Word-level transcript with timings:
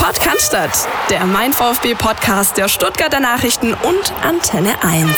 Podcast, 0.00 0.56
der 1.10 1.26
Mein 1.26 1.52
VfB 1.52 1.94
Podcast 1.94 2.56
der 2.56 2.68
Stuttgarter 2.68 3.20
Nachrichten 3.20 3.74
und 3.74 4.14
Antenne 4.22 4.82
1. 4.82 5.10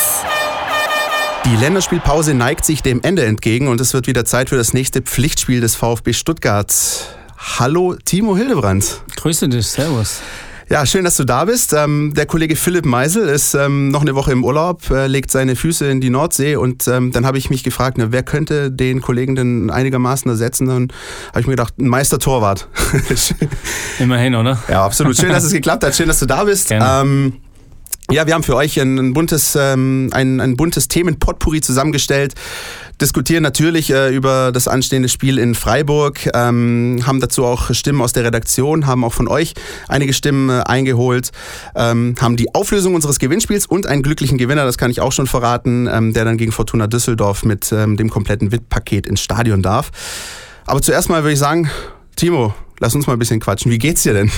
Die 1.45 1.55
Länderspielpause 1.55 2.35
neigt 2.35 2.65
sich 2.65 2.83
dem 2.83 3.01
Ende 3.01 3.25
entgegen 3.25 3.69
und 3.69 3.81
es 3.81 3.95
wird 3.95 4.09
wieder 4.09 4.25
Zeit 4.25 4.49
für 4.49 4.57
das 4.57 4.75
nächste 4.75 5.01
Pflichtspiel 5.01 5.61
des 5.61 5.77
VfB 5.77 6.13
Stuttgart. 6.13 6.75
Hallo 7.39 7.95
Timo 8.05 8.37
Hildebrand. 8.37 9.03
Grüße 9.15 9.49
dich, 9.49 9.69
Servus. 9.69 10.21
Ja, 10.69 10.87
schön, 10.87 11.05
dass 11.05 11.17
du 11.17 11.25
da 11.25 11.45
bist. 11.45 11.73
Ähm, 11.73 12.13
der 12.15 12.27
Kollege 12.27 12.57
Philipp 12.57 12.87
Meisel 12.87 13.29
ist 13.29 13.55
ähm, 13.55 13.89
noch 13.89 14.03
eine 14.03 14.15
Woche 14.15 14.33
im 14.33 14.45
Urlaub, 14.45 14.91
äh, 14.91 15.07
legt 15.07 15.31
seine 15.31 15.57
Füße 15.57 15.87
in 15.87 16.01
die 16.01 16.11
Nordsee 16.11 16.57
und 16.57 16.87
ähm, 16.89 17.13
dann 17.13 17.27
habe 17.27 17.39
ich 17.39 17.51
mich 17.51 17.65
gefragt, 17.65 17.99
na, 17.99 18.13
wer 18.13 18.23
könnte 18.23 18.71
den 18.71 19.01
Kollegen 19.01 19.35
denn 19.35 19.71
einigermaßen 19.71 20.31
ersetzen? 20.31 20.67
Dann 20.67 20.89
habe 21.31 21.41
ich 21.41 21.47
mir 21.47 21.53
gedacht, 21.53 21.79
ein 21.79 21.89
Meister-Torwart. 21.89 22.69
Immerhin, 23.99 24.35
oder? 24.35 24.59
Ja, 24.69 24.85
absolut. 24.85 25.17
Schön, 25.17 25.31
dass 25.31 25.45
es 25.45 25.53
geklappt 25.53 25.85
hat. 25.85 25.95
Schön, 25.95 26.09
dass 26.09 26.21
du 26.21 26.27
da 26.27 26.45
bist. 26.45 26.69
Gerne. 26.69 27.33
Ja, 28.13 28.27
wir 28.27 28.35
haben 28.35 28.43
für 28.43 28.57
euch 28.57 28.79
ein, 28.79 28.99
ein 28.99 29.15
buntes, 29.15 29.57
ähm, 29.59 30.11
ein, 30.13 30.39
ein 30.39 30.55
buntes 30.55 30.87
Themenpotpourri 30.87 31.63
zusammengestellt. 31.63 32.35
Diskutieren 33.01 33.43
natürlich 33.43 33.91
äh, 33.91 34.15
über 34.15 34.53
das 34.53 34.69
anstehende 34.69 35.09
Spiel 35.09 35.39
in 35.39 35.55
Freiburg, 35.55 36.29
ähm, 36.35 37.01
haben 37.07 37.21
dazu 37.21 37.47
auch 37.47 37.73
Stimmen 37.73 38.03
aus 38.03 38.13
der 38.13 38.25
Redaktion, 38.25 38.87
haben 38.87 39.03
auch 39.03 39.15
von 39.15 39.29
euch 39.29 39.55
einige 39.89 40.13
Stimmen 40.13 40.51
äh, 40.51 40.63
eingeholt, 40.67 41.31
ähm, 41.75 42.15
haben 42.21 42.37
die 42.37 42.55
Auflösung 42.55 42.95
unseres 42.95 43.19
Gewinnspiels 43.19 43.65
und 43.65 43.87
einen 43.87 44.03
glücklichen 44.03 44.37
Gewinner, 44.37 44.67
das 44.67 44.77
kann 44.77 44.91
ich 44.91 45.01
auch 45.01 45.13
schon 45.13 45.27
verraten, 45.27 45.89
ähm, 45.91 46.13
der 46.13 46.27
dann 46.27 46.37
gegen 46.37 46.53
Fortuna 46.53 46.89
Düsseldorf 46.89 47.47
mit 47.47 47.73
ähm, 47.73 47.97
dem 47.97 48.11
kompletten 48.11 48.53
VIP-Paket 48.53 49.07
ins 49.07 49.23
Stadion 49.23 49.63
darf. 49.63 49.91
Aber 50.67 50.83
zuerst 50.83 51.09
mal 51.09 51.23
würde 51.23 51.33
ich 51.33 51.39
sagen, 51.39 51.71
Timo, 52.17 52.53
lass 52.79 52.95
uns 52.95 53.07
mal 53.07 53.15
ein 53.15 53.19
bisschen 53.19 53.41
quatschen. 53.41 53.73
Wie 53.73 53.79
geht's 53.79 54.03
dir 54.03 54.13
denn? 54.13 54.31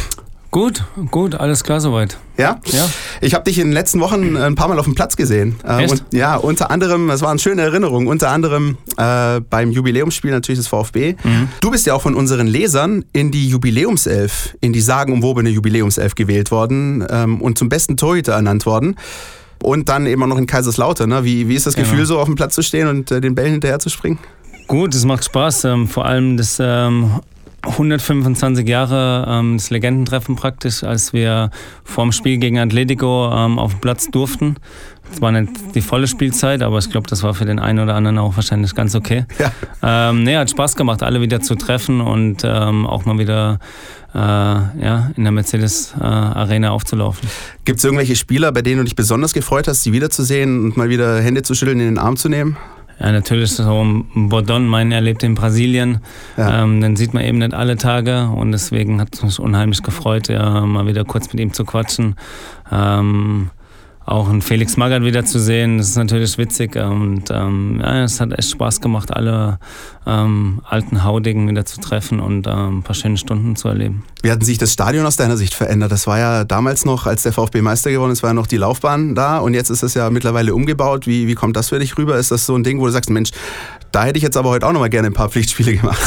Gut, 0.54 0.84
gut, 1.10 1.34
alles 1.34 1.64
klar 1.64 1.80
soweit. 1.80 2.16
Ja? 2.36 2.60
Ja. 2.66 2.88
Ich 3.20 3.34
habe 3.34 3.42
dich 3.42 3.58
in 3.58 3.66
den 3.66 3.72
letzten 3.72 3.98
Wochen 3.98 4.36
ein 4.36 4.54
paar 4.54 4.68
Mal 4.68 4.78
auf 4.78 4.84
dem 4.84 4.94
Platz 4.94 5.16
gesehen. 5.16 5.56
Äh, 5.66 5.82
Echt? 5.82 5.90
Und, 5.90 6.04
ja, 6.12 6.36
unter 6.36 6.70
anderem, 6.70 7.10
es 7.10 7.22
waren 7.22 7.40
schöne 7.40 7.62
Erinnerungen, 7.62 8.06
unter 8.06 8.30
anderem 8.30 8.78
äh, 8.96 9.40
beim 9.40 9.72
Jubiläumsspiel 9.72 10.30
natürlich 10.30 10.60
des 10.60 10.68
VfB. 10.68 11.16
Mhm. 11.24 11.48
Du 11.60 11.72
bist 11.72 11.86
ja 11.86 11.94
auch 11.94 12.02
von 12.02 12.14
unseren 12.14 12.46
Lesern 12.46 13.04
in 13.12 13.32
die 13.32 13.48
Jubiläumself, 13.48 14.56
in 14.60 14.72
die 14.72 14.80
sagenumwobene 14.80 15.50
Jubiläumself 15.50 16.14
gewählt 16.14 16.52
worden 16.52 17.04
ähm, 17.10 17.40
und 17.42 17.58
zum 17.58 17.68
besten 17.68 17.96
Torhüter 17.96 18.34
ernannt 18.34 18.64
worden. 18.64 18.94
Und 19.60 19.88
dann 19.88 20.06
eben 20.06 20.22
auch 20.22 20.28
noch 20.28 20.38
in 20.38 20.46
Kaiserslautern. 20.46 21.08
Ne? 21.08 21.24
Wie, 21.24 21.48
wie 21.48 21.56
ist 21.56 21.66
das 21.66 21.74
Genau. 21.74 21.88
Gefühl, 21.90 22.06
so 22.06 22.20
auf 22.20 22.26
dem 22.26 22.36
Platz 22.36 22.54
zu 22.54 22.62
stehen 22.62 22.86
und 22.86 23.10
äh, 23.10 23.20
den 23.20 23.34
Bällen 23.34 23.50
hinterher 23.50 23.80
zu 23.80 23.88
springen? 23.88 24.20
Gut, 24.68 24.94
es 24.94 25.04
macht 25.04 25.24
Spaß. 25.24 25.64
Ähm, 25.64 25.88
vor 25.88 26.04
allem 26.04 26.36
das 26.36 26.58
ähm, 26.60 27.10
125 27.66 28.68
Jahre 28.68 29.26
ähm, 29.28 29.56
das 29.56 29.70
Legendentreffen 29.70 30.36
praktisch, 30.36 30.84
als 30.84 31.12
wir 31.12 31.50
vorm 31.84 32.12
Spiel 32.12 32.38
gegen 32.38 32.58
Atletico 32.58 33.30
ähm, 33.32 33.58
auf 33.58 33.72
dem 33.72 33.80
Platz 33.80 34.10
durften. 34.10 34.56
Es 35.12 35.20
war 35.20 35.32
nicht 35.32 35.74
die 35.74 35.80
volle 35.80 36.06
Spielzeit, 36.06 36.62
aber 36.62 36.78
ich 36.78 36.90
glaube, 36.90 37.08
das 37.08 37.22
war 37.22 37.34
für 37.34 37.44
den 37.44 37.58
einen 37.58 37.78
oder 37.78 37.94
anderen 37.94 38.18
auch 38.18 38.36
wahrscheinlich 38.36 38.74
ganz 38.74 38.94
okay. 38.94 39.26
Ja. 39.38 40.10
Ähm, 40.10 40.24
nee, 40.24 40.36
hat 40.36 40.50
Spaß 40.50 40.76
gemacht, 40.76 41.02
alle 41.02 41.20
wieder 41.20 41.40
zu 41.40 41.54
treffen 41.54 42.00
und 42.00 42.42
ähm, 42.44 42.86
auch 42.86 43.04
mal 43.04 43.18
wieder 43.18 43.58
äh, 44.14 44.18
ja, 44.18 45.10
in 45.16 45.24
der 45.24 45.32
Mercedes 45.32 45.94
äh, 46.00 46.02
Arena 46.02 46.70
aufzulaufen. 46.70 47.28
Gibt 47.64 47.78
es 47.78 47.84
irgendwelche 47.84 48.16
Spieler, 48.16 48.50
bei 48.52 48.62
denen 48.62 48.78
du 48.78 48.84
dich 48.84 48.96
besonders 48.96 49.34
gefreut 49.34 49.68
hast, 49.68 49.82
sie 49.82 49.92
wiederzusehen 49.92 50.64
und 50.64 50.76
mal 50.76 50.88
wieder 50.88 51.20
Hände 51.20 51.42
zu 51.42 51.54
schütteln, 51.54 51.80
in 51.80 51.86
den 51.86 51.98
Arm 51.98 52.16
zu 52.16 52.28
nehmen? 52.28 52.56
Ja, 53.00 53.12
natürlich 53.12 53.52
so 53.52 53.82
ein 53.82 54.28
Bordon, 54.28 54.66
mein 54.66 54.92
er 54.92 55.00
lebt 55.00 55.22
in 55.22 55.34
Brasilien. 55.34 55.98
Ja. 56.36 56.62
Ähm, 56.62 56.80
den 56.80 56.96
sieht 56.96 57.14
man 57.14 57.24
eben 57.24 57.38
nicht 57.38 57.54
alle 57.54 57.76
Tage 57.76 58.28
und 58.28 58.52
deswegen 58.52 59.00
hat 59.00 59.14
es 59.14 59.22
mich 59.22 59.38
unheimlich 59.38 59.82
gefreut, 59.82 60.28
ja, 60.28 60.60
mal 60.60 60.86
wieder 60.86 61.04
kurz 61.04 61.32
mit 61.32 61.40
ihm 61.40 61.52
zu 61.52 61.64
quatschen. 61.64 62.14
Ähm, 62.70 63.50
auch 64.06 64.28
einen 64.28 64.42
Felix 64.42 64.76
Magath 64.76 65.02
wieder 65.02 65.24
zu 65.24 65.38
sehen, 65.38 65.78
das 65.78 65.88
ist 65.88 65.96
natürlich 65.96 66.36
witzig 66.36 66.76
und 66.76 67.24
ähm, 67.30 67.80
ja, 67.82 68.04
es 68.04 68.20
hat 68.20 68.38
echt 68.38 68.50
Spaß 68.50 68.80
gemacht, 68.80 69.10
alle 69.10 69.58
ähm, 70.06 70.60
alten 70.68 71.04
Haudigen 71.04 71.48
wieder 71.48 71.64
zu 71.64 71.80
treffen 71.80 72.20
und 72.20 72.46
ähm, 72.46 72.78
ein 72.78 72.82
paar 72.82 72.94
schöne 72.94 73.16
Stunden 73.16 73.56
zu 73.56 73.68
erleben. 73.68 74.04
Wie 74.22 74.30
hat 74.30 74.44
sich 74.44 74.58
das 74.58 74.72
Stadion 74.72 75.06
aus 75.06 75.16
deiner 75.16 75.38
Sicht 75.38 75.54
verändert? 75.54 75.90
Das 75.90 76.06
war 76.06 76.18
ja 76.18 76.44
damals 76.44 76.84
noch, 76.84 77.06
als 77.06 77.22
der 77.22 77.32
VfB 77.32 77.62
Meister 77.62 77.90
geworden 77.90 78.12
ist, 78.12 78.22
war 78.22 78.30
ja 78.30 78.34
noch 78.34 78.46
die 78.46 78.58
Laufbahn 78.58 79.14
da 79.14 79.38
und 79.38 79.54
jetzt 79.54 79.70
ist 79.70 79.82
es 79.82 79.94
ja 79.94 80.10
mittlerweile 80.10 80.54
umgebaut. 80.54 81.06
Wie, 81.06 81.26
wie 81.26 81.34
kommt 81.34 81.56
das 81.56 81.70
für 81.70 81.78
dich 81.78 81.96
rüber? 81.96 82.18
Ist 82.18 82.30
das 82.30 82.44
so 82.44 82.54
ein 82.54 82.62
Ding, 82.62 82.80
wo 82.80 82.86
du 82.86 82.92
sagst, 82.92 83.08
Mensch, 83.08 83.30
da 83.90 84.04
hätte 84.04 84.18
ich 84.18 84.22
jetzt 84.22 84.36
aber 84.36 84.50
heute 84.50 84.66
auch 84.66 84.72
noch 84.72 84.80
mal 84.80 84.90
gerne 84.90 85.08
ein 85.08 85.14
paar 85.14 85.30
Pflichtspiele 85.30 85.76
gemacht? 85.76 86.00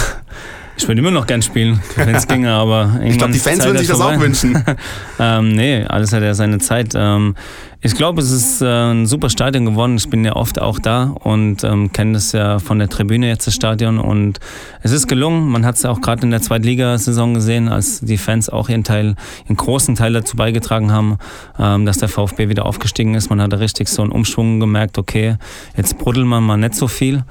Ich 0.77 0.88
würde 0.88 1.01
immer 1.01 1.11
noch 1.11 1.25
gern 1.25 1.41
spielen, 1.41 1.79
wenn 1.95 2.13
es 2.13 2.27
ginge, 2.27 2.51
aber 2.51 2.99
Ich 3.03 3.17
glaube, 3.17 3.33
die 3.33 3.39
Fans 3.39 3.65
würden 3.65 3.79
sich 3.79 3.88
das 3.88 3.99
auch 3.99 4.19
wünschen. 4.19 4.63
ähm, 5.19 5.55
nee, 5.55 5.83
alles 5.83 6.13
hat 6.13 6.21
ja 6.21 6.35
seine 6.35 6.59
Zeit. 6.59 6.93
Ähm, 6.95 7.35
ich 7.81 7.95
glaube, 7.95 8.21
es 8.21 8.31
ist 8.31 8.61
äh, 8.61 8.65
ein 8.65 9.05
super 9.07 9.29
Stadion 9.29 9.66
geworden. 9.66 9.97
Ich 9.97 10.09
bin 10.09 10.23
ja 10.23 10.35
oft 10.35 10.59
auch 10.61 10.79
da 10.79 11.16
und 11.23 11.63
ähm, 11.63 11.91
kenne 11.93 12.13
das 12.13 12.31
ja 12.31 12.59
von 12.59 12.79
der 12.79 12.89
Tribüne 12.89 13.27
jetzt, 13.27 13.47
das 13.47 13.55
Stadion. 13.55 13.99
Und 13.99 14.39
es 14.81 14.91
ist 14.91 15.07
gelungen. 15.07 15.49
Man 15.49 15.66
hat 15.66 15.75
es 15.75 15.83
ja 15.83 15.89
auch 15.89 16.01
gerade 16.01 16.21
in 16.23 16.31
der 16.31 16.41
Zweitligasaison 16.41 17.33
gesehen, 17.33 17.69
als 17.69 17.99
die 18.01 18.17
Fans 18.17 18.49
auch 18.49 18.69
ihren 18.69 18.83
Teil, 18.83 19.16
ihren 19.45 19.57
großen 19.57 19.95
Teil 19.95 20.13
dazu 20.13 20.35
beigetragen 20.35 20.91
haben, 20.91 21.17
ähm, 21.59 21.85
dass 21.85 21.97
der 21.97 22.09
VfB 22.09 22.49
wieder 22.49 22.66
aufgestiegen 22.66 23.16
ist. 23.16 23.29
Man 23.29 23.41
hat 23.41 23.51
da 23.51 23.57
richtig 23.57 23.89
so 23.89 24.03
einen 24.03 24.11
Umschwung 24.11 24.59
gemerkt, 24.59 24.97
okay, 24.97 25.37
jetzt 25.75 25.97
bruddeln 25.97 26.27
wir 26.27 26.39
mal 26.39 26.57
nicht 26.57 26.75
so 26.75 26.87
viel 26.87 27.23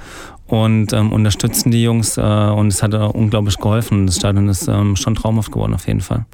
und 0.46 0.92
ähm, 0.92 1.12
unterstützen 1.12 1.70
die 1.70 1.82
Jungs 1.82 2.16
äh, 2.16 2.20
und 2.20 2.68
es 2.68 2.82
hat 2.82 2.94
äh, 2.94 2.98
unglaublich 2.98 3.58
geholfen. 3.58 4.06
Das 4.06 4.16
Stadion 4.16 4.48
ist 4.48 4.68
ähm, 4.68 4.96
schon 4.96 5.14
traumhaft 5.14 5.52
geworden 5.52 5.74
auf 5.74 5.86
jeden 5.86 6.00
Fall. 6.00 6.24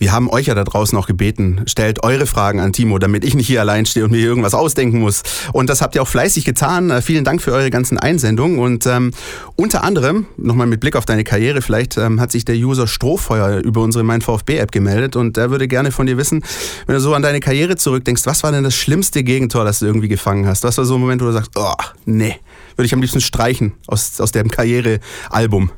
Wir 0.00 0.12
haben 0.12 0.30
euch 0.30 0.46
ja 0.46 0.54
da 0.54 0.62
draußen 0.62 0.96
auch 0.96 1.08
gebeten, 1.08 1.62
stellt 1.66 2.04
eure 2.04 2.26
Fragen 2.26 2.60
an 2.60 2.72
Timo, 2.72 2.98
damit 3.00 3.24
ich 3.24 3.34
nicht 3.34 3.48
hier 3.48 3.60
allein 3.60 3.84
stehe 3.84 4.04
und 4.04 4.12
mir 4.12 4.20
irgendwas 4.20 4.54
ausdenken 4.54 5.00
muss. 5.00 5.24
Und 5.52 5.68
das 5.68 5.82
habt 5.82 5.96
ihr 5.96 6.02
auch 6.02 6.08
fleißig 6.08 6.44
getan. 6.44 6.90
Äh, 6.90 7.02
vielen 7.02 7.24
Dank 7.24 7.42
für 7.42 7.52
eure 7.52 7.70
ganzen 7.70 7.98
Einsendungen. 7.98 8.60
Und 8.60 8.86
ähm, 8.86 9.10
unter 9.56 9.82
anderem, 9.82 10.26
nochmal 10.36 10.68
mit 10.68 10.78
Blick 10.78 10.94
auf 10.94 11.04
deine 11.04 11.24
Karriere, 11.24 11.62
vielleicht 11.62 11.98
ähm, 11.98 12.20
hat 12.20 12.30
sich 12.30 12.44
der 12.44 12.54
User 12.54 12.86
Strohfeuer 12.86 13.58
über 13.58 13.80
unsere 13.80 14.04
Mein 14.04 14.20
VfB-App 14.20 14.70
gemeldet 14.70 15.16
und 15.16 15.36
der 15.36 15.50
würde 15.50 15.66
gerne 15.66 15.90
von 15.90 16.06
dir 16.06 16.16
wissen, 16.16 16.44
wenn 16.86 16.94
du 16.94 17.00
so 17.00 17.12
an 17.14 17.22
deine 17.22 17.40
Karriere 17.40 17.74
zurückdenkst, 17.74 18.24
was 18.24 18.44
war 18.44 18.52
denn 18.52 18.62
das 18.62 18.76
schlimmste 18.76 19.24
Gegentor, 19.24 19.64
das 19.64 19.80
du 19.80 19.86
irgendwie 19.86 20.08
gefangen 20.08 20.46
hast? 20.46 20.62
Was 20.62 20.78
war 20.78 20.84
so 20.84 20.94
ein 20.94 21.00
Moment, 21.00 21.20
wo 21.22 21.26
du 21.26 21.32
sagst, 21.32 21.50
oh, 21.56 21.72
nee, 22.04 22.36
würde 22.78 22.86
ich 22.86 22.94
am 22.94 23.00
liebsten 23.00 23.20
streichen 23.20 23.72
aus, 23.88 24.20
aus 24.20 24.30
dem 24.30 24.48
Karrierealbum? 24.48 25.72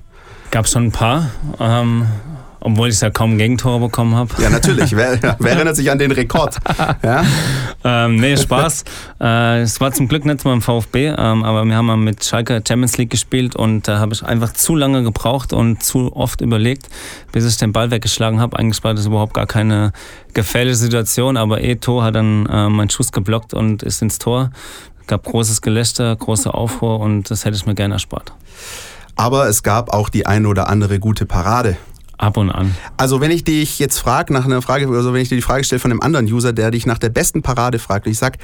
Gab 0.50 0.69
schon 0.69 0.84
ein 0.84 0.93
paar, 0.93 1.31
ähm, 1.59 2.06
obwohl 2.61 2.91
ich 2.91 3.00
ja 3.00 3.09
kaum 3.09 3.38
Gegentore 3.38 3.81
bekommen 3.81 4.15
habe. 4.15 4.31
Ja, 4.43 4.50
natürlich. 4.50 4.94
wer, 4.94 5.19
wer 5.39 5.53
erinnert 5.53 5.77
sich 5.77 5.91
an 5.91 5.99
den 5.99 6.12
Rekord? 6.12 6.59
Ja? 7.03 7.25
ähm, 7.84 8.16
nee, 8.16 8.37
Spaß. 8.37 8.84
äh, 9.19 9.62
es 9.62 9.81
war 9.81 9.93
zum 9.93 10.09
Glück 10.09 10.27
nicht 10.27 10.44
beim 10.44 10.60
VfB, 10.60 11.06
ähm, 11.06 11.43
aber 11.43 11.65
wir 11.65 11.75
haben 11.75 11.87
mal 11.87 11.97
mit 11.97 12.22
Schalke 12.22 12.62
Champions 12.69 12.99
League 12.99 13.09
gespielt 13.09 13.56
und 13.56 13.89
da 13.89 13.99
habe 13.99 14.12
ich 14.12 14.22
einfach 14.22 14.53
zu 14.53 14.77
lange 14.77 15.03
gebraucht 15.03 15.55
und 15.55 15.83
zu 15.83 16.15
oft 16.15 16.43
überlegt, 16.43 16.91
bis 17.33 17.47
ich 17.47 17.56
den 17.56 17.72
Ball 17.72 17.91
weggeschlagen 17.91 18.41
habe. 18.41 18.59
Eigentlich 18.59 18.84
war 18.84 18.93
das 18.93 19.06
überhaupt 19.06 19.33
gar 19.33 19.47
keine 19.47 19.93
gefährliche 20.34 20.77
Situation, 20.77 21.39
aber 21.39 21.62
Eto 21.62 22.03
hat 22.03 22.15
dann 22.15 22.44
äh, 22.44 22.69
meinen 22.69 22.91
Schuss 22.91 23.10
geblockt 23.10 23.55
und 23.55 23.83
ist 23.83 24.03
ins 24.03 24.19
Tor. 24.19 24.50
Gab 25.10 25.25
großes 25.25 25.60
Gelächter, 25.60 26.15
große 26.16 26.54
Aufruhr 26.54 27.00
und 27.00 27.31
das 27.31 27.44
hätte 27.44 27.56
ich 27.56 27.66
mir 27.66 27.75
gerne 27.75 27.94
erspart. 27.94 28.32
Aber 29.16 29.48
es 29.48 29.62
gab 29.62 29.93
auch 29.93 30.09
die 30.09 30.26
ein 30.26 30.47
oder 30.47 30.69
andere 30.69 30.98
gute 30.98 31.26
Parade. 31.26 31.76
Ab 32.16 32.37
und 32.37 32.50
an. 32.50 32.75
Also 32.97 33.21
wenn 33.21 33.31
ich 33.31 33.44
dich 33.44 33.78
jetzt 33.78 33.98
frage 33.98 34.32
nach 34.32 34.44
einer 34.44 34.62
Frage, 34.62 34.88
also 34.88 35.12
wenn 35.12 35.21
ich 35.21 35.28
dir 35.28 35.37
die 35.37 35.43
Frage 35.43 35.65
stelle 35.65 35.81
von 35.81 35.91
einem 35.91 36.00
anderen 36.00 36.26
User, 36.26 36.53
der 36.53 36.71
dich 36.71 36.87
nach 36.87 36.98
der 36.98 37.09
besten 37.09 37.43
Parade 37.43 37.78
fragt, 37.78 38.06
und 38.06 38.12
ich 38.12 38.19
sag, 38.19 38.38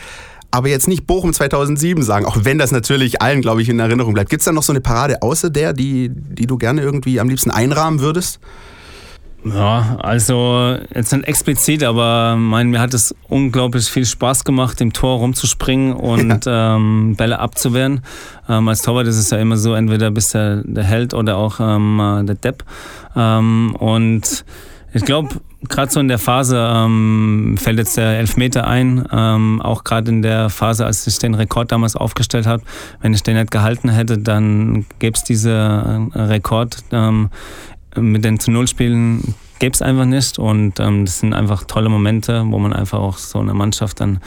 aber 0.50 0.69
jetzt 0.69 0.88
nicht 0.88 1.06
Bochum 1.06 1.32
2007 1.32 2.03
sagen, 2.03 2.25
auch 2.25 2.38
wenn 2.43 2.59
das 2.59 2.72
natürlich 2.72 3.21
allen, 3.22 3.43
glaube 3.43 3.62
ich, 3.62 3.69
in 3.69 3.78
Erinnerung 3.78 4.15
bleibt. 4.15 4.31
Gibt 4.31 4.41
es 4.41 4.47
da 4.47 4.53
noch 4.53 4.62
so 4.62 4.72
eine 4.72 4.81
Parade 4.81 5.22
außer 5.22 5.50
der, 5.50 5.72
die, 5.72 6.10
die 6.10 6.47
du 6.47 6.56
gerne 6.56 6.81
irgendwie 6.81 7.21
am 7.21 7.28
liebsten 7.28 7.50
einrahmen 7.50 8.00
würdest? 8.00 8.41
Ja, 9.55 9.97
also 10.01 10.77
jetzt 10.95 11.13
nicht 11.13 11.28
explizit, 11.28 11.84
aber 11.84 12.37
mein, 12.37 12.71
mir 12.71 12.81
hat 12.81 12.95
es 12.95 13.15
unglaublich 13.28 13.87
viel 13.87 14.04
Spaß 14.04 14.45
gemacht, 14.45 14.81
im 14.81 14.93
Tor 14.93 15.19
rumzuspringen 15.19 15.93
und 15.95 16.45
ähm, 16.47 17.15
Bälle 17.16 17.39
abzuwehren. 17.39 18.01
Ähm, 18.48 18.69
als 18.69 18.83
Torwart 18.83 19.07
ist 19.07 19.19
es 19.19 19.31
ja 19.31 19.39
immer 19.39 19.57
so, 19.57 19.75
entweder 19.75 20.10
bist 20.10 20.34
du 20.34 20.63
der 20.66 20.84
Held 20.84 21.15
oder 21.15 21.37
auch 21.37 21.60
ähm, 21.60 22.25
der 22.27 22.34
Depp. 22.34 22.65
Ähm, 23.15 23.77
und 23.78 24.45
ich 24.93 25.04
glaube, 25.04 25.28
gerade 25.69 25.93
so 25.93 26.01
in 26.01 26.09
der 26.09 26.19
Phase 26.19 26.59
ähm, 26.59 27.57
fällt 27.59 27.78
jetzt 27.78 27.97
der 27.97 28.19
Elfmeter 28.19 28.66
ein, 28.66 29.07
ähm, 29.13 29.60
auch 29.63 29.84
gerade 29.84 30.10
in 30.10 30.22
der 30.22 30.48
Phase, 30.51 30.87
als 30.87 31.07
ich 31.07 31.19
den 31.19 31.34
Rekord 31.34 31.71
damals 31.71 31.97
aufgestellt 31.97 32.47
habe. 32.47 32.63
Wenn 33.01 33.13
ich 33.13 33.22
den 33.22 33.37
nicht 33.37 33.51
gehalten 33.51 33.89
hätte, 33.89 34.19
dann 34.19 34.87
gäbe 34.98 35.16
es 35.16 35.25
diesen 35.25 35.53
äh, 35.53 36.21
Rekord 36.21 36.78
ähm, 36.93 37.31
mit 37.97 38.25
den 38.25 38.39
zu 38.39 38.51
Null 38.51 38.69
Spielen 38.69 39.34
gäbe 39.59 39.72
es 39.72 39.83
einfach 39.83 40.04
nicht. 40.04 40.39
Und 40.39 40.81
ähm, 40.81 41.04
das 41.04 41.21
sind 41.21 41.34
einfach 41.34 41.65
tolle 41.65 41.89
Momente, 41.89 42.45
wo 42.47 42.59
man 42.59 42.72
einfach 42.72 42.98
auch 42.98 43.19
so 43.19 43.39
einer 43.39 43.54
Mannschaft 43.54 44.01
dann 44.01 44.21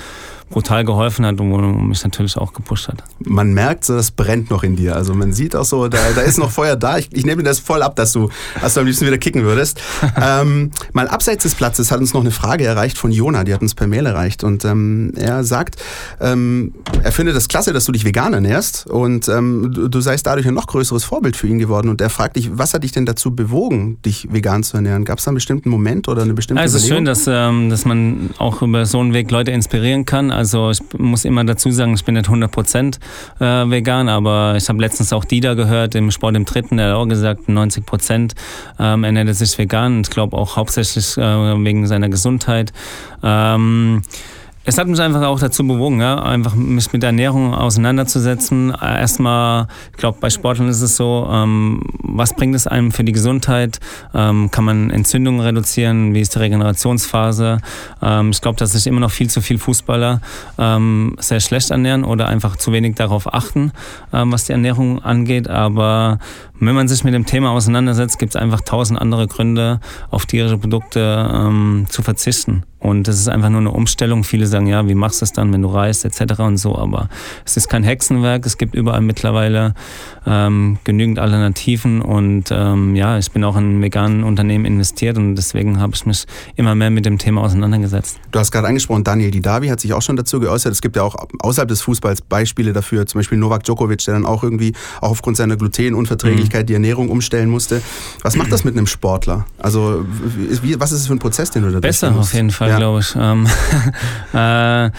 brutal 0.50 0.84
geholfen 0.84 1.25
hat 1.25 1.40
und 1.40 1.51
wo 1.51 1.57
mich 1.57 2.04
natürlich 2.04 2.38
auch 2.38 2.54
gepusht 2.54 2.88
hat. 2.88 3.04
Man 3.19 3.54
merkt, 3.54 3.86
so, 3.86 3.96
das 3.96 4.12
brennt 4.12 4.50
noch 4.50 4.63
in 4.63 4.75
dir. 4.75 4.96
Also 4.96 5.13
man 5.13 5.31
sieht 5.34 5.56
auch 5.56 5.66
so, 5.66 5.88
da, 5.88 6.00
da 6.16 6.22
ist 6.22 6.38
noch 6.38 6.51
Feuer 6.51 6.75
da. 6.75 6.98
Ich, 6.98 7.10
ich 7.13 7.25
nehme 7.25 7.44
das 7.44 7.60
voll 7.60 7.84
ab, 7.84 7.96
dass 7.96 8.12
du, 8.12 8.30
dass 8.62 8.74
du 8.74 8.80
am 8.80 8.86
liebsten 8.86 9.06
wieder 9.06 9.18
kicken 9.18 9.44
würdest. 9.44 9.81
ähm, 10.22 10.72
Mal 10.94 11.07
abseits 11.07 11.44
des 11.44 11.56
Platzes 11.56 11.92
hat 11.92 12.00
uns 12.00 12.13
noch 12.13 12.22
eine 12.22 12.31
Frage 12.31 12.66
erreicht 12.66 12.98
von 12.98 13.12
Jona, 13.12 13.44
die 13.44 13.54
hat 13.54 13.62
uns 13.62 13.75
per 13.75 13.88
Mail 13.88 14.06
erreicht. 14.06 14.44
Und 14.44 14.66
ähm, 14.66 15.13
er 15.16 15.44
sagt, 15.44 15.78
ähm, 16.19 16.74
er 17.04 17.12
findet 17.12 17.36
es 17.36 17.48
klasse, 17.48 17.74
dass 17.74 17.86
du 17.86 17.92
dich 17.92 18.06
vegan 18.06 18.34
ernährst 18.34 18.88
und 18.88 19.28
ähm, 19.30 19.72
du, 19.74 19.88
du 19.88 20.02
seist 20.02 20.25
dadurch 20.25 20.48
ein 20.48 20.54
noch 20.54 20.68
größeres 20.68 21.04
Vorbild 21.04 21.36
für 21.36 21.48
ihn 21.48 21.60
geworden. 21.60 21.90
Und 21.90 22.02
er 22.02 22.10
fragt 22.10 22.36
dich, 22.36 22.57
was 22.57 22.74
hat 22.74 22.84
dich 22.84 22.92
denn 22.92 23.06
dazu 23.06 23.36
bewogen, 23.36 24.02
dich 24.04 24.28
vegan 24.31 24.63
zu 24.63 24.78
ernähren? 24.78 25.06
Gab 25.06 25.19
es 25.19 25.25
da 25.25 25.30
einen 25.30 25.36
bestimmten 25.36 25.69
Moment 25.69 26.07
oder 26.07 26.24
eine 26.24 26.34
bestimmte 26.34 26.62
Also 26.62 26.78
es 26.78 26.84
ist 26.84 26.90
schön, 26.90 27.06
dass, 27.06 27.25
ähm, 27.28 27.69
dass 27.69 27.86
man 27.86 28.31
auch 28.38 28.62
über 28.62 28.86
so 28.86 29.00
einen 29.00 29.13
Weg 29.13 29.31
Leute 29.31 29.52
inspirieren 29.52 30.06
kann. 30.06 30.31
Also 30.39 30.69
ich 30.71 30.80
muss 30.97 31.25
immer 31.25 31.44
dazu 31.44 31.69
sagen, 31.69 31.94
ich 31.95 32.06
bin 32.06 32.15
nicht 32.15 32.30
100% 32.30 32.97
äh, 33.41 33.69
vegan, 33.69 34.07
aber 34.07 34.53
ich 34.56 34.69
habe 34.69 34.80
letztens 34.80 35.12
auch 35.12 35.25
Dieter 35.25 35.53
gehört 35.53 35.95
im 35.95 36.12
Sport 36.12 36.38
im 36.38 36.45
Dritten, 36.45 36.77
der 36.77 36.91
hat 36.91 36.95
auch 36.95 37.06
gesagt, 37.07 37.50
90% 37.50 38.36
ähm, 38.80 39.03
ernährt 39.03 39.27
er 39.27 39.33
sich 39.33 39.57
vegan. 39.57 40.00
Ich 40.00 40.09
glaube 40.09 40.38
auch 40.38 40.56
hauptsächlich 40.56 41.18
äh, 41.18 41.21
wegen 41.21 41.88
seiner 41.88 42.07
Gesundheit. 42.07 42.71
Ähm, 43.21 44.01
es 44.69 44.77
hat 44.77 44.88
mich 44.88 45.01
einfach 45.01 45.24
auch 45.24 45.39
dazu 45.39 45.66
bewogen, 45.66 46.00
ja, 46.00 46.21
einfach 46.21 46.54
mich 46.54 46.94
mit 46.94 47.04
Ernährung 47.04 47.56
auseinanderzusetzen. 47.56 48.71
Erstmal, 48.80 49.66
ich 49.92 49.98
glaube, 49.98 50.19
bei 50.21 50.30
Sportlern 50.30 50.69
ist 50.69 50.81
es 50.81 50.95
so, 50.95 51.27
ähm, 51.31 51.81
was 52.04 52.36
bringt 52.36 52.54
es 52.54 52.68
einem 52.68 52.92
für 52.92 53.04
die 53.04 53.12
Gesundheit? 53.12 53.80
Ähm, 54.13 54.51
kann 54.51 54.66
man 54.66 54.92
Entzündungen 54.92 55.42
reduzieren? 55.42 56.13
Wie 56.13 56.21
ist 56.21 56.36
die 56.36 56.39
Regenerationsphase? 56.39 57.57
Ähm, 58.04 58.30
ich 58.30 58.42
glaube, 58.42 58.57
dass 58.60 58.74
sich 58.74 58.86
immer 58.86 59.00
noch 59.00 59.10
viel 59.10 59.27
zu 59.27 59.42
viel 59.42 59.57
Fußballer 59.57 60.21
ähm, 60.60 61.16
sehr 61.18 61.39
schlecht 61.39 61.71
ernähren 61.71 62.04
oder 62.04 62.27
einfach 62.27 62.56
zu 62.56 62.71
wenig 62.71 62.94
darauf 62.94 63.33
achten, 63.33 63.71
ähm, 64.13 64.31
was 64.31 64.45
die 64.45 64.51
Ernährung 64.51 65.04
angeht. 65.04 65.50
Aber 65.50 66.19
wenn 66.60 66.75
man 66.75 66.88
sich 66.88 67.04
mit 67.04 67.16
dem 67.16 67.25
Thema 67.25 67.50
auseinandersetzt, 67.54 68.19
gibt 68.19 68.36
es 68.36 68.39
einfach 68.39 68.62
tausend 68.62 69.01
andere 69.01 69.25
Gründe, 69.25 69.80
auf 70.12 70.27
tierische 70.27 70.60
Produkte 70.60 71.27
ähm, 71.33 71.88
zu 71.89 72.04
verzichten. 72.04 72.66
Und 72.80 73.08
das 73.08 73.20
ist 73.20 73.28
einfach 73.28 73.50
nur 73.50 73.60
eine 73.60 73.72
Umstellung. 73.72 74.24
Viele 74.24 74.48
sagen, 74.48 74.68
ja, 74.68 74.88
wie 74.88 74.96
machst 74.96 75.22
du 75.22 75.26
es 75.26 75.34
dann, 75.34 75.52
wenn 75.52 75.62
du 75.62 75.68
reist, 75.68 76.06
etc. 76.06 76.40
und 76.40 76.58
so. 76.58 76.78
Aber 76.78 77.10
es 77.46 77.58
ist 77.58 77.68
kein 77.70 77.84
Hexenwerk. 77.84 78.46
Es 78.46 78.58
gibt 78.58 78.74
überall 78.74 79.02
mittlerweile 79.02 79.74
ähm, 80.26 80.78
genügend 80.84 81.20
Alternativen. 81.20 82.02
Und 82.02 82.46
ähm, 82.52 82.96
ja, 82.96 83.18
ich 83.18 83.31
bin 83.31 83.44
auch 83.44 83.58
in 83.58 83.81
veganen 83.81 84.24
Unternehmen 84.24 84.66
investiert 84.66 85.18
und 85.18 85.36
deswegen 85.36 85.80
habe 85.80 85.94
ich 85.96 86.06
mich 86.06 86.26
immer 86.56 86.76
mehr 86.76 86.90
mit 86.90 87.06
dem 87.06 87.18
Thema 87.18 87.42
auseinandergesetzt. 87.42 88.18
Du 88.31 88.40
hast 88.40 88.52
gerade 88.52 88.68
angesprochen, 88.68 89.04
Daniel 89.04 89.31
Didavi 89.31 89.68
hat 89.68 89.80
sich 89.80 89.94
auch 89.94 90.02
schon 90.02 90.16
dazu 90.16 90.40
geäußert. 90.40 90.72
Es 90.72 90.81
gibt 90.81 90.96
ja 90.96 91.04
auch 91.04 91.16
außerhalb 91.40 91.68
des 91.68 91.81
Fußballs 91.81 92.22
Beispiele 92.22 92.74
dafür, 92.74 93.06
zum 93.06 93.20
Beispiel 93.20 93.38
Novak 93.38 93.64
Djokovic, 93.64 94.04
der 94.06 94.14
dann 94.14 94.26
auch 94.26 94.44
irgendwie 94.44 94.74
auch 95.02 95.12
aufgrund 95.12 95.38
seiner 95.38 95.58
Glutenunverträglichkeit 95.58 96.70
die 96.70 96.74
Ernährung 96.74 97.10
umstellen 97.10 97.50
musste. 97.50 97.81
Was 98.22 98.36
macht 98.36 98.52
das 98.52 98.64
mit 98.66 98.78
einem 98.78 98.88
Sportler? 98.88 99.46
Also 99.58 100.06
wie, 100.62 100.80
was 100.80 100.92
ist 100.92 101.02
es 101.02 101.08
für 101.08 101.14
ein 101.14 101.20
Prozess, 101.20 101.52
den 101.52 101.64
du 101.64 101.72
da 101.72 101.80
Besser 101.80 102.16
auf 102.16 102.34
jeden 102.34 102.52
Fall, 102.52 102.69
Ja. 102.69 102.77
glaube 102.77 103.00
ich. 103.00 103.16
Ähm, 103.16 103.48
äh, 104.33 104.89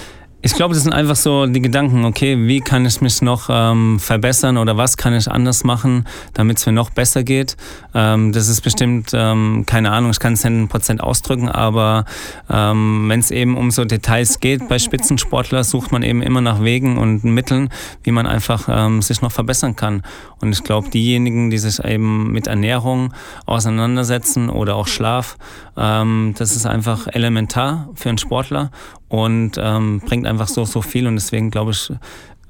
ich 0.42 0.54
glaube, 0.54 0.72
das 0.74 0.84
sind 0.84 0.92
einfach 0.94 1.16
so 1.16 1.46
die 1.46 1.60
Gedanken, 1.60 2.04
okay, 2.04 2.46
wie 2.46 2.60
kann 2.60 2.86
ich 2.86 3.00
mich 3.02 3.20
noch 3.20 3.48
ähm, 3.50 4.00
verbessern 4.00 4.56
oder 4.56 4.76
was 4.78 4.96
kann 4.96 5.14
ich 5.14 5.30
anders 5.30 5.64
machen, 5.64 6.06
damit 6.32 6.58
es 6.58 6.66
mir 6.66 6.72
noch 6.72 6.90
besser 6.90 7.24
geht. 7.24 7.58
Ähm, 7.94 8.32
das 8.32 8.48
ist 8.48 8.62
bestimmt, 8.62 9.10
ähm, 9.12 9.64
keine 9.66 9.92
Ahnung, 9.92 10.12
ich 10.12 10.18
kann 10.18 10.32
es 10.32 10.44
nicht 10.44 10.72
100% 10.72 11.00
ausdrücken, 11.00 11.48
aber 11.50 12.06
ähm, 12.48 13.06
wenn 13.08 13.20
es 13.20 13.30
eben 13.30 13.56
um 13.58 13.70
so 13.70 13.84
Details 13.84 14.40
geht 14.40 14.66
bei 14.66 14.78
Spitzensportlern, 14.78 15.62
sucht 15.62 15.92
man 15.92 16.02
eben 16.02 16.22
immer 16.22 16.40
nach 16.40 16.62
Wegen 16.62 16.96
und 16.96 17.22
Mitteln, 17.22 17.68
wie 18.02 18.10
man 18.10 18.26
einfach 18.26 18.66
ähm, 18.70 19.02
sich 19.02 19.20
noch 19.20 19.32
verbessern 19.32 19.76
kann. 19.76 20.02
Und 20.40 20.52
ich 20.52 20.64
glaube, 20.64 20.88
diejenigen, 20.88 21.50
die 21.50 21.58
sich 21.58 21.84
eben 21.84 22.32
mit 22.32 22.46
Ernährung 22.46 23.12
auseinandersetzen 23.44 24.48
oder 24.48 24.76
auch 24.76 24.86
Schlaf, 24.86 25.36
ähm, 25.76 26.34
das 26.38 26.56
ist 26.56 26.64
einfach 26.64 27.08
elementar 27.08 27.90
für 27.94 28.08
einen 28.08 28.18
Sportler 28.18 28.70
und 29.10 29.58
ähm, 29.58 30.00
bringt 30.00 30.26
einfach 30.26 30.48
so, 30.48 30.64
so 30.64 30.80
viel. 30.80 31.06
Und 31.06 31.16
deswegen 31.16 31.50
glaube 31.50 31.72
ich, 31.72 31.92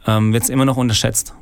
ähm, 0.06 0.32
wird 0.32 0.44
es 0.44 0.50
immer 0.50 0.64
noch 0.64 0.76
unterschätzt. 0.76 1.34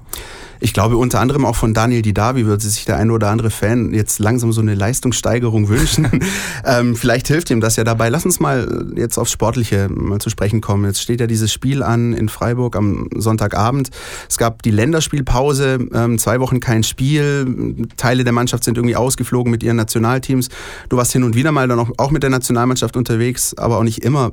Ich 0.60 0.72
glaube 0.72 0.96
unter 0.96 1.20
anderem 1.20 1.44
auch 1.44 1.56
von 1.56 1.72
Daniel 1.72 2.02
Didavi 2.02 2.46
würde 2.46 2.64
sich 2.64 2.84
der 2.84 2.96
ein 2.96 3.10
oder 3.10 3.28
andere 3.28 3.50
Fan 3.50 3.94
jetzt 3.94 4.19
langsam 4.19 4.52
so 4.52 4.60
eine 4.60 4.75
Leistungssteigerung 4.75 5.69
wünschen. 5.69 6.08
ähm, 6.64 6.96
vielleicht 6.96 7.28
hilft 7.28 7.50
ihm 7.50 7.60
das 7.60 7.76
ja 7.76 7.84
dabei. 7.84 8.08
Lass 8.08 8.25
uns 8.25 8.40
mal 8.40 8.87
jetzt 8.96 9.19
aufs 9.19 9.31
Sportliche 9.31 9.88
mal 9.88 10.19
zu 10.19 10.31
sprechen 10.31 10.60
kommen. 10.60 10.84
Jetzt 10.84 11.00
steht 11.00 11.20
ja 11.20 11.26
dieses 11.26 11.52
Spiel 11.52 11.82
an 11.82 12.12
in 12.12 12.28
Freiburg 12.28 12.76
am 12.76 13.08
Sonntagabend. 13.14 13.90
Es 14.28 14.37
gab 14.37 14.62
die 14.62 14.70
Länderspielpause, 14.70 15.78
ähm, 15.94 16.19
zwei 16.19 16.40
Wochen 16.40 16.61
kein 16.61 16.82
Spiel. 16.82 17.87
Teile 17.96 18.25
der 18.25 18.32
Mannschaft 18.32 18.64
sind 18.64 18.76
irgendwie 18.76 18.96
ausgeflogen 18.96 19.50
mit 19.50 19.62
ihren 19.62 19.76
Nationalteams. 19.76 20.49
Du 20.88 20.96
warst 20.96 21.12
hin 21.12 21.22
und 21.22 21.37
wieder 21.37 21.52
mal 21.52 21.69
dann 21.69 21.78
auch, 21.78 21.90
auch 21.99 22.11
mit 22.11 22.25
der 22.25 22.31
Nationalmannschaft 22.31 22.96
unterwegs, 22.96 23.54
aber 23.56 23.78
auch 23.78 23.84
nicht 23.84 24.02
immer 24.04 24.32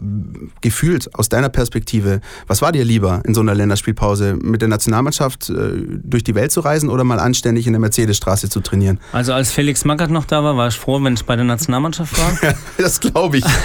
gefühlt 0.61 1.13
aus 1.13 1.29
deiner 1.29 1.49
Perspektive. 1.49 2.21
Was 2.47 2.61
war 2.63 2.71
dir 2.71 2.83
lieber 2.83 3.21
in 3.25 3.35
so 3.35 3.41
einer 3.41 3.53
Länderspielpause? 3.53 4.37
Mit 4.41 4.61
der 4.61 4.69
Nationalmannschaft 4.69 5.49
äh, 5.49 5.64
durch 5.71 6.23
die 6.23 6.35
Welt 6.35 6.51
zu 6.51 6.61
reisen 6.61 6.89
oder 6.89 7.03
mal 7.03 7.19
anständig 7.19 7.67
in 7.67 7.73
der 7.73 7.79
Mercedesstraße 7.79 8.49
zu 8.49 8.61
trainieren? 8.61 8.99
Also 9.11 9.33
als 9.33 9.51
Felix 9.51 9.85
Magath 9.85 10.09
noch 10.09 10.25
da 10.25 10.43
war, 10.43 10.57
war 10.57 10.67
ich 10.67 10.75
froh, 10.75 11.01
wenn 11.03 11.13
ich 11.13 11.25
bei 11.25 11.35
der 11.35 11.45
Nationalmannschaft 11.45 12.17
war. 12.17 12.53
das 12.77 12.99
glaube 12.99 13.37
ich. 13.37 13.45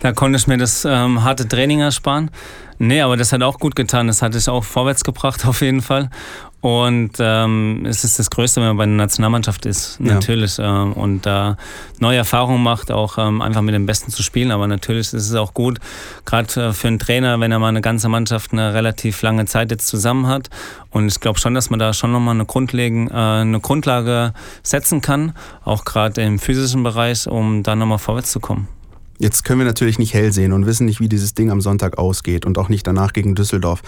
Da 0.00 0.12
konnte 0.12 0.36
ich 0.36 0.48
mir 0.48 0.58
das 0.58 0.84
ähm, 0.84 1.22
harte 1.22 1.46
Training 1.46 1.80
ersparen. 1.80 2.30
Nee, 2.78 3.00
aber 3.00 3.16
das 3.16 3.32
hat 3.32 3.42
auch 3.42 3.60
gut 3.60 3.76
getan. 3.76 4.08
Das 4.08 4.22
hat 4.22 4.34
dich 4.34 4.48
auch 4.48 4.64
vorwärts 4.64 5.04
gebracht, 5.04 5.46
auf 5.46 5.60
jeden 5.60 5.82
Fall. 5.82 6.10
Und 6.62 7.14
ähm, 7.18 7.84
es 7.86 8.04
ist 8.04 8.20
das 8.20 8.30
Größte, 8.30 8.60
wenn 8.60 8.68
man 8.68 8.76
bei 8.76 8.86
der 8.86 8.94
Nationalmannschaft 8.94 9.66
ist, 9.66 9.98
Ja. 9.98 10.14
natürlich. 10.14 10.58
Ähm, 10.60 10.92
und 10.92 11.26
da 11.26 11.56
neue 11.98 12.18
Erfahrungen 12.18 12.62
macht, 12.62 12.92
auch 12.92 13.18
ähm, 13.18 13.42
einfach 13.42 13.62
mit 13.62 13.74
dem 13.74 13.84
Besten 13.84 14.12
zu 14.12 14.22
spielen. 14.22 14.52
Aber 14.52 14.68
natürlich 14.68 15.12
ist 15.12 15.28
es 15.28 15.34
auch 15.34 15.54
gut, 15.54 15.80
gerade 16.24 16.68
äh, 16.68 16.72
für 16.72 16.86
einen 16.86 17.00
Trainer, 17.00 17.40
wenn 17.40 17.50
er 17.50 17.58
mal 17.58 17.66
eine 17.66 17.80
ganze 17.80 18.08
Mannschaft 18.08 18.52
eine 18.52 18.74
relativ 18.74 19.22
lange 19.22 19.44
Zeit 19.46 19.72
jetzt 19.72 19.88
zusammen 19.88 20.28
hat. 20.28 20.50
Und 20.90 21.08
ich 21.08 21.18
glaube 21.18 21.40
schon, 21.40 21.52
dass 21.54 21.68
man 21.68 21.80
da 21.80 21.92
schon 21.92 22.12
nochmal 22.12 22.36
eine, 22.36 22.46
Grundlegen, 22.46 23.10
äh, 23.10 23.14
eine 23.14 23.58
Grundlage 23.58 24.32
setzen 24.62 25.00
kann, 25.00 25.32
auch 25.64 25.84
gerade 25.84 26.22
im 26.22 26.38
physischen 26.38 26.84
Bereich, 26.84 27.26
um 27.26 27.64
da 27.64 27.74
nochmal 27.74 27.98
vorwärts 27.98 28.30
zu 28.30 28.38
kommen. 28.38 28.68
Jetzt 29.22 29.44
können 29.44 29.60
wir 29.60 29.64
natürlich 29.64 30.00
nicht 30.00 30.14
hell 30.14 30.32
sehen 30.32 30.52
und 30.52 30.66
wissen 30.66 30.84
nicht, 30.84 30.98
wie 30.98 31.08
dieses 31.08 31.32
Ding 31.32 31.52
am 31.52 31.60
Sonntag 31.60 31.96
ausgeht 31.96 32.44
und 32.44 32.58
auch 32.58 32.68
nicht 32.68 32.84
danach 32.84 33.12
gegen 33.12 33.36
Düsseldorf. 33.36 33.80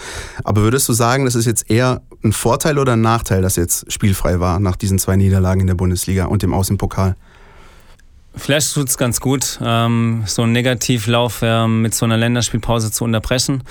Aber 0.45 0.61
würdest 0.61 0.87
du 0.87 0.93
sagen, 0.93 1.25
das 1.25 1.35
ist 1.35 1.45
jetzt 1.45 1.69
eher 1.69 2.01
ein 2.23 2.31
Vorteil 2.31 2.79
oder 2.79 2.93
ein 2.93 3.01
Nachteil, 3.01 3.41
dass 3.41 3.57
jetzt 3.57 3.91
spielfrei 3.91 4.39
war 4.39 4.61
nach 4.61 4.77
diesen 4.77 4.97
zwei 4.97 5.17
Niederlagen 5.17 5.59
in 5.59 5.67
der 5.67 5.73
Bundesliga 5.73 6.27
und 6.27 6.41
dem 6.41 6.53
Aus 6.53 6.69
im 6.69 6.77
Pokal? 6.77 7.17
Vielleicht 8.33 8.73
tut 8.73 8.87
es 8.87 8.97
ganz 8.97 9.19
gut, 9.19 9.59
ähm, 9.61 10.23
so 10.25 10.43
einen 10.43 10.53
Negativlauf 10.53 11.39
ähm, 11.41 11.81
mit 11.81 11.93
so 11.93 12.05
einer 12.05 12.15
Länderspielpause 12.15 12.89
zu 12.91 13.03
unterbrechen. 13.03 13.63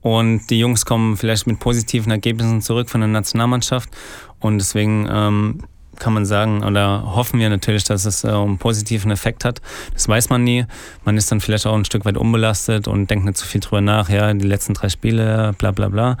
Und 0.00 0.48
die 0.48 0.58
Jungs 0.58 0.86
kommen 0.86 1.18
vielleicht 1.18 1.46
mit 1.46 1.60
positiven 1.60 2.10
Ergebnissen 2.10 2.62
zurück 2.62 2.88
von 2.88 3.02
der 3.02 3.08
Nationalmannschaft. 3.08 3.90
Und 4.38 4.56
deswegen 4.56 5.06
ähm, 5.12 5.64
kann 6.00 6.12
man 6.12 6.26
sagen 6.26 6.64
oder 6.64 7.14
hoffen 7.14 7.38
wir 7.38 7.48
natürlich, 7.48 7.84
dass 7.84 8.04
es 8.04 8.24
äh, 8.24 8.28
einen 8.28 8.58
positiven 8.58 9.10
Effekt 9.10 9.44
hat. 9.44 9.60
Das 9.94 10.08
weiß 10.08 10.30
man 10.30 10.42
nie. 10.42 10.66
Man 11.04 11.16
ist 11.16 11.30
dann 11.30 11.40
vielleicht 11.40 11.66
auch 11.66 11.74
ein 11.74 11.84
Stück 11.84 12.04
weit 12.04 12.16
unbelastet 12.16 12.88
und 12.88 13.08
denkt 13.08 13.24
nicht 13.24 13.38
so 13.38 13.46
viel 13.46 13.60
drüber 13.60 13.80
nach. 13.80 14.08
Ja, 14.08 14.32
die 14.34 14.46
letzten 14.46 14.74
drei 14.74 14.88
Spiele, 14.88 15.54
bla 15.58 15.70
bla 15.70 15.88
bla. 15.88 16.16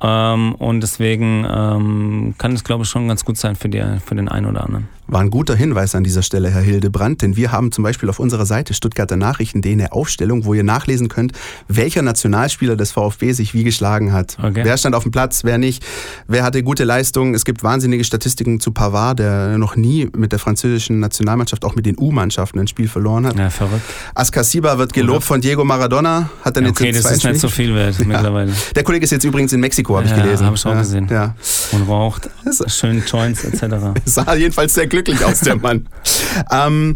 Ähm, 0.00 0.54
und 0.56 0.80
deswegen 0.82 1.46
ähm, 1.50 2.34
kann 2.38 2.52
es, 2.52 2.62
glaube 2.62 2.84
ich, 2.84 2.90
schon 2.90 3.08
ganz 3.08 3.24
gut 3.24 3.38
sein 3.38 3.56
für, 3.56 3.68
die, 3.68 3.82
für 4.04 4.14
den 4.14 4.28
einen 4.28 4.46
oder 4.46 4.64
anderen. 4.64 4.88
War 5.06 5.20
ein 5.20 5.28
guter 5.30 5.54
Hinweis 5.54 5.94
an 5.94 6.02
dieser 6.02 6.22
Stelle, 6.22 6.50
Herr 6.50 6.62
Hildebrand, 6.62 7.20
denn 7.20 7.36
wir 7.36 7.52
haben 7.52 7.72
zum 7.72 7.84
Beispiel 7.84 8.08
auf 8.08 8.18
unserer 8.18 8.46
Seite 8.46 8.72
Stuttgarter 8.72 9.16
Nachrichten 9.16 9.60
eine 9.64 9.92
Aufstellung, 9.92 10.44
wo 10.46 10.54
ihr 10.54 10.64
nachlesen 10.64 11.08
könnt, 11.08 11.32
welcher 11.68 12.00
Nationalspieler 12.02 12.74
des 12.76 12.92
VfB 12.92 13.32
sich 13.32 13.52
wie 13.52 13.64
geschlagen 13.64 14.12
hat. 14.12 14.38
Okay. 14.38 14.62
Wer 14.64 14.76
stand 14.78 14.94
auf 14.94 15.02
dem 15.02 15.12
Platz, 15.12 15.44
wer 15.44 15.58
nicht, 15.58 15.84
wer 16.26 16.42
hatte 16.42 16.62
gute 16.62 16.84
Leistungen. 16.84 17.34
Es 17.34 17.44
gibt 17.44 17.62
wahnsinnige 17.62 18.02
Statistiken 18.04 18.60
zu 18.60 18.72
Pavard, 18.72 19.18
der 19.18 19.58
noch 19.58 19.76
nie 19.76 20.08
mit 20.16 20.32
der 20.32 20.38
französischen 20.38 21.00
Nationalmannschaft, 21.00 21.64
auch 21.64 21.74
mit 21.74 21.84
den 21.84 21.96
U-Mannschaften 21.98 22.58
ein 22.60 22.66
Spiel 22.66 22.88
verloren 22.88 23.26
hat. 23.26 23.38
Ja, 23.38 23.50
verrückt. 23.50 23.82
Askasiba 24.14 24.78
wird 24.78 24.92
gelobt 24.94 25.24
von 25.24 25.40
Diego 25.40 25.64
Maradona, 25.64 26.30
hat 26.42 26.56
dann 26.56 26.64
Ja, 26.64 26.70
jetzt 26.70 26.80
okay, 26.80 26.92
das 26.92 27.10
ist 27.10 27.24
nicht 27.24 27.40
so 27.40 27.48
viel 27.48 27.74
wert 27.74 27.98
mittlerweile. 28.06 28.52
Der 28.74 28.82
Kollege 28.82 29.04
ist 29.04 29.10
jetzt 29.10 29.24
übrigens 29.24 29.52
in 29.52 29.60
Mexiko, 29.60 29.96
habe 29.96 30.06
ich 30.06 30.12
Ja, 30.12 30.22
gelesen. 30.22 30.46
hab 30.46 30.54
ich 30.54 30.64
auch 30.64 30.70
ja, 30.72 30.78
gesehen. 30.78 31.08
Ja. 31.10 31.34
Und 31.72 31.82
raucht 31.88 32.30
schön 32.68 33.02
Joints 33.06 33.44
etc. 33.44 33.64
Sah 34.06 34.34
jedenfalls 34.36 34.72
sehr 34.74 34.86
glücklich 34.94 35.24
aus, 35.24 35.40
der 35.40 35.56
Mann. 35.56 35.88
ähm, 36.52 36.94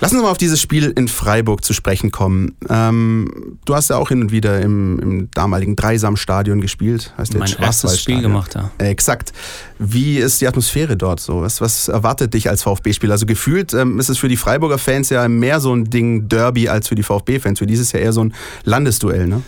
lass 0.00 0.12
uns 0.12 0.22
mal 0.22 0.30
auf 0.30 0.38
dieses 0.38 0.60
Spiel 0.60 0.92
in 0.94 1.08
Freiburg 1.08 1.64
zu 1.64 1.72
sprechen 1.72 2.12
kommen. 2.12 2.54
Ähm, 2.68 3.58
du 3.64 3.74
hast 3.74 3.90
ja 3.90 3.96
auch 3.96 4.08
hin 4.08 4.20
und 4.20 4.30
wieder 4.30 4.60
im, 4.60 5.00
im 5.00 5.30
damaligen 5.32 5.74
Dreisam-Stadion 5.74 6.60
gespielt. 6.60 7.12
Heißt 7.18 7.34
Mein 7.36 7.48
jetzt 7.48 7.60
erstes 7.60 8.00
Spiel 8.00 8.22
gemacht, 8.22 8.54
ja. 8.54 8.70
Äh, 8.78 8.88
exakt. 8.88 9.32
Wie 9.80 10.18
ist 10.18 10.40
die 10.40 10.46
Atmosphäre 10.46 10.96
dort 10.96 11.18
so? 11.18 11.42
Was, 11.42 11.60
was 11.60 11.88
erwartet 11.88 12.34
dich 12.34 12.48
als 12.48 12.62
VfB-Spieler? 12.62 13.14
Also 13.14 13.26
gefühlt 13.26 13.74
ähm, 13.74 13.98
ist 13.98 14.08
es 14.08 14.18
für 14.18 14.28
die 14.28 14.36
Freiburger 14.36 14.78
Fans 14.78 15.10
ja 15.10 15.26
mehr 15.26 15.58
so 15.58 15.74
ein 15.74 15.84
Ding 15.84 16.28
Derby 16.28 16.68
als 16.68 16.86
für 16.86 16.94
die 16.94 17.02
VfB-Fans. 17.02 17.58
Für 17.58 17.66
dieses 17.66 17.90
ja 17.90 17.98
eher 17.98 18.12
so 18.12 18.22
ein 18.22 18.34
Landesduell, 18.62 19.26
ne? 19.26 19.42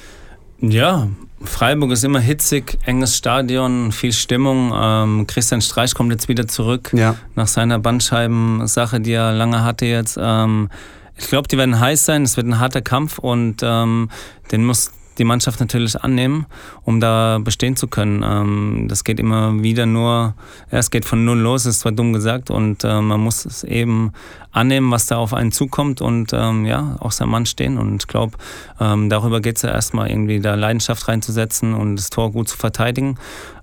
Ja, 0.61 1.09
Freiburg 1.43 1.91
ist 1.93 2.03
immer 2.05 2.21
hitzig, 2.21 2.79
enges 2.85 3.17
Stadion, 3.17 3.93
viel 3.93 4.13
Stimmung. 4.13 4.73
Ähm, 4.75 5.27
Christian 5.27 5.61
Streich 5.61 5.95
kommt 5.95 6.11
jetzt 6.11 6.29
wieder 6.29 6.49
zurück 6.49 6.91
Ja. 6.95 7.17
nach 7.35 7.47
seiner 7.47 7.79
Bandscheibensache, 7.79 9.01
die 9.01 9.13
er 9.13 9.33
lange 9.33 9.63
hatte 9.63 9.87
jetzt. 9.87 10.19
Ähm, 10.21 10.71
ich 11.19 11.29
glaube, 11.29 11.49
die 11.49 11.57
werden 11.59 11.79
heiß 11.79 12.05
sein. 12.07 12.23
Es 12.23 12.37
wird 12.37 12.47
ein 12.47 12.59
harter 12.59 12.83
Kampf 12.83 13.19
und 13.19 13.57
ähm, 13.63 14.11
den 14.51 14.65
muss 14.65 14.93
die 15.19 15.25
Mannschaft 15.25 15.61
natürlich 15.61 16.01
annehmen, 16.01 16.47
um 16.83 17.01
da 17.01 17.39
bestehen 17.43 17.77
zu 17.77 17.89
können. 17.89 18.23
Ähm, 18.23 18.87
das 18.89 19.05
geht 19.05 19.21
immer 19.21 19.63
wieder 19.63 19.87
nur, 19.87 20.35
ja, 20.71 20.79
es 20.79 20.91
geht 20.91 21.05
von 21.05 21.25
null 21.25 21.39
los, 21.39 21.67
ist 21.67 21.81
zwar 21.81 21.93
dumm 21.93 22.13
gesagt, 22.13 22.51
und 22.51 22.85
äh, 22.85 23.01
man 23.01 23.21
muss 23.21 23.45
es 23.45 23.65
eben 23.65 24.13
annehmen, 24.53 24.91
was 24.91 25.07
da 25.07 25.17
auf 25.17 25.35
einen 25.35 25.53
zukommt 25.53 26.01
und 26.01 26.33
ähm, 26.33 26.65
ja, 26.65 26.97
auch 27.01 27.13
sein 27.13 27.29
Mann 27.29 27.47
stehen. 27.47 27.79
Und 27.79 28.03
ich 28.03 28.09
glaube, 28.09 28.37
ähm, 28.81 29.09
darüber 29.11 29.41
geht 29.41 29.57
es 29.57 29.63
ja 29.63 29.71
erstmal 29.71 30.11
irgendwie 30.11 30.41
da 30.41 30.55
Leidenschaft 30.55 31.07
reinzusetzen 31.09 31.75
und 31.75 31.97
das 31.97 32.11
Tor 32.11 32.33
gut 32.33 32.49
zu 32.49 32.57
verteidigen. 32.57 33.19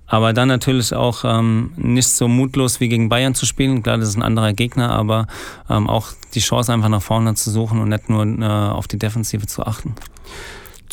Aber 0.06 0.32
dann 0.32 0.48
natürlich 0.48 0.94
auch 0.94 1.24
ähm, 1.24 1.72
nicht 1.76 2.08
so 2.08 2.28
mutlos 2.28 2.78
wie 2.78 2.88
gegen 2.88 3.08
Bayern 3.08 3.34
zu 3.34 3.46
spielen. 3.46 3.82
Klar, 3.82 3.98
das 3.98 4.10
ist 4.10 4.16
ein 4.16 4.22
anderer 4.22 4.52
Gegner, 4.52 4.90
aber 4.90 5.26
ähm, 5.70 5.88
auch 5.88 6.08
die 6.34 6.40
Chance 6.40 6.72
einfach 6.72 6.90
nach 6.90 7.02
vorne 7.02 7.34
zu 7.34 7.50
suchen 7.50 7.80
und 7.80 7.88
nicht 7.88 8.10
nur 8.10 8.24
äh, 8.24 8.44
auf 8.44 8.86
die 8.86 8.98
Defensive 8.98 9.46
zu 9.46 9.64
achten. 9.64 9.94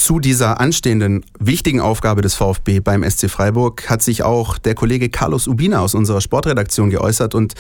Zu 0.02 0.20
dieser 0.20 0.60
anstehenden 0.60 1.24
wichtigen 1.40 1.80
Aufgabe 1.80 2.24
des 2.24 2.34
VfB 2.34 2.80
beim 2.80 3.08
SC 3.08 3.30
Freiburg 3.30 3.88
hat 3.88 4.02
sich 4.02 4.24
auch 4.24 4.58
der 4.58 4.74
Kollege 4.74 5.10
Carlos 5.10 5.48
Ubina 5.48 5.80
aus 5.80 5.94
unserer 5.94 6.22
Sportredaktion 6.22 6.90
geäußert 6.90 7.36
und 7.36 7.54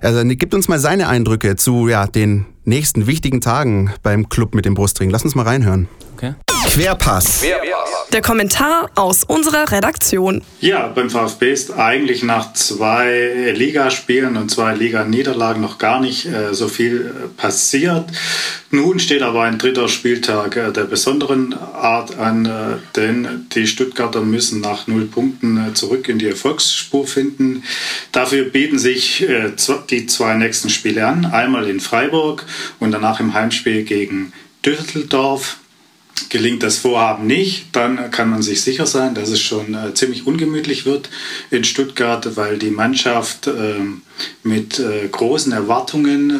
er 0.00 0.24
gibt 0.24 0.54
uns 0.54 0.68
mal 0.68 0.78
seine 0.78 1.06
Eindrücke 1.08 1.54
zu 1.56 1.88
ja, 1.88 2.06
den 2.06 2.46
nächsten 2.64 3.06
wichtigen 3.06 3.42
Tagen 3.42 3.92
beim 4.02 4.30
Club 4.30 4.54
mit 4.54 4.64
dem 4.64 4.72
Brustring. 4.72 5.10
Lass 5.10 5.22
uns 5.22 5.34
mal 5.34 5.42
reinhören. 5.42 5.86
Okay. 6.16 6.32
Querpass. 6.64 7.42
Der 8.12 8.22
Kommentar 8.22 8.90
aus 8.94 9.24
unserer 9.24 9.70
Redaktion. 9.70 10.42
Ja, 10.60 10.88
beim 10.88 11.10
VfB 11.10 11.52
ist 11.52 11.72
eigentlich 11.72 12.22
nach 12.22 12.52
zwei 12.52 13.52
Ligaspielen 13.54 14.36
und 14.36 14.50
zwei 14.50 14.74
Liganiederlagen 14.74 15.62
noch 15.62 15.78
gar 15.78 16.00
nicht 16.00 16.26
äh, 16.26 16.52
so 16.52 16.68
viel 16.68 17.06
äh, 17.06 17.28
passiert. 17.40 18.04
Nun 18.70 18.98
steht 18.98 19.22
aber 19.22 19.42
ein 19.42 19.58
dritter 19.58 19.88
Spieltag 19.88 20.56
äh, 20.56 20.72
der 20.72 20.84
besonderen 20.84 21.54
Art 21.54 22.18
an, 22.18 22.46
äh, 22.46 22.78
denn 22.96 23.46
die 23.54 23.66
Stuttgarter 23.66 24.20
müssen 24.20 24.60
nach 24.60 24.86
null 24.86 25.06
Punkten 25.06 25.68
äh, 25.68 25.74
zurück 25.74 26.08
in 26.08 26.18
die 26.18 26.28
Erfolgsspur 26.28 27.06
finden. 27.06 27.64
Dafür 28.12 28.44
bieten 28.44 28.78
sich 28.78 29.28
äh, 29.28 29.52
die 29.90 30.06
zwei 30.06 30.34
nächsten 30.34 30.68
Spiele 30.68 31.06
an. 31.06 31.26
Einmal 31.26 31.68
in 31.68 31.80
Freiburg 31.80 32.44
und 32.78 32.92
danach 32.92 33.20
im 33.20 33.34
Heimspiel 33.34 33.84
gegen 33.84 34.32
Düsseldorf. 34.64 35.58
Gelingt 36.28 36.62
das 36.62 36.78
Vorhaben 36.78 37.26
nicht, 37.26 37.66
dann 37.72 38.10
kann 38.10 38.30
man 38.30 38.42
sich 38.42 38.62
sicher 38.62 38.86
sein, 38.86 39.14
dass 39.14 39.28
es 39.28 39.40
schon 39.40 39.74
äh, 39.74 39.92
ziemlich 39.94 40.26
ungemütlich 40.26 40.86
wird 40.86 41.10
in 41.50 41.64
Stuttgart, 41.64 42.36
weil 42.36 42.58
die 42.58 42.70
Mannschaft 42.70 43.46
äh, 43.46 43.74
mit 44.42 44.78
äh, 44.78 45.08
großen 45.08 45.52
Erwartungen 45.52 46.30
äh, 46.30 46.34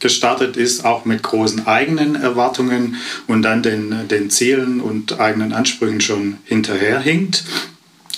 gestartet 0.00 0.56
ist, 0.56 0.84
auch 0.84 1.04
mit 1.04 1.22
großen 1.22 1.66
eigenen 1.66 2.14
Erwartungen 2.14 2.96
und 3.26 3.42
dann 3.42 3.62
den, 3.62 4.08
den 4.08 4.30
Zielen 4.30 4.80
und 4.80 5.20
eigenen 5.20 5.52
Ansprüchen 5.52 6.00
schon 6.00 6.38
hinterherhinkt. 6.44 7.44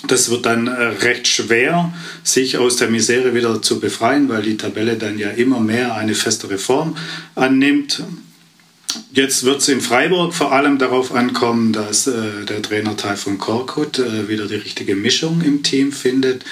Das 0.07 0.29
wird 0.29 0.45
dann 0.45 0.67
äh, 0.67 0.71
recht 0.71 1.27
schwer, 1.27 1.93
sich 2.23 2.57
aus 2.57 2.77
der 2.77 2.89
Misere 2.89 3.35
wieder 3.35 3.61
zu 3.61 3.79
befreien, 3.79 4.29
weil 4.29 4.41
die 4.41 4.57
Tabelle 4.57 4.95
dann 4.95 5.19
ja 5.19 5.29
immer 5.29 5.59
mehr 5.59 5.95
eine 5.95 6.15
festere 6.15 6.57
Form 6.57 6.97
annimmt. 7.35 8.03
Jetzt 9.13 9.43
wird 9.43 9.61
es 9.61 9.67
in 9.67 9.81
Freiburg 9.81 10.33
vor 10.33 10.51
allem 10.51 10.77
darauf 10.77 11.13
ankommen, 11.13 11.73
dass 11.73 12.07
äh, 12.07 12.45
der 12.47 12.61
Trainer 12.61 12.95
von 12.97 13.37
Korkut 13.37 13.99
äh, 13.99 14.29
wieder 14.29 14.47
die 14.47 14.55
richtige 14.55 14.95
Mischung 14.95 15.41
im 15.41 15.63
Team 15.63 15.91
findet. 15.91 16.43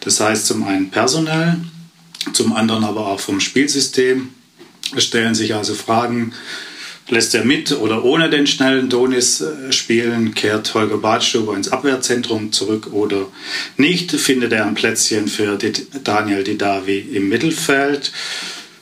Das 0.00 0.20
heißt 0.20 0.46
zum 0.46 0.64
einen 0.64 0.90
personell, 0.90 1.58
zum 2.32 2.54
anderen 2.54 2.84
aber 2.84 3.06
auch 3.06 3.20
vom 3.20 3.40
Spielsystem. 3.40 4.30
Es 4.94 5.04
stellen 5.04 5.34
sich 5.34 5.54
also 5.54 5.74
Fragen, 5.74 6.32
lässt 7.08 7.34
er 7.34 7.44
mit 7.44 7.72
oder 7.72 8.04
ohne 8.04 8.30
den 8.30 8.46
schnellen 8.46 8.88
Donis 8.88 9.40
äh, 9.40 9.72
spielen? 9.72 10.34
Kehrt 10.34 10.72
Holger 10.74 10.98
Badstuber 10.98 11.54
ins 11.56 11.68
Abwehrzentrum 11.68 12.52
zurück 12.52 12.88
oder 12.92 13.26
nicht? 13.76 14.12
Findet 14.12 14.52
er 14.52 14.66
ein 14.66 14.74
Plätzchen 14.74 15.28
für 15.28 15.58
Daniel 16.02 16.44
Didavi 16.44 16.98
im 16.98 17.28
Mittelfeld? 17.28 18.12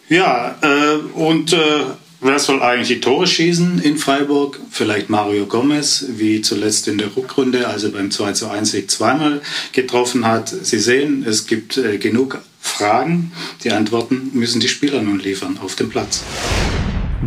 Ja, 0.09 0.57
äh, 0.63 0.97
und 1.15 1.53
äh, 1.53 1.85
Wer 2.27 2.39
soll 2.39 2.63
eigentlich 2.63 2.89
die 2.89 3.01
Tore 3.01 3.27
schießen 3.27 3.83
in 3.83 3.99
Freiburg? 3.99 4.59
Vielleicht 4.71 5.11
Mario 5.11 5.45
Gomez, 5.45 6.07
wie 6.17 6.41
zuletzt 6.41 6.89
in 6.89 6.97
der 6.97 7.15
Rückrunde, 7.15 7.69
also 7.69 7.93
beim 7.93 8.11
2 8.11 8.33
zu 8.33 8.49
1 8.49 8.71
Sieg 8.71 8.91
zweimal 8.91 9.43
getroffen 9.73 10.27
hat. 10.27 10.49
Sie 10.49 10.79
sehen, 10.79 11.23
es 11.29 11.47
gibt 11.47 11.77
äh, 11.77 11.99
genug 11.99 12.39
Fragen. 12.59 13.31
Die 13.63 13.73
Antworten 13.73 14.31
müssen 14.33 14.59
die 14.59 14.69
Spieler 14.69 15.03
nun 15.03 15.19
liefern 15.19 15.59
auf 15.63 15.75
dem 15.75 15.91
Platz. 15.91 16.25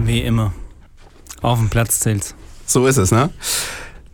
Wie 0.04 0.22
immer. 0.22 0.51
Auf 1.44 1.60
dem 1.60 1.70
Platz 1.70 2.00
zählt's. 2.00 2.34
So 2.66 2.88
ist 2.88 2.98
es, 2.98 3.12
ne? 3.12 3.30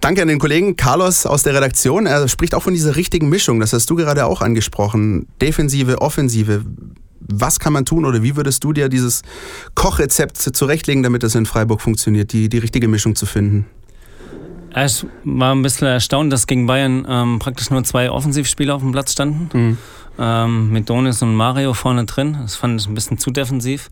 Danke 0.01 0.21
an 0.21 0.27
den 0.27 0.37
Kollegen 0.37 0.75
Carlos 0.75 1.25
aus 1.25 1.43
der 1.43 1.53
Redaktion. 1.53 2.07
Er 2.07 2.27
spricht 2.27 2.53
auch 2.53 2.63
von 2.63 2.73
dieser 2.73 2.97
richtigen 2.97 3.29
Mischung. 3.29 3.61
Das 3.61 3.71
hast 3.71 3.89
du 3.89 3.95
gerade 3.95 4.25
auch 4.25 4.41
angesprochen. 4.41 5.27
Defensive, 5.41 6.01
Offensive 6.01 6.65
was 7.27 7.59
kann 7.59 7.73
man 7.73 7.85
tun 7.85 8.05
oder 8.05 8.23
wie 8.23 8.35
würdest 8.35 8.63
du 8.63 8.73
dir 8.73 8.89
dieses 8.89 9.21
Kochrezept 9.75 10.37
zurechtlegen, 10.37 11.03
damit 11.03 11.23
das 11.23 11.35
in 11.35 11.45
Freiburg 11.45 11.81
funktioniert, 11.81 12.33
die, 12.33 12.49
die 12.49 12.57
richtige 12.57 12.87
Mischung 12.87 13.15
zu 13.15 13.25
finden? 13.25 13.65
Ich 14.75 15.05
war 15.23 15.53
ein 15.53 15.61
bisschen 15.61 15.87
erstaunt, 15.87 16.33
dass 16.33 16.47
gegen 16.47 16.65
Bayern 16.65 17.05
ähm, 17.07 17.39
praktisch 17.39 17.69
nur 17.69 17.83
zwei 17.83 18.09
Offensivspieler 18.09 18.75
auf 18.75 18.81
dem 18.81 18.91
Platz 18.91 19.11
standen. 19.11 19.49
Mhm. 19.53 19.77
Ähm, 20.19 20.71
mit 20.71 20.89
Donis 20.89 21.21
und 21.21 21.35
Mario 21.35 21.73
vorne 21.73 22.05
drin. 22.05 22.37
Das 22.41 22.55
fand 22.55 22.79
ich 22.79 22.87
ein 22.87 22.95
bisschen 22.95 23.17
zu 23.17 23.31
defensiv. 23.31 23.89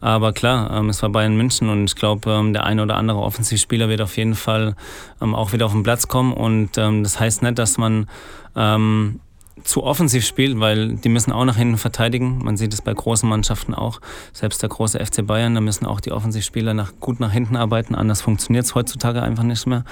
Aber 0.00 0.32
klar, 0.32 0.70
ähm, 0.72 0.88
es 0.90 1.02
war 1.02 1.10
Bayern 1.10 1.36
München 1.36 1.68
und 1.68 1.84
ich 1.84 1.96
glaube, 1.96 2.30
ähm, 2.30 2.52
der 2.52 2.64
eine 2.64 2.82
oder 2.82 2.96
andere 2.96 3.18
Offensivspieler 3.18 3.88
wird 3.88 4.00
auf 4.00 4.16
jeden 4.16 4.34
Fall 4.34 4.76
ähm, 5.22 5.34
auch 5.34 5.52
wieder 5.52 5.66
auf 5.66 5.72
den 5.72 5.82
Platz 5.82 6.06
kommen. 6.06 6.32
Und 6.32 6.76
ähm, 6.76 7.02
das 7.02 7.18
heißt 7.18 7.42
nicht, 7.42 7.58
dass 7.58 7.78
man 7.78 8.06
ähm, 8.54 9.20
zu 9.64 9.82
offensiv 9.82 10.24
spielt, 10.26 10.60
weil 10.60 10.96
die 10.96 11.08
müssen 11.08 11.32
auch 11.32 11.44
nach 11.44 11.56
hinten 11.56 11.78
verteidigen. 11.78 12.38
Man 12.44 12.56
sieht 12.56 12.74
es 12.74 12.82
bei 12.82 12.92
großen 12.92 13.28
Mannschaften 13.28 13.74
auch. 13.74 14.00
Selbst 14.32 14.62
der 14.62 14.68
große 14.68 15.04
FC 15.04 15.26
Bayern, 15.26 15.54
da 15.54 15.60
müssen 15.60 15.86
auch 15.86 16.00
die 16.00 16.12
Offensivspieler 16.12 16.74
nach, 16.74 16.92
gut 17.00 17.20
nach 17.20 17.32
hinten 17.32 17.56
arbeiten. 17.56 17.94
Anders 17.94 18.20
funktioniert 18.20 18.66
es 18.66 18.74
heutzutage 18.74 19.22
einfach 19.22 19.44
nicht 19.44 19.66
mehr. 19.66 19.84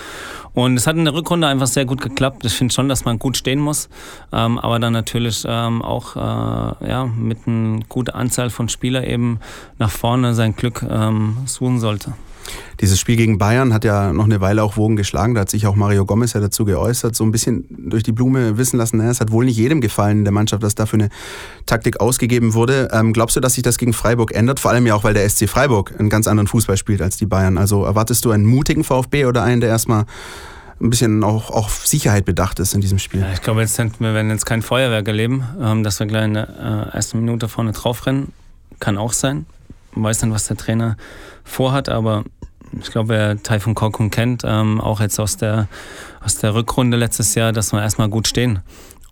Und 0.52 0.76
es 0.76 0.86
hat 0.86 0.96
in 0.96 1.04
der 1.04 1.14
Rückrunde 1.14 1.46
einfach 1.46 1.66
sehr 1.66 1.86
gut 1.86 2.00
geklappt. 2.00 2.44
Ich 2.44 2.52
finde 2.52 2.74
schon, 2.74 2.88
dass 2.88 3.04
man 3.04 3.18
gut 3.18 3.36
stehen 3.36 3.60
muss, 3.60 3.88
ähm, 4.32 4.58
aber 4.58 4.78
dann 4.78 4.92
natürlich 4.92 5.44
ähm, 5.46 5.82
auch 5.82 6.16
äh, 6.16 6.88
ja, 6.88 7.06
mit 7.06 7.46
einer 7.46 7.80
guten 7.88 8.10
Anzahl 8.10 8.50
von 8.50 8.68
Spielern 8.68 9.04
eben 9.04 9.40
nach 9.78 9.90
vorne 9.90 10.34
sein 10.34 10.54
Glück 10.54 10.84
ähm, 10.88 11.38
suchen 11.46 11.80
sollte. 11.80 12.12
Dieses 12.80 12.98
Spiel 12.98 13.16
gegen 13.16 13.38
Bayern 13.38 13.72
hat 13.72 13.84
ja 13.84 14.12
noch 14.12 14.24
eine 14.24 14.40
Weile 14.40 14.62
auch 14.62 14.76
Wogen 14.76 14.96
geschlagen. 14.96 15.34
Da 15.34 15.42
hat 15.42 15.50
sich 15.50 15.66
auch 15.66 15.76
Mario 15.76 16.04
Gomez 16.04 16.32
ja 16.32 16.40
dazu 16.40 16.64
geäußert, 16.64 17.14
so 17.14 17.24
ein 17.24 17.32
bisschen 17.32 17.64
durch 17.70 18.02
die 18.02 18.12
Blume 18.12 18.58
wissen 18.58 18.76
lassen, 18.76 18.98
naja, 18.98 19.10
es 19.10 19.20
hat 19.20 19.30
wohl 19.30 19.44
nicht 19.44 19.56
jedem 19.56 19.80
gefallen 19.80 20.18
in 20.18 20.24
der 20.24 20.32
Mannschaft, 20.32 20.62
dass 20.62 20.74
dafür 20.74 20.98
eine 20.98 21.08
Taktik 21.66 22.00
ausgegeben 22.00 22.54
wurde. 22.54 22.88
Ähm, 22.92 23.12
glaubst 23.12 23.36
du, 23.36 23.40
dass 23.40 23.54
sich 23.54 23.62
das 23.62 23.78
gegen 23.78 23.92
Freiburg 23.92 24.34
ändert? 24.34 24.60
Vor 24.60 24.70
allem 24.70 24.86
ja 24.86 24.94
auch, 24.94 25.04
weil 25.04 25.14
der 25.14 25.28
SC 25.28 25.48
Freiburg 25.48 25.94
einen 25.98 26.10
ganz 26.10 26.26
anderen 26.26 26.46
Fußball 26.46 26.76
spielt 26.76 27.00
als 27.02 27.16
die 27.16 27.26
Bayern. 27.26 27.58
Also 27.58 27.84
erwartest 27.84 28.24
du 28.24 28.30
einen 28.30 28.46
mutigen 28.46 28.84
VfB 28.84 29.26
oder 29.26 29.42
einen, 29.42 29.60
der 29.60 29.70
erstmal 29.70 30.06
ein 30.80 30.90
bisschen 30.90 31.22
auch 31.24 31.50
auf 31.50 31.86
Sicherheit 31.86 32.24
bedacht 32.24 32.58
ist 32.58 32.74
in 32.74 32.80
diesem 32.80 32.98
Spiel. 32.98 33.20
Ja, 33.20 33.32
ich 33.32 33.42
glaube, 33.42 33.60
jetzt 33.60 33.78
wir 33.78 34.14
werden 34.14 34.30
jetzt 34.30 34.44
kein 34.44 34.62
Feuerwerk 34.62 35.06
erleben, 35.06 35.44
ähm, 35.60 35.82
dass 35.82 36.00
wir 36.00 36.06
gleich 36.06 36.24
in 36.24 36.34
der 36.34 36.48
äh, 36.92 36.96
ersten 36.96 37.20
Minute 37.20 37.48
vorne 37.48 37.72
draufrennen. 37.72 38.32
Kann 38.80 38.98
auch 38.98 39.12
sein. 39.12 39.46
Weiß 39.94 40.22
nicht, 40.22 40.34
was 40.34 40.46
der 40.46 40.56
Trainer 40.56 40.96
vorhat, 41.44 41.88
aber 41.88 42.24
ich 42.80 42.90
glaube, 42.90 43.10
wer 43.10 43.42
Taifun 43.42 43.74
Korkun 43.74 44.10
kennt, 44.10 44.42
ähm, 44.44 44.80
auch 44.80 45.00
jetzt 45.00 45.20
aus 45.20 45.36
der, 45.36 45.68
aus 46.24 46.36
der 46.36 46.54
Rückrunde 46.54 46.96
letztes 46.96 47.34
Jahr, 47.34 47.52
dass 47.52 47.72
wir 47.72 47.80
erstmal 47.80 48.08
gut 48.08 48.26
stehen. 48.26 48.60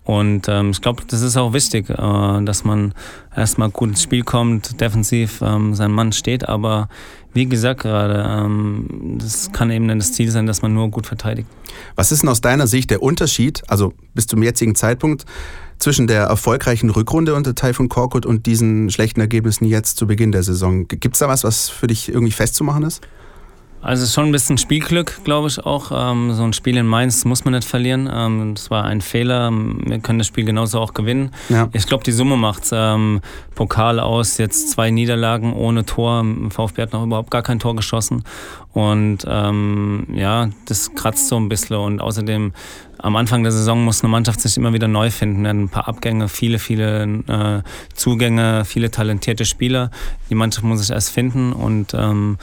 Und 0.05 0.49
ähm, 0.49 0.71
ich 0.71 0.81
glaube, 0.81 1.05
das 1.07 1.23
ist 1.23 1.37
auch 1.37 1.53
wichtig, 1.53 1.89
äh, 1.89 2.45
dass 2.45 2.65
man 2.65 2.93
erstmal 3.35 3.71
gut 3.71 3.91
ins 3.91 4.03
Spiel 4.03 4.25
kommt, 4.25 4.81
defensiv 4.81 5.41
ähm, 5.43 5.75
sein 5.75 5.93
Mann 5.93 6.11
steht. 6.11 6.49
Aber 6.49 6.89
wie 7.33 7.47
gesagt 7.47 7.83
gerade, 7.83 8.27
ähm, 8.29 9.19
das 9.21 9.53
kann 9.53 9.71
eben 9.71 9.87
dann 9.87 10.01
das 10.01 10.13
Ziel 10.13 10.31
sein, 10.31 10.47
dass 10.47 10.61
man 10.61 10.75
nur 10.75 10.91
gut 10.91 11.07
verteidigt. 11.07 11.49
Was 11.95 12.11
ist 12.11 12.23
denn 12.23 12.31
aus 12.31 12.41
deiner 12.41 12.67
Sicht 12.67 12.91
der 12.91 13.01
Unterschied, 13.01 13.63
also 13.69 13.93
bis 14.13 14.27
zum 14.27 14.43
jetzigen 14.43 14.75
Zeitpunkt, 14.75 15.25
zwischen 15.83 16.07
der 16.07 16.23
erfolgreichen 16.25 16.91
Rückrunde 16.91 17.35
unter 17.35 17.55
Taifun 17.55 17.89
Korkut 17.89 18.25
und 18.25 18.47
diesen 18.47 18.91
schlechten 18.91 19.21
Ergebnissen 19.21 19.65
jetzt 19.65 19.97
zu 19.97 20.07
Beginn 20.07 20.33
der 20.33 20.43
Saison? 20.43 20.87
Gibt 20.87 21.15
es 21.15 21.19
da 21.19 21.29
was, 21.29 21.45
was 21.45 21.69
für 21.69 21.89
dich 21.89 22.09
irgendwie 22.09 22.33
festzumachen 22.33 22.85
ist? 22.85 23.03
Also 23.83 24.07
schon 24.07 24.27
ein 24.27 24.33
bisschen 24.33 24.59
Spielglück, 24.59 25.25
glaube 25.25 25.49
ich 25.49 25.59
auch. 25.59 25.91
Ähm, 25.93 26.33
so 26.35 26.45
ein 26.45 26.53
Spiel 26.53 26.77
in 26.77 26.87
Mainz 26.87 27.25
muss 27.25 27.45
man 27.45 27.53
nicht 27.53 27.67
verlieren. 27.67 28.09
Ähm, 28.13 28.55
das 28.55 28.71
war 28.71 28.85
ein 28.85 29.01
Fehler. 29.01 29.51
Wir 29.51 29.99
können 29.99 30.21
das 30.21 30.29
Spiel 30.29 30.45
genauso 30.45 30.79
auch 30.79 30.95
gewinnen. 30.95 31.33
Ja. 31.49 31.69
Ich 31.73 31.87
glaube, 31.87 32.05
die 32.05 32.13
Summe 32.13 32.37
macht's. 32.37 32.71
Ähm, 32.73 33.21
Pokal 33.57 33.99
aus, 33.99 34.39
jetzt 34.39 34.71
zwei 34.71 34.91
Niederlagen 34.91 35.53
ohne 35.53 35.85
Tor. 35.85 36.25
VfB 36.51 36.83
hat 36.83 36.93
noch 36.93 37.05
überhaupt 37.05 37.33
gar 37.33 37.43
kein 37.43 37.59
Tor 37.59 37.75
geschossen. 37.75 38.23
Und 38.73 39.27
ähm, 39.29 40.07
ja, 40.15 40.49
das 40.67 40.95
kratzt 40.95 41.27
so 41.27 41.37
ein 41.37 41.49
bisschen. 41.49 41.77
Und 41.77 42.01
außerdem 42.01 42.53
am 42.99 43.17
Anfang 43.17 43.43
der 43.43 43.51
Saison 43.51 43.85
muss 43.85 44.03
eine 44.03 44.11
Mannschaft 44.11 44.41
sich 44.41 44.57
immer 44.57 44.73
wieder 44.73 44.87
neu 44.87 45.11
finden. 45.11 45.45
Ein 45.45 45.69
paar 45.69 45.89
Abgänge, 45.89 46.29
viele, 46.29 46.61
viele 46.61 47.03
äh, 47.27 47.63
Zugänge, 47.95 48.65
viele 48.65 48.93
talentierte 48.93 49.45
Spieler. 49.45 49.91
Die 50.31 50.37
Mannschaft 50.37 50.65
muss 50.65 50.79
sich 50.79 50.91
erst 50.91 51.11
finden 51.11 51.53
und 51.53 51.95
ähm, 51.95 52.39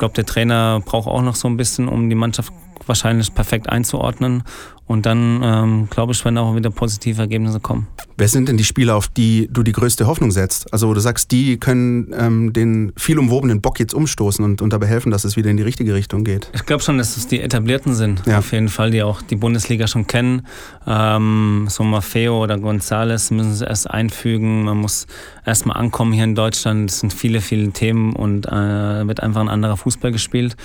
glaube, 0.00 0.14
der 0.14 0.26
Trainer 0.26 0.80
braucht 0.84 1.06
auch 1.06 1.22
noch 1.22 1.36
so 1.36 1.46
ein 1.46 1.56
bisschen, 1.56 1.86
um 1.86 2.08
die 2.08 2.16
Mannschaft 2.16 2.52
wahrscheinlich 2.86 3.32
perfekt 3.32 3.68
einzuordnen. 3.68 4.42
Und 4.86 5.06
dann, 5.06 5.40
ähm, 5.44 5.88
glaube 5.88 6.12
ich, 6.12 6.24
werden 6.24 6.38
auch 6.38 6.56
wieder 6.56 6.70
positive 6.70 7.20
Ergebnisse 7.20 7.60
kommen. 7.60 7.86
Wer 8.20 8.28
sind 8.28 8.50
denn 8.50 8.58
die 8.58 8.64
Spieler, 8.64 8.96
auf 8.96 9.08
die 9.08 9.48
du 9.50 9.62
die 9.62 9.72
größte 9.72 10.06
Hoffnung 10.06 10.30
setzt? 10.30 10.70
Also, 10.74 10.90
wo 10.90 10.92
du 10.92 11.00
sagst, 11.00 11.30
die 11.30 11.56
können 11.56 12.14
ähm, 12.14 12.52
den 12.52 12.92
viel 12.94 13.18
umwobenen 13.18 13.62
Bock 13.62 13.80
jetzt 13.80 13.94
umstoßen 13.94 14.44
und, 14.44 14.60
und 14.60 14.74
dabei 14.74 14.88
helfen, 14.88 15.10
dass 15.10 15.24
es 15.24 15.38
wieder 15.38 15.48
in 15.48 15.56
die 15.56 15.62
richtige 15.62 15.94
Richtung 15.94 16.22
geht. 16.22 16.50
Ich 16.52 16.66
glaube 16.66 16.82
schon, 16.82 16.98
dass 16.98 17.16
es 17.16 17.28
die 17.28 17.40
Etablierten 17.40 17.94
sind. 17.94 18.26
Ja. 18.26 18.40
Auf 18.40 18.52
jeden 18.52 18.68
Fall, 18.68 18.90
die 18.90 19.02
auch 19.02 19.22
die 19.22 19.36
Bundesliga 19.36 19.86
schon 19.86 20.06
kennen. 20.06 20.46
Ähm, 20.86 21.64
so 21.70 21.82
Maffeo 21.82 22.42
oder 22.42 22.58
Gonzales 22.58 23.30
müssen 23.30 23.54
sie 23.54 23.64
erst 23.64 23.90
einfügen. 23.90 24.64
Man 24.64 24.76
muss 24.76 25.06
erstmal 25.46 25.78
ankommen 25.78 26.12
hier 26.12 26.24
in 26.24 26.34
Deutschland. 26.34 26.90
Es 26.90 27.00
sind 27.00 27.14
viele, 27.14 27.40
viele 27.40 27.70
Themen 27.70 28.12
und 28.12 28.44
äh, 28.44 29.08
wird 29.08 29.22
einfach 29.22 29.40
ein 29.40 29.48
anderer 29.48 29.78
Fußball 29.78 30.12
gespielt. 30.12 30.56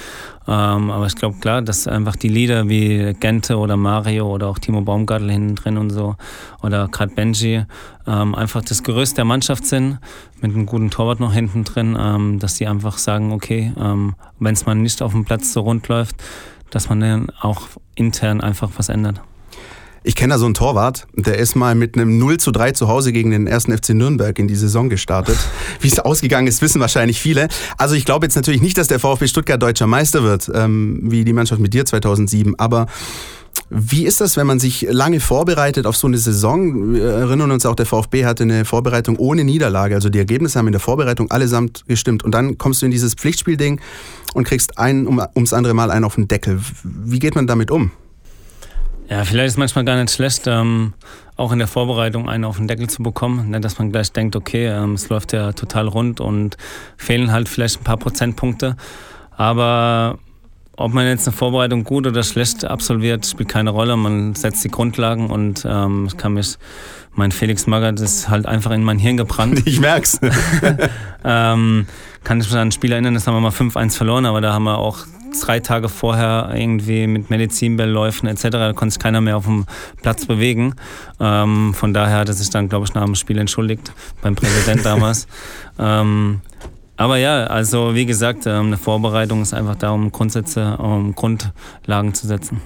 Ähm, 0.45 0.91
aber 0.91 1.05
ich 1.07 1.15
glaube, 1.15 1.37
klar, 1.39 1.61
dass 1.61 1.87
einfach 1.87 2.17
die 2.17 2.27
Lieder 2.27 2.67
wie 2.67 3.13
Gente 3.17 3.57
oder 3.57 3.77
Mario 3.77 4.27
oder 4.27 4.47
auch 4.47 4.59
Timo 4.59 4.81
Baumgartel 4.81 5.31
hinten 5.31 5.55
drin 5.55 5.77
und 5.77 5.89
so 5.89 6.17
oder 6.61 6.87
gerade 6.89 7.13
Benji 7.15 7.44
ähm, 8.07 8.35
einfach 8.35 8.63
das 8.63 8.83
Gerüst 8.83 9.17
der 9.17 9.25
Mannschaft 9.25 9.65
sind, 9.65 9.99
mit 10.41 10.53
einem 10.53 10.65
guten 10.65 10.89
Torwart 10.89 11.19
noch 11.19 11.33
hinten 11.33 11.63
drin, 11.63 11.97
ähm, 11.99 12.39
dass 12.39 12.55
die 12.55 12.67
einfach 12.67 12.97
sagen, 12.97 13.31
okay, 13.31 13.73
ähm, 13.79 14.15
wenn 14.39 14.53
es 14.53 14.65
mal 14.65 14.75
nicht 14.75 15.01
auf 15.01 15.11
dem 15.11 15.25
Platz 15.25 15.53
so 15.53 15.61
rund 15.61 15.87
läuft, 15.87 16.15
dass 16.69 16.89
man 16.89 16.99
dann 16.99 17.29
auch 17.41 17.61
intern 17.95 18.41
einfach 18.41 18.69
was 18.77 18.89
ändert. 18.89 19.21
Ich 20.07 20.15
kenne 20.15 20.35
da 20.35 20.37
so 20.37 20.45
einen 20.45 20.53
Torwart, 20.53 21.07
der 21.13 21.39
ist 21.39 21.55
mal 21.55 21.73
mit 21.73 21.95
einem 21.95 22.19
0 22.19 22.37
zu 22.37 22.51
3 22.51 22.73
zu 22.73 22.87
Hause 22.87 23.11
gegen 23.11 23.31
den 23.31 23.47
ersten 23.47 23.75
FC 23.75 23.89
Nürnberg 23.89 24.37
in 24.37 24.47
die 24.47 24.55
Saison 24.55 24.87
gestartet. 24.87 25.37
Wie 25.79 25.87
es 25.87 25.97
ausgegangen 25.97 26.45
ist, 26.45 26.61
wissen 26.61 26.79
wahrscheinlich 26.79 27.19
viele. 27.19 27.47
Also 27.79 27.95
ich 27.95 28.05
glaube 28.05 28.27
jetzt 28.27 28.35
natürlich 28.35 28.61
nicht, 28.61 28.77
dass 28.77 28.87
der 28.87 28.99
VfB 28.99 29.27
Stuttgart 29.27 29.59
deutscher 29.59 29.87
Meister 29.87 30.21
wird, 30.21 30.51
ähm, 30.53 30.99
wie 31.01 31.25
die 31.25 31.33
Mannschaft 31.33 31.59
mit 31.59 31.73
dir 31.73 31.85
2007, 31.85 32.53
aber 32.59 32.85
wie 33.69 34.05
ist 34.05 34.21
das, 34.21 34.37
wenn 34.37 34.45
man 34.45 34.59
sich 34.59 34.85
lange 34.89 35.19
vorbereitet 35.19 35.87
auf 35.87 35.97
so 35.97 36.07
eine 36.07 36.17
Saison? 36.17 36.93
Wir 36.93 37.03
erinnern 37.03 37.51
uns 37.51 37.65
auch, 37.65 37.75
der 37.75 37.85
VfB 37.85 38.25
hatte 38.25 38.43
eine 38.43 38.63
Vorbereitung 38.63 39.17
ohne 39.17 39.43
Niederlage. 39.43 39.95
Also 39.95 40.09
die 40.09 40.19
Ergebnisse 40.19 40.59
haben 40.59 40.67
in 40.67 40.71
der 40.71 40.81
Vorbereitung 40.81 41.31
allesamt 41.31 41.83
gestimmt. 41.87 42.23
Und 42.23 42.31
dann 42.31 42.57
kommst 42.57 42.81
du 42.81 42.85
in 42.85 42.91
dieses 42.91 43.15
Pflichtspielding 43.15 43.81
und 44.33 44.43
kriegst 44.43 44.77
ein 44.77 45.07
um, 45.07 45.21
ums 45.35 45.51
andere 45.53 45.73
Mal 45.73 45.89
einen 45.89 46.05
auf 46.05 46.15
den 46.15 46.27
Deckel. 46.27 46.59
Wie 46.83 47.19
geht 47.19 47.35
man 47.35 47.47
damit 47.47 47.71
um? 47.71 47.91
Ja, 49.09 49.23
vielleicht 49.23 49.47
ist 49.47 49.57
manchmal 49.57 49.85
gar 49.85 50.01
nicht 50.01 50.11
schlecht, 50.11 50.47
ähm, 50.47 50.93
auch 51.35 51.51
in 51.51 51.59
der 51.59 51.67
Vorbereitung 51.67 52.27
einen 52.27 52.43
auf 52.43 52.57
den 52.57 52.67
Deckel 52.67 52.89
zu 52.89 53.03
bekommen, 53.03 53.51
ne, 53.51 53.61
dass 53.61 53.77
man 53.77 53.91
gleich 53.91 54.11
denkt, 54.11 54.35
okay, 54.35 54.67
ähm, 54.67 54.93
es 54.93 55.09
läuft 55.09 55.33
ja 55.33 55.53
total 55.53 55.87
rund 55.87 56.19
und 56.19 56.57
fehlen 56.97 57.31
halt 57.31 57.49
vielleicht 57.49 57.81
ein 57.81 57.83
paar 57.83 57.97
Prozentpunkte. 57.97 58.75
Aber 59.31 60.17
ob 60.77 60.93
man 60.93 61.07
jetzt 61.07 61.27
eine 61.27 61.35
Vorbereitung 61.35 61.83
gut 61.83 62.05
oder 62.07 62.23
schlecht 62.23 62.65
absolviert, 62.65 63.25
spielt 63.25 63.49
keine 63.49 63.69
Rolle. 63.69 63.95
Man 63.95 64.35
setzt 64.35 64.63
die 64.63 64.69
Grundlagen 64.69 65.29
und 65.29 65.65
ähm, 65.67 66.09
kann 66.17 66.33
mich, 66.33 66.57
mein 67.13 67.31
Felix 67.31 67.65
Magath 67.67 67.99
ist 67.99 68.29
halt 68.29 68.45
einfach 68.45 68.71
in 68.71 68.83
mein 68.83 68.99
Hirn 68.99 69.17
gebrannt. 69.17 69.63
Ich 69.65 69.79
merk's. 69.79 70.19
ähm, 71.23 71.87
kann 72.23 72.39
ich 72.39 72.47
mich 72.47 72.55
an 72.55 72.67
ein 72.67 72.71
Spiel 72.71 72.91
erinnern, 72.91 73.13
das 73.13 73.27
haben 73.27 73.35
wir 73.35 73.41
mal 73.41 73.51
5-1 73.51 73.95
verloren, 73.95 74.25
aber 74.25 74.41
da 74.41 74.53
haben 74.53 74.63
wir 74.63 74.77
auch 74.77 75.05
drei 75.41 75.59
Tage 75.59 75.89
vorher 75.89 76.51
irgendwie 76.53 77.07
mit 77.07 77.29
Medizinbellläufen 77.29 78.27
etc. 78.27 78.43
Da 78.49 78.73
konnte 78.73 78.93
sich 78.93 79.01
keiner 79.01 79.21
mehr 79.21 79.37
auf 79.37 79.45
dem 79.45 79.65
Platz 80.01 80.25
bewegen. 80.25 80.75
Ähm, 81.19 81.73
von 81.73 81.93
daher 81.93 82.19
hat 82.19 82.29
er 82.29 82.33
sich 82.33 82.49
dann, 82.49 82.69
glaube 82.69 82.85
ich, 82.85 82.93
nach 82.93 83.05
dem 83.05 83.15
Spiel 83.15 83.37
entschuldigt 83.37 83.91
beim 84.21 84.35
Präsident 84.35 84.85
damals. 84.85 85.27
ähm, 85.79 86.41
aber 86.97 87.17
ja, 87.17 87.45
also 87.45 87.95
wie 87.95 88.05
gesagt, 88.05 88.45
ähm, 88.45 88.67
eine 88.67 88.77
Vorbereitung 88.77 89.41
ist 89.41 89.53
einfach 89.53 89.75
da, 89.75 89.91
um 89.91 90.11
Grundsätze, 90.11 90.77
um 90.77 91.13
Grundlagen 91.15 92.13
zu 92.13 92.27
setzen. 92.27 92.61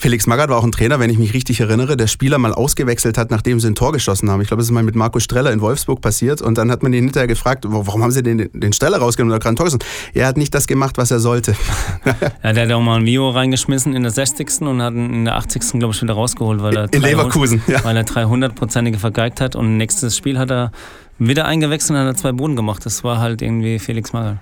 Felix 0.00 0.26
Magath 0.26 0.48
war 0.48 0.56
auch 0.56 0.64
ein 0.64 0.72
Trainer, 0.72 0.98
wenn 0.98 1.10
ich 1.10 1.18
mich 1.18 1.34
richtig 1.34 1.60
erinnere, 1.60 1.94
der 1.94 2.06
Spieler 2.06 2.38
mal 2.38 2.54
ausgewechselt 2.54 3.18
hat, 3.18 3.30
nachdem 3.30 3.60
sie 3.60 3.66
ein 3.66 3.74
Tor 3.74 3.92
geschossen 3.92 4.30
haben. 4.30 4.40
Ich 4.40 4.48
glaube, 4.48 4.62
das 4.62 4.68
ist 4.68 4.72
mal 4.72 4.82
mit 4.82 4.94
Marco 4.94 5.20
Streller 5.20 5.52
in 5.52 5.60
Wolfsburg 5.60 6.00
passiert. 6.00 6.40
Und 6.40 6.56
dann 6.56 6.70
hat 6.70 6.82
man 6.82 6.94
ihn 6.94 7.04
hinterher 7.04 7.26
gefragt, 7.26 7.66
warum 7.68 8.02
haben 8.02 8.10
sie 8.10 8.22
den, 8.22 8.48
den 8.54 8.72
Streller 8.72 8.96
rausgenommen 8.96 9.34
oder 9.34 9.40
gerade 9.40 9.52
ein 9.52 9.56
Tor 9.56 9.66
geschossen? 9.66 9.84
Er 10.14 10.26
hat 10.26 10.38
nicht 10.38 10.54
das 10.54 10.66
gemacht, 10.66 10.96
was 10.96 11.10
er 11.10 11.20
sollte. 11.20 11.54
ja, 12.42 12.52
der 12.54 12.64
hat 12.64 12.72
auch 12.72 12.80
mal 12.80 12.96
ein 12.96 13.02
Mio 13.02 13.28
reingeschmissen 13.28 13.94
in 13.94 14.00
der 14.00 14.10
60. 14.10 14.62
und 14.62 14.80
hat 14.80 14.94
ihn 14.94 15.12
in 15.12 15.24
der 15.26 15.36
80. 15.36 15.78
glaube 15.78 15.92
ich 15.92 16.00
wieder 16.00 16.14
rausgeholt, 16.14 16.62
weil 16.62 16.78
er, 16.78 16.84
in 16.84 17.02
300, 17.02 17.10
Leverkusen, 17.10 17.62
ja. 17.66 17.84
weil 17.84 17.94
er 17.94 18.06
300-prozentige 18.06 18.96
vergeigt 18.96 19.42
hat. 19.42 19.54
Und 19.54 19.76
nächstes 19.76 20.16
Spiel 20.16 20.38
hat 20.38 20.50
er 20.50 20.72
wieder 21.18 21.44
eingewechselt 21.44 21.90
und 21.90 22.06
hat 22.06 22.06
er 22.06 22.16
zwei 22.16 22.32
Boden 22.32 22.56
gemacht. 22.56 22.86
Das 22.86 23.04
war 23.04 23.18
halt 23.18 23.42
irgendwie 23.42 23.78
Felix 23.78 24.14
Magath. 24.14 24.38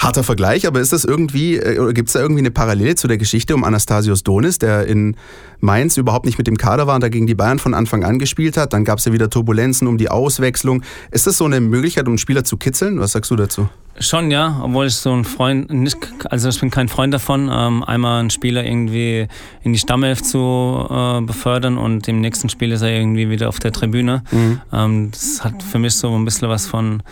Harter 0.00 0.24
Vergleich, 0.24 0.66
aber 0.66 0.80
ist 0.80 0.94
das 0.94 1.04
irgendwie, 1.04 1.56
äh, 1.56 1.78
oder 1.78 1.92
gibt 1.92 2.08
es 2.08 2.14
da 2.14 2.20
irgendwie 2.20 2.40
eine 2.40 2.50
Parallele 2.50 2.94
zu 2.94 3.06
der 3.06 3.18
Geschichte 3.18 3.54
um 3.54 3.64
Anastasios 3.64 4.22
Donis, 4.24 4.58
der 4.58 4.86
in 4.86 5.14
Mainz 5.60 5.98
überhaupt 5.98 6.24
nicht 6.24 6.38
mit 6.38 6.46
dem 6.46 6.56
Kader 6.56 6.86
war 6.86 6.94
und 6.94 7.02
da 7.02 7.10
gegen 7.10 7.26
die 7.26 7.34
Bayern 7.34 7.58
von 7.58 7.74
Anfang 7.74 8.02
an 8.02 8.18
gespielt 8.18 8.56
hat? 8.56 8.72
Dann 8.72 8.86
gab 8.86 8.98
es 8.98 9.04
ja 9.04 9.12
wieder 9.12 9.28
Turbulenzen 9.28 9.86
um 9.86 9.98
die 9.98 10.08
Auswechslung. 10.08 10.82
Ist 11.10 11.26
das 11.26 11.36
so 11.36 11.44
eine 11.44 11.60
Möglichkeit, 11.60 12.06
um 12.06 12.12
einen 12.12 12.18
Spieler 12.18 12.44
zu 12.44 12.56
kitzeln? 12.56 12.98
Was 12.98 13.12
sagst 13.12 13.30
du 13.30 13.36
dazu? 13.36 13.68
Schon, 13.98 14.30
ja, 14.30 14.58
obwohl 14.62 14.86
ich 14.86 14.94
so 14.94 15.12
ein 15.12 15.24
Freund, 15.24 15.70
nicht, 15.70 15.98
also 16.30 16.48
ich 16.48 16.58
bin 16.58 16.70
kein 16.70 16.88
Freund 16.88 17.12
davon, 17.12 17.50
ähm, 17.52 17.84
einmal 17.84 18.20
einen 18.20 18.30
Spieler 18.30 18.64
irgendwie 18.64 19.28
in 19.62 19.74
die 19.74 19.78
Stammelf 19.78 20.22
zu 20.22 20.86
äh, 20.88 21.20
befördern 21.20 21.76
und 21.76 22.08
im 22.08 22.22
nächsten 22.22 22.48
Spiel 22.48 22.72
ist 22.72 22.80
er 22.80 22.88
irgendwie 22.88 23.28
wieder 23.28 23.50
auf 23.50 23.58
der 23.58 23.72
Tribüne. 23.72 24.22
Mhm. 24.30 24.60
Ähm, 24.72 25.10
das 25.10 25.44
hat 25.44 25.62
für 25.62 25.78
mich 25.78 25.94
so 25.94 26.16
ein 26.16 26.24
bisschen 26.24 26.48
was 26.48 26.66
von, 26.66 27.02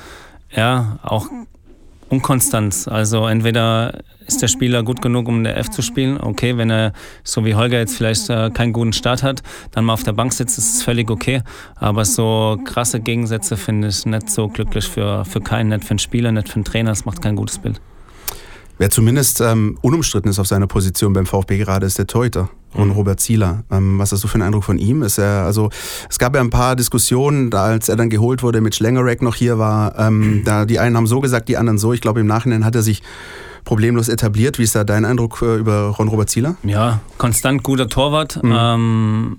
ja, 0.57 0.98
auch 1.03 1.29
Unkonstanz. 2.09 2.88
Also 2.88 3.27
entweder 3.27 4.01
ist 4.27 4.42
der 4.42 4.49
Spieler 4.49 4.83
gut 4.83 5.03
genug, 5.03 5.29
um 5.29 5.38
in 5.38 5.44
der 5.44 5.57
F 5.57 5.71
zu 5.71 5.83
spielen. 5.83 6.21
Okay, 6.21 6.57
wenn 6.57 6.71
er, 6.71 6.92
so 7.25 7.44
wie 7.44 7.55
Holger 7.55 7.79
jetzt 7.79 7.97
vielleicht 7.97 8.29
äh, 8.31 8.51
keinen 8.51 8.73
guten 8.73 8.92
Start 8.92 9.23
hat, 9.23 9.42
dann 9.73 9.85
mal 9.85 9.94
auf 9.94 10.03
der 10.03 10.12
Bank 10.12 10.33
sitzt, 10.33 10.59
ist 10.59 10.77
es 10.77 10.83
völlig 10.83 11.11
okay. 11.11 11.42
Aber 11.77 12.05
so 12.05 12.59
krasse 12.64 13.01
Gegensätze 13.01 13.57
finde 13.57 13.88
ich 13.88 14.07
nicht 14.07 14.31
so 14.31 14.49
glücklich 14.49 14.87
für, 14.87 15.25
für 15.25 15.40
keinen, 15.40 15.68
nicht 15.68 15.85
für 15.85 15.90
einen 15.90 15.99
Spieler, 15.99 16.33
nicht 16.33 16.49
für 16.49 16.57
einen 16.57 16.64
Trainer. 16.64 16.90
Das 16.90 17.05
macht 17.05 17.23
kein 17.23 17.37
gutes 17.37 17.59
Bild. 17.59 17.81
Wer 18.79 18.91
zumindest 18.91 19.41
ähm, 19.41 19.77
unumstritten 19.83 20.31
ist 20.31 20.38
auf 20.38 20.47
seiner 20.47 20.67
Position 20.67 21.12
beim 21.12 21.27
VfB 21.27 21.59
gerade, 21.59 21.85
ist 21.85 21.99
der 21.99 22.07
Torhüter. 22.07 22.49
Und 22.75 22.88
mhm. 22.88 22.93
Robert 22.93 23.19
Zieler. 23.19 23.64
Ähm, 23.71 23.99
was 23.99 24.12
hast 24.12 24.23
du 24.23 24.29
für 24.29 24.35
einen 24.35 24.43
Eindruck 24.43 24.64
von 24.64 24.79
ihm? 24.79 25.03
Ist 25.03 25.19
er, 25.19 25.45
also, 25.45 25.71
es 26.09 26.19
gab 26.19 26.35
ja 26.35 26.41
ein 26.41 26.51
paar 26.51 26.77
Diskussionen, 26.77 27.53
als 27.53 27.88
er 27.88 27.97
dann 27.97 28.11
geholt 28.11 28.43
wurde, 28.43 28.61
mit 28.61 28.75
Schlengerek 28.75 29.23
noch 29.23 29.35
hier 29.35 29.59
war. 29.59 29.99
Ähm, 29.99 30.43
da 30.45 30.64
die 30.64 30.79
einen 30.79 30.97
haben 30.97 31.07
so 31.07 31.21
gesagt, 31.21 31.49
die 31.49 31.57
anderen 31.57 31.79
so. 31.79 31.93
Ich 31.93 32.01
glaube, 32.01 32.21
im 32.21 32.27
Nachhinein 32.27 32.64
hat 32.64 32.75
er 32.75 32.83
sich 32.83 33.03
problemlos 33.64 34.09
etabliert. 34.09 34.59
Wie 34.59 34.62
ist 34.64 34.75
da 34.75 34.85
dein 34.85 35.05
Eindruck 35.05 35.43
äh, 35.43 35.57
über 35.57 35.88
Ron 35.99 36.09
Robert 36.09 36.31
Zieler? 36.31 36.57
Ja, 36.62 37.01
konstant 37.17 37.62
guter 37.62 37.88
Torwart. 37.88 38.43
Mhm. 38.43 38.55
Ähm, 38.55 39.37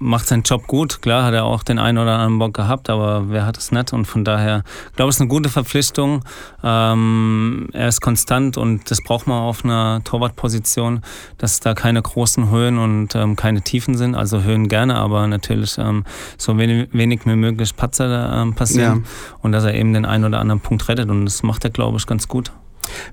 macht 0.00 0.26
seinen 0.26 0.42
Job 0.42 0.66
gut. 0.66 1.02
Klar 1.02 1.24
hat 1.24 1.34
er 1.34 1.44
auch 1.44 1.62
den 1.62 1.78
einen 1.78 1.98
oder 1.98 2.14
anderen 2.14 2.38
Bock 2.38 2.54
gehabt, 2.54 2.90
aber 2.90 3.28
wer 3.28 3.46
hat 3.46 3.58
es 3.58 3.70
nicht? 3.70 3.92
Und 3.92 4.06
von 4.06 4.24
daher, 4.24 4.64
glaube 4.96 5.10
ich, 5.10 5.16
ist 5.16 5.20
eine 5.20 5.28
gute 5.28 5.50
Verpflichtung. 5.50 6.24
Ähm, 6.64 7.68
er 7.72 7.88
ist 7.88 8.00
konstant 8.00 8.56
und 8.56 8.90
das 8.90 9.02
braucht 9.02 9.26
man 9.26 9.38
auf 9.38 9.64
einer 9.64 10.00
Torwartposition, 10.02 11.02
dass 11.38 11.60
da 11.60 11.74
keine 11.74 12.00
großen 12.00 12.50
Höhen 12.50 12.78
und 12.78 13.14
ähm, 13.14 13.36
keine 13.36 13.60
Tiefen 13.60 13.96
sind. 13.96 14.14
Also 14.14 14.42
Höhen 14.42 14.68
gerne, 14.68 14.96
aber 14.96 15.26
natürlich 15.26 15.76
ähm, 15.78 16.04
so 16.38 16.56
wenig, 16.58 16.88
wenig 16.92 17.20
wie 17.26 17.36
möglich 17.36 17.76
Patzer 17.76 18.40
ähm, 18.40 18.54
passieren 18.54 19.04
ja. 19.04 19.36
und 19.42 19.52
dass 19.52 19.64
er 19.64 19.74
eben 19.74 19.92
den 19.92 20.06
einen 20.06 20.24
oder 20.24 20.40
anderen 20.40 20.60
Punkt 20.60 20.88
rettet. 20.88 21.10
Und 21.10 21.26
das 21.26 21.42
macht 21.42 21.64
er, 21.64 21.70
glaube 21.70 21.98
ich, 21.98 22.06
ganz 22.06 22.26
gut. 22.26 22.50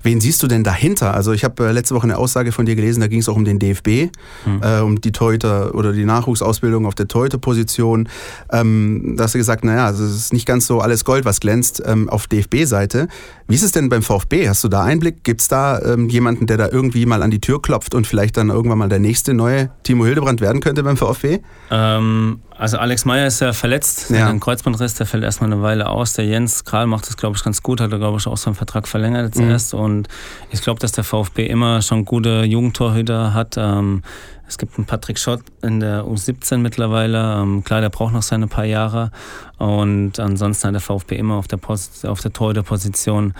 Wen 0.02 0.20
siehst 0.20 0.42
du 0.42 0.46
denn 0.46 0.64
dahinter? 0.64 1.14
Also 1.14 1.32
ich 1.32 1.44
habe 1.44 1.68
äh, 1.68 1.72
letzte 1.72 1.94
Woche 1.94 2.04
eine 2.04 2.18
Aussage 2.18 2.52
von 2.52 2.66
dir 2.66 2.76
gelesen, 2.76 3.00
da 3.00 3.06
ging 3.06 3.20
es 3.20 3.28
auch 3.28 3.36
um 3.36 3.44
den 3.44 3.58
DFB, 3.58 4.10
mhm. 4.46 4.60
äh, 4.62 4.80
um 4.80 5.00
die 5.00 5.12
Torhüter 5.12 5.74
oder 5.74 5.92
die 5.92 6.04
Nachwuchsausbildung 6.04 6.86
auf 6.86 6.94
der 6.94 7.08
Torhüterposition. 7.08 8.08
Ähm, 8.50 9.14
da 9.16 9.24
hast 9.24 9.34
du 9.34 9.38
gesagt, 9.38 9.64
naja, 9.64 9.86
also 9.86 10.04
es 10.04 10.14
ist 10.14 10.32
nicht 10.32 10.46
ganz 10.46 10.66
so 10.66 10.80
alles 10.80 11.04
Gold, 11.04 11.24
was 11.24 11.40
glänzt 11.40 11.82
ähm, 11.84 12.08
auf 12.08 12.26
DFB-Seite. 12.26 13.08
Wie 13.46 13.54
ist 13.54 13.62
es 13.62 13.72
denn 13.72 13.88
beim 13.88 14.02
VfB? 14.02 14.48
Hast 14.48 14.62
du 14.64 14.68
da 14.68 14.84
Einblick? 14.84 15.24
Gibt 15.24 15.40
es 15.40 15.48
da 15.48 15.80
ähm, 15.80 16.08
jemanden, 16.08 16.46
der 16.46 16.56
da 16.56 16.68
irgendwie 16.68 17.06
mal 17.06 17.22
an 17.22 17.30
die 17.30 17.40
Tür 17.40 17.62
klopft 17.62 17.94
und 17.94 18.06
vielleicht 18.06 18.36
dann 18.36 18.50
irgendwann 18.50 18.78
mal 18.78 18.88
der 18.88 18.98
nächste 18.98 19.34
neue 19.34 19.70
Timo 19.82 20.04
Hildebrand 20.04 20.40
werden 20.40 20.60
könnte 20.60 20.82
beim 20.82 20.96
VfB? 20.96 21.40
Ähm, 21.70 22.40
Also 22.58 22.78
Alex 22.78 23.04
Meyer 23.04 23.28
ist 23.28 23.40
ja 23.40 23.52
verletzt, 23.52 24.10
ja. 24.10 24.28
ein 24.28 24.40
Kreuzbandriss, 24.40 24.94
der 24.94 25.06
fällt 25.06 25.22
erstmal 25.22 25.52
eine 25.52 25.62
Weile 25.62 25.88
aus. 25.88 26.14
Der 26.14 26.24
Jens 26.24 26.64
Kral 26.64 26.88
macht 26.88 27.06
das, 27.06 27.16
glaube 27.16 27.36
ich, 27.36 27.44
ganz 27.44 27.62
gut, 27.62 27.80
hat 27.80 27.92
er, 27.92 27.98
glaube 27.98 28.18
ich, 28.18 28.26
auch 28.26 28.36
so 28.36 28.50
einen 28.50 28.56
Vertrag 28.56 28.88
verlängert 28.88 29.26
jetzt 29.26 29.38
mhm. 29.38 29.50
erst. 29.50 29.74
Und 29.74 30.08
ich 30.50 30.60
glaube, 30.60 30.80
dass 30.80 30.90
der 30.90 31.04
VfB 31.04 31.46
immer 31.46 31.82
schon 31.82 32.04
gute 32.04 32.42
Jugendtorhüter 32.42 33.32
hat. 33.32 33.54
Ähm, 33.56 34.02
es 34.48 34.58
gibt 34.58 34.76
einen 34.76 34.86
Patrick 34.86 35.20
Schott 35.20 35.42
in 35.62 35.78
der 35.78 36.02
U17 36.04 36.56
mittlerweile. 36.56 37.40
Ähm, 37.40 37.62
klar, 37.62 37.80
der 37.80 37.90
braucht 37.90 38.12
noch 38.12 38.22
seine 38.22 38.48
paar 38.48 38.64
Jahre. 38.64 39.12
Und 39.58 40.18
ansonsten 40.18 40.66
hat 40.66 40.74
der 40.74 40.80
VfB 40.80 41.16
immer 41.16 41.34
auf 41.34 41.46
der, 41.46 41.58
Post, 41.58 42.06
auf 42.06 42.20
der 42.20 42.32
Torhüterposition 42.32 43.34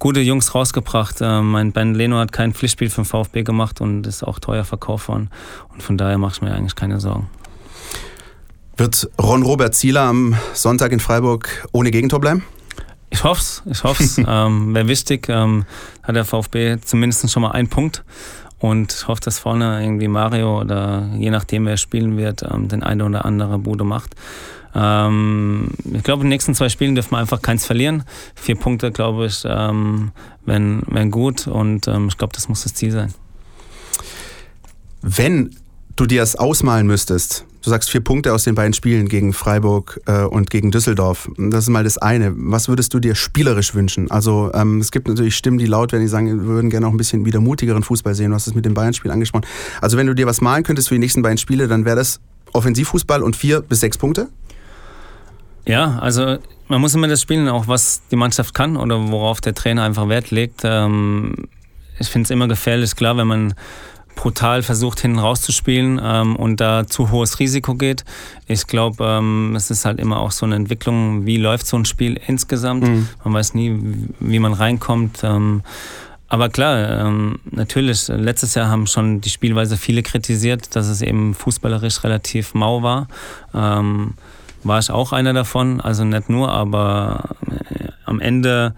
gute 0.00 0.20
Jungs 0.20 0.52
rausgebracht. 0.52 1.18
Ähm, 1.20 1.52
mein 1.52 1.70
Ben 1.70 1.94
Leno 1.94 2.18
hat 2.18 2.32
kein 2.32 2.54
Pflichtspiel 2.54 2.90
für 2.90 3.02
den 3.02 3.04
VfB 3.04 3.44
gemacht 3.44 3.80
und 3.80 4.04
ist 4.08 4.24
auch 4.24 4.40
teuer 4.40 4.64
verkauft 4.64 5.06
worden. 5.06 5.30
Und 5.72 5.82
von 5.82 5.96
daher 5.96 6.18
mache 6.18 6.32
ich 6.36 6.42
mir 6.42 6.52
eigentlich 6.52 6.74
keine 6.74 6.98
Sorgen. 6.98 7.28
Wird 8.76 9.08
Ron-Robert 9.22 9.74
Zieler 9.74 10.02
am 10.02 10.36
Sonntag 10.52 10.90
in 10.90 10.98
Freiburg 10.98 11.68
ohne 11.70 11.92
Gegentor 11.92 12.20
bleiben? 12.20 12.44
Ich 13.10 13.22
hoffe 13.22 13.40
es, 13.40 13.62
ich 13.70 13.84
hoffe 13.84 14.02
es. 14.02 14.18
ähm, 14.26 14.74
Wäre 14.74 14.88
wichtig, 14.88 15.28
ähm, 15.28 15.64
hat 16.02 16.16
der 16.16 16.24
VfB 16.24 16.78
zumindest 16.84 17.30
schon 17.30 17.42
mal 17.42 17.52
einen 17.52 17.68
Punkt. 17.68 18.02
Und 18.58 18.92
ich 18.92 19.06
hoffe, 19.06 19.20
dass 19.20 19.38
vorne 19.38 19.80
irgendwie 19.82 20.08
Mario 20.08 20.60
oder 20.60 21.08
je 21.16 21.30
nachdem, 21.30 21.66
wer 21.66 21.76
spielen 21.76 22.16
wird, 22.16 22.42
ähm, 22.42 22.66
den 22.68 22.82
eine 22.82 23.04
oder 23.04 23.24
andere 23.24 23.58
Bude 23.58 23.84
macht. 23.84 24.16
Ähm, 24.74 25.68
ich 25.92 26.02
glaube, 26.02 26.22
in 26.22 26.26
den 26.26 26.30
nächsten 26.30 26.54
zwei 26.56 26.68
Spielen 26.68 26.96
dürfen 26.96 27.12
wir 27.12 27.18
einfach 27.18 27.42
keins 27.42 27.64
verlieren. 27.64 28.02
Vier 28.34 28.56
Punkte, 28.56 28.90
glaube 28.90 29.26
ich, 29.26 29.44
ähm, 29.46 30.10
wären, 30.44 30.82
wären 30.88 31.12
gut 31.12 31.46
und 31.46 31.86
ähm, 31.86 32.08
ich 32.08 32.18
glaube, 32.18 32.32
das 32.34 32.48
muss 32.48 32.64
das 32.64 32.74
Ziel 32.74 32.90
sein. 32.90 33.14
Wenn 35.00 35.54
du 35.94 36.06
dir 36.06 36.22
das 36.22 36.34
ausmalen 36.34 36.88
müsstest, 36.88 37.44
du 37.64 37.70
sagst 37.70 37.90
vier 37.90 38.02
Punkte 38.02 38.32
aus 38.32 38.44
den 38.44 38.54
beiden 38.54 38.74
Spielen 38.74 39.08
gegen 39.08 39.32
Freiburg 39.32 40.00
äh, 40.06 40.22
und 40.22 40.50
gegen 40.50 40.70
Düsseldorf. 40.70 41.30
Das 41.38 41.64
ist 41.64 41.70
mal 41.70 41.84
das 41.84 41.98
eine. 41.98 42.32
Was 42.36 42.68
würdest 42.68 42.92
du 42.92 43.00
dir 43.00 43.14
spielerisch 43.14 43.74
wünschen? 43.74 44.10
Also 44.10 44.50
ähm, 44.54 44.80
es 44.80 44.90
gibt 44.90 45.08
natürlich 45.08 45.36
Stimmen, 45.36 45.58
die 45.58 45.66
laut 45.66 45.92
werden, 45.92 46.02
die 46.02 46.08
sagen, 46.08 46.26
wir 46.26 46.46
würden 46.46 46.70
gerne 46.70 46.86
auch 46.86 46.90
ein 46.90 46.96
bisschen 46.98 47.24
wieder 47.24 47.40
mutigeren 47.40 47.82
Fußball 47.82 48.14
sehen. 48.14 48.30
Du 48.30 48.34
hast 48.34 48.46
es 48.46 48.54
mit 48.54 48.64
dem 48.64 48.74
Bayern-Spiel 48.74 49.10
angesprochen. 49.10 49.46
Also 49.80 49.96
wenn 49.96 50.06
du 50.06 50.14
dir 50.14 50.26
was 50.26 50.40
malen 50.40 50.62
könntest 50.62 50.88
für 50.88 50.94
die 50.94 51.00
nächsten 51.00 51.22
beiden 51.22 51.38
Spiele, 51.38 51.66
dann 51.66 51.84
wäre 51.84 51.96
das 51.96 52.20
Offensivfußball 52.52 53.22
und 53.22 53.34
vier 53.34 53.62
bis 53.62 53.80
sechs 53.80 53.98
Punkte? 53.98 54.28
Ja, 55.66 55.98
also 55.98 56.38
man 56.68 56.80
muss 56.80 56.94
immer 56.94 57.08
das 57.08 57.22
spielen, 57.22 57.48
auch 57.48 57.68
was 57.68 58.02
die 58.10 58.16
Mannschaft 58.16 58.54
kann 58.54 58.76
oder 58.76 59.10
worauf 59.10 59.40
der 59.40 59.54
Trainer 59.54 59.82
einfach 59.82 60.08
Wert 60.08 60.30
legt. 60.30 60.60
Ähm, 60.64 61.48
ich 61.98 62.08
finde 62.08 62.26
es 62.26 62.30
immer 62.30 62.48
gefährlich, 62.48 62.94
klar, 62.96 63.16
wenn 63.16 63.26
man 63.26 63.54
brutal 64.14 64.62
versucht, 64.62 65.00
hinten 65.00 65.18
rauszuspielen 65.18 66.00
ähm, 66.02 66.36
und 66.36 66.60
da 66.60 66.86
zu 66.86 67.10
hohes 67.10 67.38
Risiko 67.40 67.74
geht. 67.74 68.04
Ich 68.46 68.66
glaube, 68.66 69.04
ähm, 69.04 69.54
es 69.56 69.70
ist 69.70 69.84
halt 69.84 69.98
immer 69.98 70.20
auch 70.20 70.30
so 70.30 70.46
eine 70.46 70.56
Entwicklung, 70.56 71.26
wie 71.26 71.36
läuft 71.36 71.66
so 71.66 71.76
ein 71.76 71.84
Spiel 71.84 72.20
insgesamt. 72.26 72.84
Mhm. 72.84 73.08
Man 73.24 73.34
weiß 73.34 73.54
nie, 73.54 73.78
wie 74.20 74.38
man 74.38 74.52
reinkommt. 74.52 75.20
Ähm, 75.22 75.62
aber 76.28 76.48
klar, 76.48 77.06
ähm, 77.06 77.38
natürlich, 77.50 78.08
letztes 78.08 78.54
Jahr 78.54 78.68
haben 78.68 78.86
schon 78.86 79.20
die 79.20 79.30
Spielweise 79.30 79.76
viele 79.76 80.02
kritisiert, 80.02 80.74
dass 80.74 80.88
es 80.88 81.02
eben 81.02 81.34
fußballerisch 81.34 82.02
relativ 82.02 82.54
mau 82.54 82.82
war. 82.82 83.08
Ähm, 83.54 84.14
war 84.64 84.78
ich 84.78 84.90
auch 84.90 85.12
einer 85.12 85.32
davon, 85.32 85.80
also 85.80 86.04
nicht 86.04 86.30
nur, 86.30 86.50
aber 86.50 87.36
äh, 87.50 87.83
am 88.04 88.20
Ende 88.20 88.74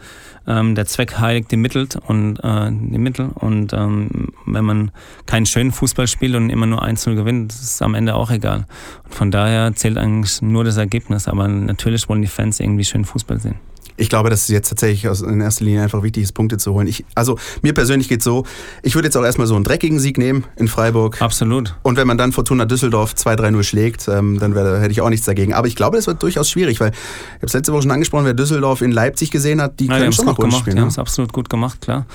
ähm, 0.46 0.74
der 0.74 0.86
Zweck 0.86 1.18
heiligt 1.18 1.50
die 1.50 1.56
Mittel 1.56 1.88
und 2.06 2.38
äh, 2.38 2.70
die 2.70 2.98
Mittel 2.98 3.30
und 3.34 3.72
ähm, 3.72 4.32
wenn 4.46 4.64
man 4.64 4.90
keinen 5.26 5.46
schönen 5.46 5.72
Fußball 5.72 6.06
spielt 6.06 6.34
und 6.34 6.50
immer 6.50 6.66
nur 6.66 6.82
1-0 6.84 7.14
gewinnt, 7.14 7.52
ist 7.52 7.82
am 7.82 7.94
Ende 7.94 8.14
auch 8.14 8.30
egal. 8.30 8.66
Und 9.04 9.14
von 9.14 9.30
daher 9.30 9.74
zählt 9.74 9.98
eigentlich 9.98 10.40
nur 10.42 10.64
das 10.64 10.76
Ergebnis, 10.76 11.28
aber 11.28 11.48
natürlich 11.48 12.08
wollen 12.08 12.22
die 12.22 12.28
Fans 12.28 12.60
irgendwie 12.60 12.84
schönen 12.84 13.04
Fußball 13.04 13.40
sehen 13.40 13.56
ich 13.96 14.08
glaube, 14.08 14.30
das 14.30 14.42
ist 14.42 14.48
jetzt 14.48 14.68
tatsächlich 14.68 15.04
in 15.04 15.40
erster 15.40 15.64
Linie 15.64 15.82
einfach 15.82 16.02
wichtig 16.02 16.24
ist, 16.24 16.32
Punkte 16.32 16.58
zu 16.58 16.72
holen. 16.72 16.86
Ich, 16.86 17.04
also 17.14 17.38
mir 17.62 17.72
persönlich 17.72 18.08
geht 18.08 18.20
es 18.20 18.24
so, 18.24 18.44
ich 18.82 18.94
würde 18.94 19.06
jetzt 19.06 19.16
auch 19.16 19.24
erstmal 19.24 19.46
so 19.46 19.54
einen 19.54 19.64
dreckigen 19.64 19.98
Sieg 19.98 20.18
nehmen 20.18 20.44
in 20.56 20.68
Freiburg. 20.68 21.20
Absolut. 21.20 21.76
Und 21.82 21.96
wenn 21.96 22.06
man 22.06 22.18
dann 22.18 22.32
Fortuna 22.32 22.64
Düsseldorf 22.64 23.14
2-3-0 23.14 23.62
schlägt, 23.62 24.08
ähm, 24.08 24.38
dann 24.38 24.54
wär, 24.54 24.80
hätte 24.80 24.92
ich 24.92 25.00
auch 25.00 25.10
nichts 25.10 25.26
dagegen. 25.26 25.54
Aber 25.54 25.66
ich 25.68 25.76
glaube, 25.76 25.96
das 25.96 26.06
wird 26.06 26.22
durchaus 26.22 26.50
schwierig, 26.50 26.80
weil 26.80 26.90
ich 26.90 26.96
habe 27.36 27.46
es 27.46 27.52
letzte 27.52 27.72
Woche 27.72 27.82
schon 27.82 27.90
angesprochen, 27.90 28.24
wer 28.24 28.34
Düsseldorf 28.34 28.82
in 28.82 28.92
Leipzig 28.92 29.30
gesehen 29.30 29.60
hat, 29.60 29.80
die 29.80 29.86
ja, 29.86 29.98
können 29.98 30.10
die 30.10 30.16
schon 30.16 30.26
noch 30.26 30.36
gut 30.36 30.46
gemacht. 30.46 30.60
spielen. 30.60 30.76
Die 30.76 30.82
haben 30.82 30.88
es 30.88 30.98
absolut 30.98 31.32
gut 31.32 31.48
gemacht, 31.48 31.80
klar. 31.80 32.06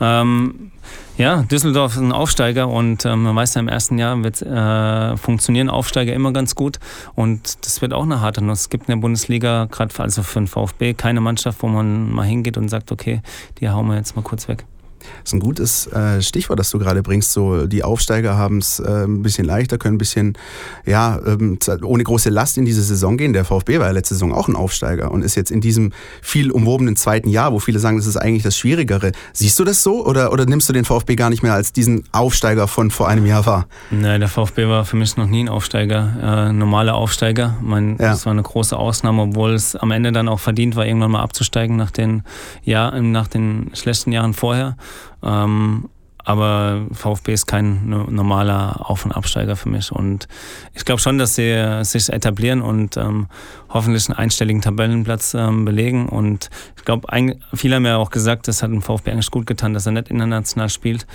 Ähm, 0.00 0.70
ja, 1.16 1.42
Düsseldorf 1.42 1.94
ist 1.94 2.02
ein 2.02 2.12
Aufsteiger 2.12 2.68
und 2.68 3.04
äh, 3.04 3.16
man 3.16 3.34
weiß 3.34 3.54
ja, 3.54 3.60
im 3.60 3.68
ersten 3.68 3.98
Jahr 3.98 4.22
wird, 4.22 4.42
äh, 4.42 5.16
funktionieren 5.16 5.70
Aufsteiger 5.70 6.12
immer 6.12 6.32
ganz 6.32 6.54
gut 6.54 6.78
und 7.14 7.64
das 7.64 7.80
wird 7.80 7.92
auch 7.92 8.02
eine 8.02 8.20
harte 8.20 8.44
Nuss. 8.44 8.60
Es 8.60 8.70
gibt 8.70 8.88
in 8.88 8.94
der 8.94 9.00
Bundesliga, 9.00 9.66
gerade 9.70 9.94
also 9.98 10.22
für 10.22 10.40
den 10.40 10.46
VfB, 10.46 10.94
keine 10.94 11.20
Mannschaft, 11.20 11.62
wo 11.62 11.68
man 11.68 12.10
mal 12.10 12.26
hingeht 12.26 12.58
und 12.58 12.68
sagt, 12.68 12.92
okay, 12.92 13.22
die 13.60 13.68
hauen 13.70 13.86
wir 13.86 13.96
jetzt 13.96 14.16
mal 14.16 14.22
kurz 14.22 14.48
weg. 14.48 14.64
Das 15.22 15.30
ist 15.30 15.34
ein 15.34 15.40
gutes 15.40 15.86
äh, 15.88 16.22
Stichwort, 16.22 16.58
das 16.58 16.70
du 16.70 16.78
gerade 16.78 17.02
bringst. 17.02 17.32
So, 17.32 17.66
die 17.66 17.82
Aufsteiger 17.82 18.36
haben 18.36 18.58
es 18.58 18.78
äh, 18.80 19.04
ein 19.04 19.22
bisschen 19.22 19.44
leichter, 19.44 19.78
können 19.78 19.96
ein 19.96 19.98
bisschen, 19.98 20.36
ja, 20.84 21.18
ähm, 21.26 21.58
ohne 21.82 22.04
große 22.04 22.30
Last 22.30 22.58
in 22.58 22.64
diese 22.64 22.82
Saison 22.82 23.16
gehen. 23.16 23.32
Der 23.32 23.44
VfB 23.44 23.78
war 23.78 23.86
ja 23.86 23.92
letzte 23.92 24.14
Saison 24.14 24.32
auch 24.32 24.48
ein 24.48 24.56
Aufsteiger 24.56 25.10
und 25.10 25.22
ist 25.22 25.34
jetzt 25.34 25.50
in 25.50 25.60
diesem 25.60 25.92
viel 26.22 26.50
umwobenen 26.50 26.96
zweiten 26.96 27.28
Jahr, 27.28 27.52
wo 27.52 27.58
viele 27.58 27.78
sagen, 27.78 27.96
das 27.96 28.06
ist 28.06 28.16
eigentlich 28.16 28.42
das 28.42 28.56
Schwierigere. 28.56 29.12
Siehst 29.32 29.58
du 29.58 29.64
das 29.64 29.82
so 29.82 30.04
oder, 30.06 30.32
oder 30.32 30.46
nimmst 30.46 30.68
du 30.68 30.72
den 30.72 30.84
VfB 30.84 31.16
gar 31.16 31.30
nicht 31.30 31.42
mehr 31.42 31.54
als 31.54 31.72
diesen 31.72 32.04
Aufsteiger 32.12 32.68
von 32.68 32.90
vor 32.90 33.08
einem 33.08 33.26
Jahr 33.26 33.46
wahr? 33.46 33.66
Nein, 33.90 34.20
der 34.20 34.28
VfB 34.28 34.68
war 34.68 34.84
für 34.84 34.96
mich 34.96 35.16
noch 35.16 35.26
nie 35.26 35.44
ein 35.44 35.48
Aufsteiger, 35.48 36.48
äh, 36.48 36.52
normaler 36.52 36.94
Aufsteiger. 36.94 37.56
Mein, 37.60 37.96
ja. 37.98 38.10
Das 38.10 38.26
war 38.26 38.32
eine 38.32 38.42
große 38.42 38.76
Ausnahme, 38.76 39.22
obwohl 39.22 39.54
es 39.54 39.76
am 39.76 39.90
Ende 39.90 40.12
dann 40.12 40.28
auch 40.28 40.40
verdient 40.40 40.76
war, 40.76 40.86
irgendwann 40.86 41.10
mal 41.10 41.22
abzusteigen 41.22 41.76
nach 41.76 41.90
den, 41.90 42.22
Jahr, 42.62 43.00
nach 43.00 43.28
den 43.28 43.70
schlechten 43.74 44.12
Jahren 44.12 44.34
vorher. 44.34 44.76
Ähm, 45.22 45.88
aber 46.26 46.86
VfB 46.90 47.32
ist 47.34 47.46
kein 47.46 47.88
normaler 47.88 48.90
Auf- 48.90 49.04
und 49.04 49.12
Absteiger 49.12 49.54
für 49.54 49.68
mich. 49.68 49.92
Und 49.92 50.26
ich 50.74 50.84
glaube 50.84 51.00
schon, 51.00 51.18
dass 51.18 51.36
sie 51.36 51.84
sich 51.84 52.12
etablieren 52.12 52.62
und 52.62 52.96
ähm, 52.96 53.28
hoffentlich 53.76 54.08
einen 54.08 54.18
einstelligen 54.18 54.62
Tabellenplatz 54.62 55.34
ähm, 55.34 55.64
belegen. 55.64 56.08
Und 56.08 56.50
ich 56.76 56.84
glaube, 56.84 57.06
viele 57.54 57.76
haben 57.76 57.86
ja 57.86 57.96
auch 57.96 58.10
gesagt, 58.10 58.48
das 58.48 58.62
hat 58.62 58.70
dem 58.70 58.82
VfB 58.82 59.12
eigentlich 59.12 59.30
gut 59.30 59.46
getan, 59.46 59.74
dass 59.74 59.86
er 59.86 59.92
nicht 59.92 60.08
international 60.08 60.68
spielt. 60.68 61.06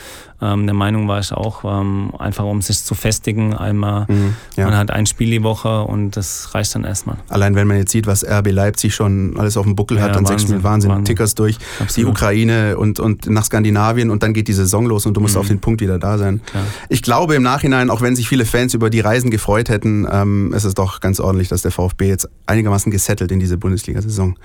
Ähm, 0.41 0.65
der 0.65 0.73
Meinung 0.73 1.07
war 1.07 1.19
ich 1.19 1.31
auch, 1.31 1.63
ähm, 1.63 2.13
einfach 2.17 2.45
um 2.45 2.61
sich 2.61 2.83
zu 2.83 2.95
festigen. 2.95 3.53
Einmal, 3.55 4.05
mhm, 4.07 4.35
ja. 4.55 4.65
man 4.65 4.75
hat 4.75 4.91
ein 4.91 5.05
Spiel 5.05 5.29
die 5.29 5.43
Woche 5.43 5.83
und 5.83 6.17
das 6.17 6.53
reicht 6.55 6.73
dann 6.73 6.83
erstmal. 6.83 7.17
Allein 7.29 7.55
wenn 7.55 7.67
man 7.67 7.77
jetzt 7.77 7.91
sieht, 7.91 8.07
was 8.07 8.25
RB 8.25 8.51
Leipzig 8.51 8.95
schon 8.95 9.35
alles 9.37 9.55
auf 9.57 9.65
dem 9.65 9.75
Buckel 9.75 9.97
ja, 9.97 10.03
hat, 10.03 10.15
dann 10.15 10.25
sechs 10.25 10.43
Spiele 10.43 10.63
Wahnsinn, 10.63 10.89
Wahnsinn, 10.89 11.05
Tickers 11.05 11.35
durch, 11.35 11.57
Absolut. 11.79 11.95
die 11.95 12.11
Ukraine 12.11 12.77
und, 12.77 12.99
und 12.99 13.29
nach 13.29 13.45
Skandinavien 13.45 14.09
und 14.09 14.23
dann 14.23 14.33
geht 14.33 14.47
die 14.47 14.53
Saison 14.53 14.85
los 14.85 15.05
und 15.05 15.15
du 15.15 15.21
musst 15.21 15.35
mhm. 15.35 15.41
auf 15.41 15.47
den 15.47 15.59
Punkt 15.59 15.81
wieder 15.81 15.99
da 15.99 16.17
sein. 16.17 16.41
Klar. 16.45 16.63
Ich 16.89 17.03
glaube 17.03 17.35
im 17.35 17.43
Nachhinein, 17.43 17.89
auch 17.89 18.01
wenn 18.01 18.15
sich 18.15 18.27
viele 18.27 18.45
Fans 18.45 18.73
über 18.73 18.89
die 18.89 18.99
Reisen 18.99 19.29
gefreut 19.29 19.69
hätten, 19.69 20.07
ähm, 20.11 20.53
ist 20.53 20.63
es 20.63 20.73
doch 20.73 20.99
ganz 20.99 21.19
ordentlich, 21.19 21.49
dass 21.49 21.61
der 21.61 21.71
VfB 21.71 22.07
jetzt 22.07 22.29
einigermaßen 22.51 22.91
gesettelt 22.91 23.31
in 23.31 23.39
diese 23.39 23.57
Bundesliga-Saison 23.57 24.37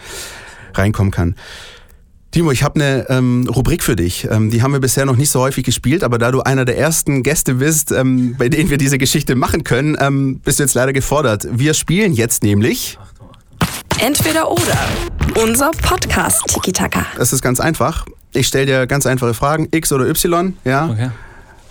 reinkommen 0.74 1.10
kann. 1.10 1.34
Timo, 2.30 2.50
ich 2.50 2.62
habe 2.62 2.80
eine 2.80 3.06
ähm, 3.08 3.48
Rubrik 3.48 3.82
für 3.82 3.96
dich. 3.96 4.28
Ähm, 4.30 4.50
die 4.50 4.62
haben 4.62 4.72
wir 4.72 4.80
bisher 4.80 5.06
noch 5.06 5.16
nicht 5.16 5.30
so 5.30 5.40
häufig 5.40 5.64
gespielt, 5.64 6.04
aber 6.04 6.18
da 6.18 6.30
du 6.30 6.42
einer 6.42 6.64
der 6.64 6.76
ersten 6.76 7.22
Gäste 7.22 7.54
bist, 7.54 7.92
ähm, 7.92 8.36
bei 8.36 8.48
denen 8.48 8.68
wir 8.68 8.76
diese 8.76 8.98
Geschichte 8.98 9.34
machen 9.34 9.64
können, 9.64 9.96
ähm, 10.00 10.40
bist 10.40 10.58
du 10.58 10.64
jetzt 10.64 10.74
leider 10.74 10.92
gefordert. 10.92 11.46
Wir 11.50 11.72
spielen 11.72 12.12
jetzt 12.12 12.42
nämlich. 12.42 12.98
Entweder 14.00 14.50
oder. 14.50 14.78
Unser 15.42 15.70
Podcast 15.70 16.42
Tiki 16.48 16.72
Taka. 16.72 17.06
Es 17.18 17.32
ist 17.32 17.40
ganz 17.40 17.58
einfach. 17.58 18.04
Ich 18.34 18.46
stelle 18.48 18.66
dir 18.66 18.86
ganz 18.86 19.06
einfache 19.06 19.32
Fragen, 19.32 19.68
X 19.70 19.90
oder 19.92 20.06
Y, 20.06 20.54
ja. 20.64 20.90
Okay 20.90 21.10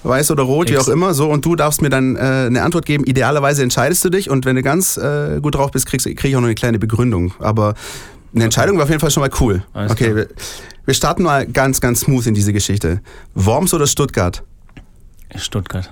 weiß 0.07 0.31
oder 0.31 0.43
rot, 0.43 0.69
X. 0.69 0.75
wie 0.75 0.81
auch 0.81 0.87
immer, 0.87 1.13
so 1.13 1.29
und 1.29 1.45
du 1.45 1.55
darfst 1.55 1.81
mir 1.81 1.89
dann 1.89 2.15
äh, 2.15 2.19
eine 2.19 2.63
Antwort 2.63 2.85
geben. 2.85 3.03
Idealerweise 3.03 3.63
entscheidest 3.63 4.03
du 4.05 4.09
dich 4.09 4.29
und 4.29 4.45
wenn 4.45 4.55
du 4.55 4.63
ganz 4.63 4.97
äh, 4.97 5.39
gut 5.41 5.55
drauf 5.55 5.71
bist, 5.71 5.85
kriegst, 5.85 6.05
krieg 6.05 6.25
ich 6.25 6.35
auch 6.35 6.41
noch 6.41 6.47
eine 6.47 6.55
kleine 6.55 6.79
Begründung. 6.79 7.33
Aber 7.39 7.75
eine 8.33 8.43
Entscheidung 8.43 8.77
war 8.77 8.83
auf 8.83 8.89
jeden 8.89 8.99
Fall 8.99 9.11
schon 9.11 9.21
mal 9.21 9.29
cool. 9.39 9.63
Alles 9.73 9.91
okay, 9.91 10.15
wir, 10.15 10.27
wir, 10.85 10.93
starten 10.93 11.23
mal 11.23 11.45
ganz, 11.45 11.81
ganz 11.81 12.01
smooth 12.01 12.27
in 12.27 12.33
diese 12.33 12.53
Geschichte. 12.53 13.01
Worms 13.33 13.73
oder 13.73 13.87
Stuttgart? 13.87 14.43
Stuttgart. 15.35 15.89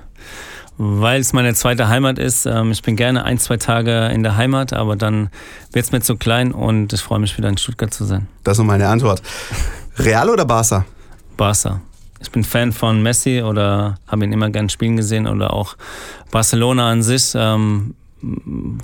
Weil 0.77 1.21
es 1.21 1.33
meine 1.33 1.53
zweite 1.53 1.87
Heimat 1.87 2.19
ist. 2.19 2.45
Ähm, 2.45 2.71
ich 2.71 2.81
bin 2.81 2.95
gerne 2.95 3.23
ein, 3.23 3.37
zwei 3.37 3.57
Tage 3.57 4.07
in 4.07 4.23
der 4.23 4.35
Heimat, 4.35 4.73
aber 4.73 4.95
dann 4.95 5.29
wird 5.71 5.85
es 5.85 5.91
mir 5.91 6.01
zu 6.01 6.17
klein 6.17 6.51
und 6.51 6.93
ich 6.93 7.01
freue 7.01 7.19
mich 7.19 7.37
wieder 7.37 7.49
in 7.49 7.57
Stuttgart 7.57 7.93
zu 7.93 8.05
sein. 8.05 8.27
Das 8.43 8.53
ist 8.53 8.57
noch 8.59 8.65
meine 8.65 8.87
Antwort. 8.87 9.21
Real 9.97 10.29
oder 10.29 10.45
Barca? 10.45 10.85
Barca 11.37 11.81
ich 12.23 12.31
bin 12.31 12.43
Fan 12.43 12.71
von 12.71 13.03
Messi 13.03 13.41
oder 13.41 13.99
habe 14.07 14.25
ihn 14.25 14.31
immer 14.31 14.49
gern 14.49 14.69
spielen 14.69 14.97
gesehen 14.97 15.27
oder 15.27 15.53
auch 15.53 15.75
Barcelona 16.31 16.89
an 16.89 17.03
sich. 17.03 17.33
Ähm, 17.35 17.93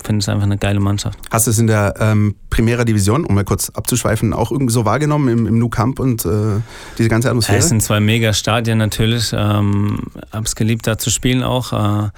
finde 0.04 0.18
ich 0.18 0.28
einfach 0.28 0.44
eine 0.44 0.58
geile 0.58 0.80
Mannschaft. 0.80 1.18
Hast 1.30 1.46
du 1.46 1.50
es 1.50 1.58
in 1.58 1.66
der 1.66 1.94
ähm, 1.98 2.34
Primera 2.50 2.84
Division, 2.84 3.24
um 3.24 3.34
mal 3.34 3.44
kurz 3.44 3.70
abzuschweifen, 3.70 4.34
auch 4.34 4.50
irgendwie 4.50 4.72
so 4.72 4.84
wahrgenommen 4.84 5.28
im, 5.28 5.46
im 5.46 5.58
Nou 5.58 5.70
Camp 5.70 5.98
und 5.98 6.26
äh, 6.26 6.60
diese 6.98 7.08
ganze 7.08 7.30
Atmosphäre? 7.30 7.58
es 7.58 7.70
sind 7.70 7.82
zwei 7.82 8.00
Mega-Stadien 8.00 8.76
natürlich. 8.76 9.32
Ähm, 9.32 10.00
habe 10.30 10.44
es 10.44 10.54
geliebt, 10.54 10.86
da 10.86 10.98
zu 10.98 11.08
spielen 11.08 11.42
auch. 11.42 11.72
Äh, 11.72 12.10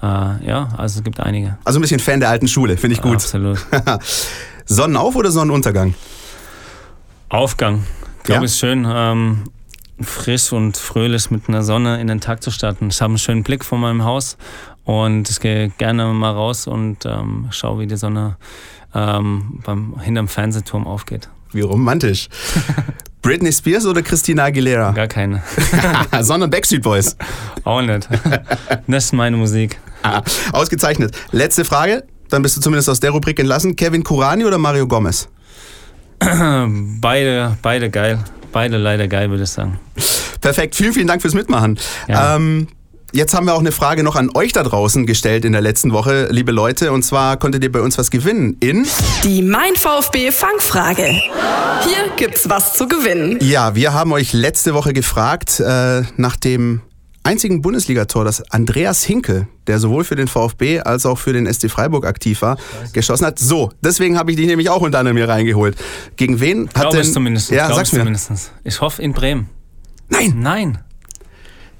Äh, 0.02 0.06
ja, 0.06 0.68
also 0.76 0.98
es 0.98 1.04
gibt 1.04 1.20
einige. 1.20 1.56
Also 1.64 1.78
ein 1.78 1.82
bisschen 1.82 2.00
Fan 2.00 2.20
der 2.20 2.28
alten 2.28 2.48
Schule, 2.48 2.76
finde 2.76 2.94
ich 2.94 3.02
gut. 3.02 3.14
Absolut. 3.14 3.58
Sonnenauf 4.66 5.16
oder 5.16 5.30
Sonnenuntergang? 5.30 5.94
Aufgang. 7.28 7.84
Ich 8.18 8.24
glaube, 8.24 8.40
ja? 8.40 8.44
ist 8.44 8.58
schön. 8.58 8.86
Ähm, 8.88 9.44
frisch 10.00 10.52
und 10.52 10.76
fröhlich 10.76 11.30
mit 11.30 11.48
einer 11.48 11.62
Sonne 11.62 12.00
in 12.00 12.06
den 12.06 12.20
Tag 12.20 12.42
zu 12.42 12.50
starten. 12.50 12.88
Ich 12.88 13.00
habe 13.00 13.12
einen 13.12 13.18
schönen 13.18 13.42
Blick 13.42 13.64
von 13.64 13.80
meinem 13.80 14.04
Haus 14.04 14.36
und 14.84 15.28
ich 15.30 15.40
gehe 15.40 15.70
gerne 15.78 16.06
mal 16.06 16.32
raus 16.32 16.66
und 16.66 17.06
ähm, 17.06 17.48
schaue, 17.50 17.80
wie 17.80 17.86
die 17.86 17.96
Sonne 17.96 18.36
ähm, 18.94 19.60
beim, 19.64 19.98
hinterm 20.00 20.28
Fernsehturm 20.28 20.86
aufgeht. 20.86 21.28
Wie 21.52 21.62
romantisch. 21.62 22.28
Britney 23.22 23.52
Spears 23.52 23.86
oder 23.86 24.02
Christina 24.02 24.44
Aguilera? 24.44 24.92
Gar 24.92 25.08
keine. 25.08 25.42
Sondern 26.20 26.50
Backstreet 26.50 26.82
Boys. 26.82 27.16
Auch 27.64 27.82
nicht. 27.82 28.08
Das 28.86 29.06
ist 29.06 29.12
meine 29.12 29.36
Musik. 29.36 29.80
Ah, 30.02 30.22
ausgezeichnet. 30.52 31.16
Letzte 31.32 31.64
Frage, 31.64 32.04
dann 32.28 32.42
bist 32.42 32.56
du 32.56 32.60
zumindest 32.60 32.88
aus 32.88 33.00
der 33.00 33.10
Rubrik 33.10 33.38
entlassen. 33.40 33.74
Kevin 33.74 34.04
Kurani 34.04 34.44
oder 34.44 34.58
Mario 34.58 34.86
Gomez? 34.86 35.28
Beide, 36.18 37.58
beide 37.60 37.90
geil. 37.90 38.18
Beide 38.56 38.78
leider 38.78 39.06
geil, 39.06 39.28
würde 39.28 39.42
ich 39.42 39.50
sagen. 39.50 39.78
Perfekt, 40.40 40.76
vielen, 40.76 40.94
vielen 40.94 41.06
Dank 41.06 41.20
fürs 41.20 41.34
Mitmachen. 41.34 41.78
Ja. 42.08 42.36
Ähm, 42.36 42.68
Jetzt 43.12 43.34
haben 43.34 43.46
wir 43.46 43.54
auch 43.54 43.60
eine 43.60 43.70
Frage 43.70 44.02
noch 44.02 44.16
an 44.16 44.30
euch 44.32 44.52
da 44.52 44.62
draußen 44.62 45.04
gestellt 45.04 45.44
in 45.44 45.52
der 45.52 45.60
letzten 45.60 45.92
Woche, 45.92 46.28
liebe 46.30 46.52
Leute. 46.52 46.90
Und 46.90 47.02
zwar 47.02 47.36
konntet 47.36 47.62
ihr 47.64 47.70
bei 47.70 47.82
uns 47.82 47.98
was 47.98 48.10
gewinnen 48.10 48.56
in 48.60 48.86
die 49.24 49.42
Mein 49.42 49.76
VfB 49.76 50.32
Fangfrage. 50.32 51.04
Hier 51.04 52.10
gibt's 52.16 52.48
was 52.48 52.72
zu 52.72 52.88
gewinnen. 52.88 53.38
Ja, 53.42 53.74
wir 53.74 53.92
haben 53.92 54.12
euch 54.12 54.32
letzte 54.32 54.72
Woche 54.72 54.94
gefragt 54.94 55.60
äh, 55.60 56.04
nach 56.16 56.36
dem 56.36 56.80
einzigen 57.26 57.62
Bundesligator, 57.62 58.24
das 58.24 58.50
Andreas 58.50 59.04
Hinkel, 59.04 59.48
der 59.66 59.78
sowohl 59.78 60.04
für 60.04 60.16
den 60.16 60.28
VfB 60.28 60.80
als 60.80 61.06
auch 61.06 61.18
für 61.18 61.32
den 61.32 61.52
SC 61.52 61.70
Freiburg 61.70 62.06
aktiv 62.06 62.42
war, 62.42 62.56
geschossen 62.92 63.26
hat. 63.26 63.38
So, 63.38 63.70
deswegen 63.82 64.18
habe 64.18 64.30
ich 64.30 64.36
dich 64.36 64.46
nämlich 64.46 64.70
auch 64.70 64.80
unter 64.80 65.00
anderem 65.00 65.16
hier 65.16 65.28
reingeholt. 65.28 65.76
Gegen 66.16 66.40
wen 66.40 66.70
hat 66.74 66.92
denn... 66.92 67.04
zumindest. 67.04 67.50
Ja, 67.50 67.72
sag's 67.74 67.92
mir. 67.92 68.00
Zumindest. 68.00 68.52
Ich 68.64 68.80
hoffe 68.80 69.02
in 69.02 69.12
Bremen. 69.12 69.48
Nein. 70.08 70.34
Nein. 70.38 70.78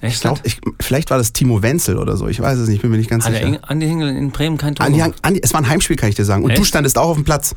Echt? 0.01 0.17
Ich 0.17 0.21
glaube, 0.21 0.41
vielleicht 0.81 1.11
war 1.11 1.19
das 1.19 1.33
Timo 1.33 1.63
Wenzel 1.63 1.97
oder 1.97 2.17
so. 2.17 2.29
Ich 2.29 2.41
weiß 2.41 2.59
es 2.59 2.69
nicht, 2.69 2.83
bin 2.83 2.91
mir 2.91 2.99
nicht 2.99 3.09
ganz 3.09 3.25
Hat 3.25 3.33
sicher. 3.33 3.59
Andi 3.63 3.87
Hingel 3.87 4.15
in 4.15 4.31
Bremen 4.31 4.59
kein 4.59 4.75
Tor 4.75 4.85
Andi, 4.85 5.03
Andi, 5.23 5.41
Es 5.43 5.55
war 5.55 5.61
ein 5.61 5.69
Heimspiel, 5.69 5.97
kann 5.97 6.09
ich 6.09 6.15
dir 6.15 6.25
sagen. 6.25 6.45
Und 6.45 6.51
Echt? 6.51 6.61
du 6.61 6.65
standest 6.65 6.99
auch 6.99 7.09
auf 7.09 7.17
dem 7.17 7.25
Platz. 7.25 7.55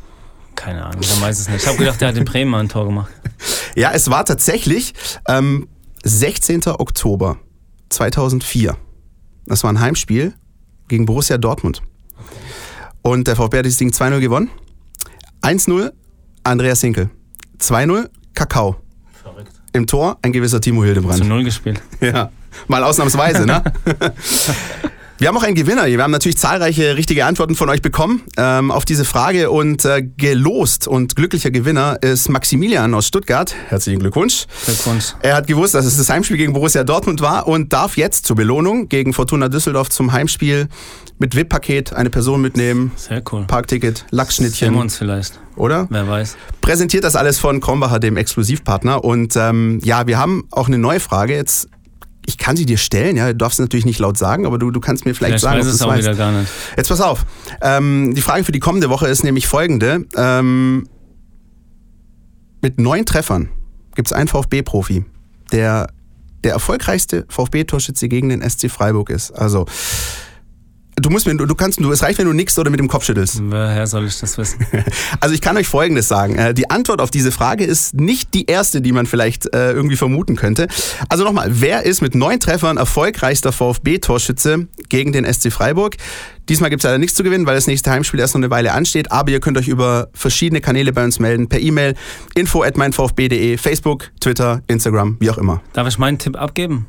Keine 0.54 0.84
Ahnung, 0.84 1.00
ich 1.00 1.20
weiß 1.20 1.38
es 1.38 1.48
nicht. 1.48 1.62
Ich 1.62 1.66
habe 1.68 1.78
gedacht, 1.78 2.00
der 2.00 2.08
hat 2.08 2.16
in 2.16 2.24
Bremen 2.24 2.50
mal 2.50 2.60
ein 2.60 2.68
Tor 2.68 2.86
gemacht. 2.86 3.10
Ja, 3.76 3.92
es 3.92 4.10
war 4.10 4.24
tatsächlich 4.24 4.92
ähm, 5.26 5.68
16. 6.02 6.66
Oktober 6.66 7.38
2004. 7.90 8.76
Das 9.46 9.62
war 9.62 9.72
ein 9.72 9.80
Heimspiel 9.80 10.34
gegen 10.88 11.06
Borussia 11.06 11.38
Dortmund. 11.38 11.82
Und 13.02 13.26
der 13.28 13.36
VfB 13.36 13.58
hat 13.58 13.64
dieses 13.64 13.78
Ding 13.78 13.90
2-0 13.90 14.20
gewonnen. 14.20 14.50
1-0 15.42 15.92
Andreas 16.44 16.80
Hinkel. 16.80 17.10
2-0 17.58 18.08
Kakao. 18.34 18.76
Verrückt. 19.22 19.52
Im 19.72 19.86
Tor 19.86 20.18
ein 20.22 20.32
gewisser 20.32 20.60
Timo 20.60 20.84
Hildebrand. 20.84 21.18
Zu 21.18 21.24
Null 21.24 21.44
gespielt. 21.44 21.80
Ja, 22.00 22.30
mal 22.68 22.82
ausnahmsweise, 22.82 23.46
ne? 23.46 23.62
Wir 25.20 25.28
haben 25.28 25.36
auch 25.36 25.42
einen 25.42 25.54
Gewinner. 25.54 25.84
Wir 25.84 26.02
haben 26.02 26.12
natürlich 26.12 26.38
zahlreiche 26.38 26.96
richtige 26.96 27.26
Antworten 27.26 27.54
von 27.54 27.68
euch 27.68 27.82
bekommen 27.82 28.22
ähm, 28.38 28.70
auf 28.70 28.86
diese 28.86 29.04
Frage 29.04 29.50
und 29.50 29.84
äh, 29.84 30.00
gelost 30.02 30.88
und 30.88 31.14
glücklicher 31.14 31.50
Gewinner 31.50 31.98
ist 32.02 32.30
Maximilian 32.30 32.94
aus 32.94 33.08
Stuttgart. 33.08 33.54
Herzlichen 33.68 33.98
Glückwunsch. 34.00 34.46
Glückwunsch. 34.64 35.14
Er 35.20 35.36
hat 35.36 35.46
gewusst, 35.46 35.74
dass 35.74 35.84
es 35.84 35.98
das 35.98 36.08
Heimspiel 36.08 36.38
gegen 36.38 36.54
Borussia 36.54 36.84
Dortmund 36.84 37.20
war 37.20 37.46
und 37.46 37.74
darf 37.74 37.98
jetzt 37.98 38.24
zur 38.24 38.34
Belohnung 38.34 38.88
gegen 38.88 39.12
Fortuna 39.12 39.50
Düsseldorf 39.50 39.90
zum 39.90 40.10
Heimspiel 40.10 40.68
mit 41.18 41.36
VIP-Paket 41.36 41.92
eine 41.92 42.08
Person 42.08 42.40
mitnehmen. 42.40 42.90
Sehr 42.96 43.22
cool. 43.30 43.44
Parkticket, 43.46 44.06
Lachsschnittchen. 44.10 44.68
Sehen 44.68 44.74
wir 44.74 44.80
uns 44.80 44.96
vielleicht. 44.96 45.38
Oder? 45.54 45.86
Wer 45.90 46.08
weiß. 46.08 46.38
Präsentiert 46.62 47.04
das 47.04 47.14
alles 47.14 47.38
von 47.38 47.60
Krombacher, 47.60 47.98
dem 47.98 48.16
Exklusivpartner. 48.16 49.04
Und 49.04 49.36
ähm, 49.36 49.80
ja, 49.84 50.06
wir 50.06 50.16
haben 50.16 50.44
auch 50.50 50.68
eine 50.68 50.78
neue 50.78 50.98
Frage. 50.98 51.34
Jetzt 51.34 51.68
ich 52.26 52.38
kann 52.38 52.56
sie 52.56 52.66
dir 52.66 52.76
stellen, 52.78 53.16
ja, 53.16 53.28
du 53.28 53.36
darfst 53.36 53.58
es 53.58 53.64
natürlich 53.64 53.86
nicht 53.86 53.98
laut 53.98 54.18
sagen, 54.18 54.46
aber 54.46 54.58
du, 54.58 54.70
du 54.70 54.80
kannst 54.80 55.04
mir 55.04 55.14
vielleicht, 55.14 55.40
vielleicht 55.40 55.42
sagen, 55.42 55.58
weiß 55.60 55.66
es 55.66 55.82
auch 55.82 55.88
weißt. 55.88 56.16
gar 56.16 56.32
nicht. 56.32 56.50
Jetzt 56.76 56.88
pass 56.88 57.00
auf. 57.00 57.24
Ähm, 57.60 58.14
die 58.14 58.20
Frage 58.20 58.44
für 58.44 58.52
die 58.52 58.60
kommende 58.60 58.90
Woche 58.90 59.08
ist 59.08 59.24
nämlich 59.24 59.46
folgende. 59.46 60.04
Ähm, 60.16 60.86
mit 62.62 62.78
neun 62.78 63.06
Treffern 63.06 63.48
gibt 63.94 64.08
es 64.08 64.12
einen 64.12 64.28
VfB-Profi, 64.28 65.04
der 65.52 65.88
der 66.44 66.52
erfolgreichste 66.52 67.26
VfB-Torschütze 67.28 68.08
gegen 68.08 68.30
den 68.30 68.48
SC 68.48 68.70
Freiburg 68.70 69.10
ist. 69.10 69.30
Also 69.30 69.66
du 71.00 71.10
musst 71.10 71.26
mir, 71.26 71.34
du 71.34 71.54
kannst, 71.54 71.80
du, 71.80 71.90
es 71.90 72.02
reicht, 72.02 72.18
wenn 72.18 72.26
du 72.26 72.32
nickst 72.32 72.58
oder 72.58 72.70
mit 72.70 72.80
dem 72.80 72.88
Kopf 72.88 73.04
schüttelst. 73.04 73.40
Woher 73.42 73.86
soll 73.86 74.06
ich 74.06 74.18
das 74.18 74.38
wissen? 74.38 74.66
Also 75.20 75.34
ich 75.34 75.40
kann 75.40 75.56
euch 75.56 75.66
Folgendes 75.66 76.08
sagen. 76.08 76.36
Äh, 76.36 76.54
die 76.54 76.70
Antwort 76.70 77.00
auf 77.00 77.10
diese 77.10 77.32
Frage 77.32 77.64
ist 77.64 77.94
nicht 77.94 78.32
die 78.34 78.46
erste, 78.46 78.80
die 78.80 78.92
man 78.92 79.06
vielleicht 79.06 79.54
äh, 79.54 79.72
irgendwie 79.72 79.96
vermuten 79.96 80.36
könnte. 80.36 80.68
Also 81.08 81.24
nochmal, 81.24 81.48
wer 81.50 81.84
ist 81.84 82.00
mit 82.00 82.14
neun 82.14 82.40
Treffern 82.40 82.76
erfolgreichster 82.76 83.52
VfB-Torschütze 83.52 84.68
gegen 84.88 85.12
den 85.12 85.30
SC 85.30 85.52
Freiburg? 85.52 85.96
Diesmal 86.48 86.70
gibt 86.70 86.80
es 86.80 86.84
leider 86.84 86.98
nichts 86.98 87.14
zu 87.14 87.22
gewinnen, 87.22 87.46
weil 87.46 87.54
das 87.54 87.66
nächste 87.66 87.90
Heimspiel 87.90 88.18
erst 88.18 88.34
noch 88.34 88.40
eine 88.40 88.50
Weile 88.50 88.72
ansteht. 88.72 89.12
Aber 89.12 89.30
ihr 89.30 89.40
könnt 89.40 89.58
euch 89.58 89.68
über 89.68 90.08
verschiedene 90.14 90.60
Kanäle 90.60 90.92
bei 90.92 91.04
uns 91.04 91.18
melden. 91.18 91.48
Per 91.48 91.60
E-Mail, 91.60 91.94
info 92.34 92.62
at 92.62 92.76
meinvfb.de, 92.76 93.56
Facebook, 93.56 94.10
Twitter, 94.20 94.62
Instagram, 94.66 95.16
wie 95.20 95.30
auch 95.30 95.38
immer. 95.38 95.62
Darf 95.72 95.86
ich 95.86 95.98
meinen 95.98 96.18
Tipp 96.18 96.36
abgeben? 96.36 96.86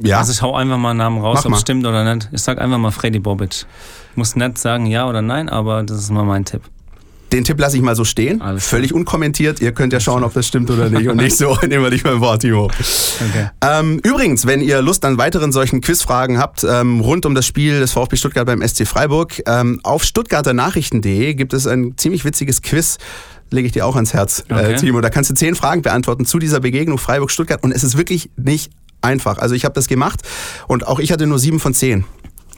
Ja. 0.00 0.18
Also 0.18 0.32
ich 0.32 0.42
hau 0.42 0.54
einfach 0.54 0.78
mal 0.78 0.90
einen 0.90 0.98
Namen 0.98 1.20
raus, 1.20 1.44
ob 1.44 1.52
es 1.52 1.60
stimmt 1.60 1.86
oder 1.86 2.14
nicht. 2.14 2.28
Ich 2.32 2.42
sag 2.42 2.60
einfach 2.60 2.78
mal 2.78 2.90
Freddy 2.90 3.18
Bobic. 3.18 3.66
Ich 4.10 4.16
muss 4.16 4.36
nicht 4.36 4.58
sagen 4.58 4.86
ja 4.86 5.08
oder 5.08 5.22
nein, 5.22 5.48
aber 5.48 5.82
das 5.82 5.98
ist 5.98 6.10
mal 6.10 6.24
mein 6.24 6.44
Tipp. 6.44 6.62
Den 7.32 7.44
Tipp 7.44 7.60
lasse 7.60 7.76
ich 7.76 7.82
mal 7.82 7.94
so 7.94 8.04
stehen, 8.04 8.40
Alles 8.40 8.66
völlig 8.66 8.90
klar. 8.90 9.00
unkommentiert. 9.00 9.60
Ihr 9.60 9.72
könnt 9.72 9.92
ja 9.92 10.00
schauen, 10.00 10.24
ob 10.24 10.32
das 10.32 10.46
stimmt 10.46 10.70
oder 10.70 10.88
nicht. 10.88 11.08
Und 11.08 11.16
nicht 11.22 11.36
so, 11.36 11.58
nehmen 11.66 11.84
wir 11.84 11.90
dich 11.90 12.02
beim 12.02 12.20
Wort, 12.20 12.40
Timo. 12.40 12.64
Okay. 12.64 13.50
Ähm, 13.62 14.00
übrigens, 14.02 14.46
wenn 14.46 14.62
ihr 14.62 14.80
Lust 14.80 15.04
an 15.04 15.18
weiteren 15.18 15.52
solchen 15.52 15.82
Quizfragen 15.82 16.38
habt, 16.38 16.64
ähm, 16.64 17.00
rund 17.00 17.26
um 17.26 17.34
das 17.34 17.46
Spiel 17.46 17.80
des 17.80 17.92
VfB 17.92 18.16
Stuttgart 18.16 18.46
beim 18.46 18.66
SC 18.66 18.86
Freiburg, 18.86 19.42
ähm, 19.46 19.78
auf 19.82 20.04
stuttgarternachrichten.de 20.04 21.34
gibt 21.34 21.52
es 21.52 21.66
ein 21.66 21.98
ziemlich 21.98 22.24
witziges 22.24 22.62
Quiz 22.62 22.96
lege 23.50 23.66
ich 23.66 23.72
dir 23.72 23.86
auch 23.86 23.96
ans 23.96 24.12
Herz, 24.12 24.44
äh, 24.50 24.52
okay. 24.52 24.72
äh, 24.72 24.76
Timo. 24.76 25.00
Da 25.00 25.08
kannst 25.08 25.30
du 25.30 25.34
zehn 25.34 25.54
Fragen 25.54 25.80
beantworten 25.80 26.26
zu 26.26 26.38
dieser 26.38 26.60
Begegnung 26.60 26.98
Freiburg-Stuttgart 26.98 27.62
und 27.62 27.72
es 27.72 27.82
ist 27.82 27.96
wirklich 27.96 28.30
nicht 28.36 28.70
einfach. 29.08 29.38
Also 29.38 29.54
ich 29.54 29.64
habe 29.64 29.74
das 29.74 29.88
gemacht 29.88 30.22
und 30.68 30.86
auch 30.86 31.00
ich 31.00 31.10
hatte 31.10 31.26
nur 31.26 31.38
sieben 31.38 31.58
von 31.58 31.74
zehn. 31.74 32.04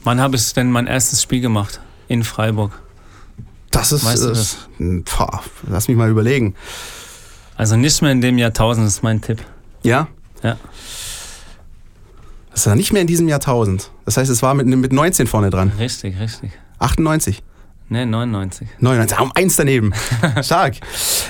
Wann 0.04 0.20
habe 0.20 0.36
ich 0.36 0.52
denn 0.52 0.70
mein 0.70 0.86
erstes 0.86 1.22
Spiel 1.22 1.40
gemacht? 1.40 1.80
In 2.08 2.24
Freiburg. 2.24 2.72
Das 3.70 3.92
ist, 3.92 4.04
weißt 4.04 4.24
du 4.24 4.28
das? 4.28 4.68
Äh, 4.78 5.02
pah, 5.04 5.42
lass 5.68 5.88
mich 5.88 5.96
mal 5.96 6.10
überlegen. 6.10 6.54
Also 7.56 7.76
nicht 7.76 8.02
mehr 8.02 8.10
in 8.10 8.20
dem 8.20 8.38
Jahrtausend, 8.38 8.86
ist 8.86 9.02
mein 9.02 9.20
Tipp. 9.20 9.44
Ja? 9.82 10.08
Ja. 10.42 10.56
Das 12.52 12.66
war 12.66 12.74
nicht 12.74 12.92
mehr 12.92 13.02
in 13.02 13.06
diesem 13.06 13.28
Jahrtausend. 13.28 13.90
Das 14.04 14.16
heißt, 14.16 14.30
es 14.30 14.42
war 14.42 14.54
mit, 14.54 14.66
mit 14.66 14.92
19 14.92 15.26
vorne 15.26 15.50
dran. 15.50 15.72
Richtig, 15.78 16.18
richtig. 16.18 16.50
98. 16.78 17.42
Ne, 17.88 18.06
99. 18.06 18.68
99, 18.78 19.20
um 19.20 19.32
eins 19.34 19.56
daneben. 19.56 19.92
Stark. 20.42 20.76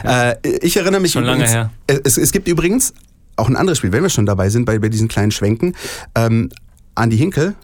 äh, 0.04 0.36
ich 0.62 0.76
erinnere 0.76 1.00
mich 1.00 1.12
Schon 1.12 1.24
lange 1.24 1.44
übrigens, 1.44 1.54
her. 1.54 1.70
Es, 2.04 2.16
es 2.16 2.32
gibt 2.32 2.48
übrigens 2.48 2.94
auch 3.40 3.48
ein 3.48 3.56
anderes 3.56 3.78
Spiel, 3.78 3.92
wenn 3.92 4.02
wir 4.02 4.10
schon 4.10 4.26
dabei 4.26 4.48
sind, 4.50 4.64
bei, 4.64 4.78
bei 4.78 4.88
diesen 4.88 5.08
kleinen 5.08 5.30
Schwenken. 5.32 5.74
Ähm, 6.14 6.50
Andi 6.94 7.16
Hinkel 7.16 7.54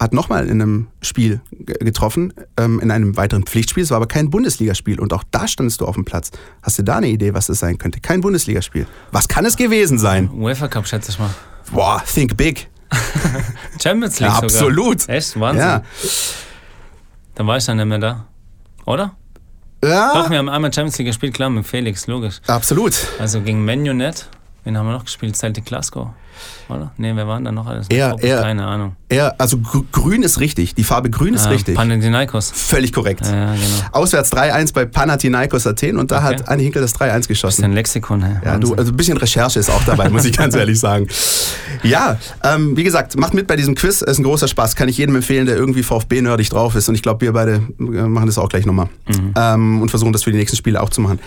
hat 0.00 0.12
nochmal 0.12 0.48
in 0.48 0.60
einem 0.60 0.88
Spiel 1.00 1.40
getroffen, 1.52 2.32
ähm, 2.58 2.80
in 2.80 2.90
einem 2.90 3.16
weiteren 3.16 3.44
Pflichtspiel. 3.44 3.84
Es 3.84 3.90
war 3.90 3.96
aber 3.98 4.06
kein 4.08 4.30
Bundesligaspiel 4.30 4.98
und 4.98 5.12
auch 5.12 5.22
da 5.30 5.46
standest 5.46 5.80
du 5.80 5.86
auf 5.86 5.94
dem 5.94 6.04
Platz. 6.04 6.32
Hast 6.62 6.78
du 6.78 6.82
da 6.82 6.96
eine 6.96 7.06
Idee, 7.08 7.34
was 7.34 7.46
das 7.46 7.60
sein 7.60 7.78
könnte? 7.78 8.00
Kein 8.00 8.20
Bundesligaspiel. 8.20 8.86
Was 9.12 9.28
kann 9.28 9.44
es 9.44 9.56
gewesen 9.56 9.98
sein? 9.98 10.28
UEFA 10.32 10.66
Cup, 10.68 10.88
schätze 10.88 11.12
ich 11.12 11.18
mal. 11.20 11.30
Boah, 11.72 12.02
think 12.12 12.36
big. 12.36 12.68
Champions 13.82 14.18
League 14.18 14.28
Ja, 14.28 14.34
sogar. 14.34 14.44
absolut. 14.44 15.08
Echt? 15.08 15.38
Wahnsinn. 15.38 15.64
Ja. 15.66 15.82
Dann 17.36 17.46
war 17.46 17.56
ich 17.56 17.64
dann 17.64 17.76
nicht 17.76 17.86
mehr 17.86 17.98
da. 17.98 18.26
Oder? 18.84 19.16
Ja, 19.84 20.12
Doch, 20.14 20.30
wir 20.30 20.38
haben 20.38 20.48
einmal 20.48 20.72
Champions 20.72 20.98
League 20.98 21.08
gespielt, 21.08 21.34
klar, 21.34 21.48
mit 21.50 21.66
Felix, 21.66 22.06
logisch. 22.06 22.40
absolut. 22.46 22.94
Also 23.18 23.40
gegen 23.40 23.64
Menu 23.64 23.92
nicht. 23.94 24.28
Wen 24.64 24.78
haben 24.78 24.86
wir 24.86 24.92
noch 24.92 25.04
gespielt? 25.04 25.36
Celtic 25.36 25.64
Glasgow. 25.64 26.08
Oder? 26.68 26.92
Nee, 26.96 27.12
wer 27.14 27.26
waren 27.28 27.44
da 27.44 27.52
noch 27.52 27.66
alles? 27.66 27.86
Er- 27.90 28.16
er- 28.20 28.40
Keine 28.42 28.64
Ahnung. 28.66 28.96
Ja, 29.12 29.34
also 29.38 29.58
gr- 29.58 29.82
grün 29.92 30.22
ist 30.22 30.40
richtig. 30.40 30.74
Die 30.74 30.82
Farbe 30.84 31.10
grün 31.10 31.34
ist 31.34 31.46
Ah, 31.46 31.50
richtig. 31.50 31.74
Panathinaikos. 31.74 32.50
Völlig 32.52 32.92
korrekt. 32.92 33.26
Ja, 33.26 33.52
genau. 33.54 33.64
Auswärts 33.92 34.32
3-1 34.32 34.72
bei 34.72 34.84
Panathinaikos 34.86 35.66
Athen 35.66 35.98
und 35.98 36.10
da 36.10 36.18
Okay. 36.18 36.26
hat 36.36 36.48
Andi 36.48 36.64
Hinkel 36.64 36.80
das 36.80 36.94
3-1 36.94 37.08
Das 37.12 37.20
ist 37.24 37.28
geschossen. 37.28 37.64
ein 37.64 37.72
Lexikon, 37.72 38.22
hey. 38.22 38.36
Ja, 38.44 38.58
du, 38.58 38.74
also 38.74 38.92
ein 38.92 38.96
bisschen 38.96 39.18
Recherche 39.18 39.58
ist 39.60 39.68
auch 39.70 39.84
dabei, 39.84 40.08
muss 40.08 40.24
ich 40.24 40.36
ganz 40.36 40.54
ehrlich 40.54 40.80
sagen. 40.80 41.06
Ja, 41.82 42.16
ähm, 42.42 42.76
wie 42.76 42.84
gesagt, 42.84 43.16
macht 43.18 43.34
mit 43.34 43.46
bei 43.46 43.56
diesem 43.56 43.74
Quiz, 43.74 44.00
ist 44.00 44.18
ein 44.18 44.22
großer 44.24 44.48
Spaß. 44.48 44.74
Kann 44.74 44.88
ich 44.88 44.96
jedem 44.96 45.16
empfehlen, 45.16 45.46
der 45.46 45.56
irgendwie 45.56 45.82
VfB-nerdig 45.82 46.48
drauf 46.48 46.74
ist. 46.76 46.88
Und 46.88 46.94
ich 46.94 47.02
glaube, 47.02 47.20
wir 47.20 47.32
beide 47.32 47.54
äh, 47.78 47.82
machen 47.82 48.26
das 48.26 48.38
auch 48.38 48.48
gleich 48.48 48.64
nochmal. 48.64 48.88
Mhm. 49.06 49.34
Ähm, 49.36 49.82
und 49.82 49.90
versuchen 49.90 50.12
das 50.12 50.22
für 50.24 50.32
die 50.32 50.38
nächsten 50.38 50.56
Spiele 50.56 50.80
auch 50.82 50.88
zu 50.90 51.00
machen. 51.02 51.18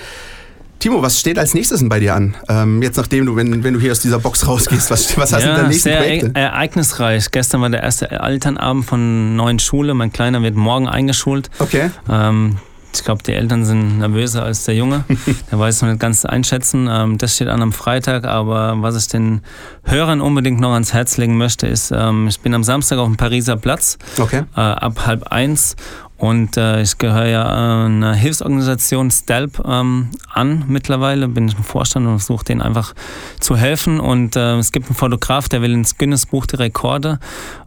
Timo, 0.79 1.01
was 1.01 1.19
steht 1.19 1.39
als 1.39 1.53
nächstes 1.53 1.79
denn 1.79 1.89
bei 1.89 1.99
dir 1.99 2.13
an? 2.15 2.35
Ähm, 2.47 2.81
jetzt 2.83 2.97
nachdem 2.97 3.25
du, 3.25 3.35
wenn, 3.35 3.63
wenn 3.63 3.73
du 3.73 3.79
hier 3.79 3.91
aus 3.91 3.99
dieser 4.01 4.19
Box 4.19 4.45
rausgehst, 4.47 4.91
was, 4.91 5.17
was 5.17 5.33
hast 5.33 5.43
du 5.43 5.47
ja, 5.47 5.55
in 5.55 5.61
deinen 5.61 5.69
nächsten 5.69 5.89
sehr 5.89 5.97
Projekte? 5.97 6.27
e- 6.35 6.39
ereignisreich. 6.39 7.31
Gestern 7.31 7.61
war 7.61 7.69
der 7.69 7.81
erste 7.81 8.11
Elternabend 8.11 8.85
von 8.85 9.35
neuen 9.35 9.57
Schule. 9.59 9.93
Mein 9.93 10.11
Kleiner 10.11 10.41
wird 10.43 10.55
morgen 10.55 10.87
eingeschult. 10.87 11.49
Okay. 11.59 11.89
Ähm, 12.09 12.57
ich 12.93 13.03
glaube, 13.03 13.23
die 13.23 13.33
Eltern 13.33 13.65
sind 13.65 13.97
nervöser 13.99 14.43
als 14.43 14.63
der 14.63 14.75
Junge. 14.75 15.03
Der 15.51 15.59
weiß 15.59 15.81
noch 15.81 15.89
nicht 15.89 15.99
ganz 15.99 16.23
einschätzen. 16.23 16.87
Ähm, 16.89 17.17
das 17.17 17.35
steht 17.35 17.49
an 17.49 17.61
am 17.61 17.73
Freitag. 17.73 18.23
Aber 18.23 18.75
was 18.81 18.95
ich 18.95 19.09
den 19.09 19.41
Hörern 19.83 20.21
unbedingt 20.21 20.61
noch 20.61 20.71
ans 20.73 20.93
Herz 20.93 21.17
legen 21.17 21.35
möchte, 21.37 21.67
ist, 21.67 21.91
ähm, 21.93 22.27
ich 22.29 22.39
bin 22.39 22.53
am 22.53 22.63
Samstag 22.63 22.97
auf 22.99 23.07
dem 23.07 23.17
Pariser 23.17 23.57
Platz 23.57 23.97
Okay. 24.17 24.43
äh, 24.55 24.59
ab 24.61 25.05
halb 25.05 25.23
eins. 25.27 25.75
Und 26.17 26.55
äh, 26.55 26.81
ich 26.81 26.97
gehöre 26.97 27.27
ja 27.27 27.43
äh, 27.43 27.85
einer 27.87 28.13
Hilfsorganisation 28.13 29.11
STELP 29.11 29.61
ähm, 29.65 30.11
an 30.31 30.63
mittlerweile, 30.67 31.27
bin 31.27 31.49
ich 31.49 31.57
im 31.57 31.63
Vorstand 31.63 32.07
und 32.07 32.19
versuche 32.19 32.45
denen 32.45 32.61
einfach 32.61 32.93
zu 33.39 33.57
helfen. 33.57 33.99
Und 33.99 34.35
äh, 34.37 34.57
es 34.57 34.71
gibt 34.71 34.87
einen 34.87 34.95
Fotograf, 34.95 35.49
der 35.49 35.61
will 35.61 35.73
ins 35.73 35.97
Guinness 35.97 36.25
Buch 36.25 36.45
der 36.45 36.59
Rekorde, 36.59 37.19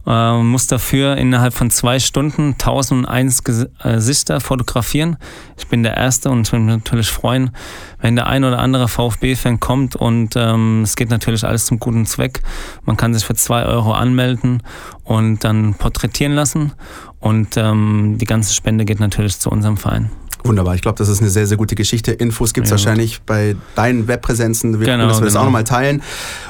äh, 0.07 0.37
muss 0.37 0.65
dafür 0.65 1.17
innerhalb 1.17 1.53
von 1.53 1.69
zwei 1.69 1.99
Stunden 1.99 2.53
1001 2.53 3.43
Ges- 3.45 3.69
äh, 3.83 3.99
Gesichter 3.99 4.39
fotografieren. 4.39 5.17
Ich 5.57 5.67
bin 5.67 5.83
der 5.83 5.95
Erste 5.95 6.31
und 6.31 6.47
ich 6.47 6.51
würde 6.51 6.65
mich 6.65 6.75
natürlich 6.75 7.09
freuen, 7.09 7.51
wenn 7.99 8.15
der 8.15 8.27
ein 8.27 8.43
oder 8.43 8.59
andere 8.59 8.87
VfB-Fan 8.87 9.59
kommt 9.59 9.95
und 9.95 10.35
ähm, 10.35 10.81
es 10.83 10.95
geht 10.95 11.09
natürlich 11.09 11.43
alles 11.43 11.65
zum 11.65 11.79
guten 11.79 12.05
Zweck. 12.05 12.41
Man 12.85 12.97
kann 12.97 13.13
sich 13.13 13.25
für 13.25 13.35
zwei 13.35 13.65
Euro 13.65 13.91
anmelden 13.91 14.63
und 15.03 15.43
dann 15.43 15.75
porträtieren 15.75 16.33
lassen 16.33 16.71
und 17.19 17.57
ähm, 17.57 18.17
die 18.19 18.25
ganze 18.25 18.53
Spende 18.53 18.85
geht 18.85 18.99
natürlich 18.99 19.37
zu 19.39 19.49
unserem 19.49 19.77
Verein. 19.77 20.09
Wunderbar, 20.45 20.73
ich 20.73 20.81
glaube, 20.81 20.97
das 20.97 21.09
ist 21.09 21.19
eine 21.19 21.29
sehr, 21.29 21.45
sehr 21.47 21.57
gute 21.57 21.75
Geschichte. 21.75 22.13
Infos 22.13 22.53
gibt 22.53 22.63
es 22.65 22.71
Ja. 22.71 22.77
wahrscheinlich 22.77 23.19
bei 23.25 23.57
deinen 23.75 24.07
Webpräsenzen. 24.07 24.79
Wir 24.79 24.85
Genau, 24.85 24.99
gucken, 24.99 25.09
dass 25.09 25.19
wir 25.19 25.25
das 25.25 25.33
genau. 25.33 25.41
auch 25.41 25.45
nochmal 25.47 25.65
teilen. 25.65 26.01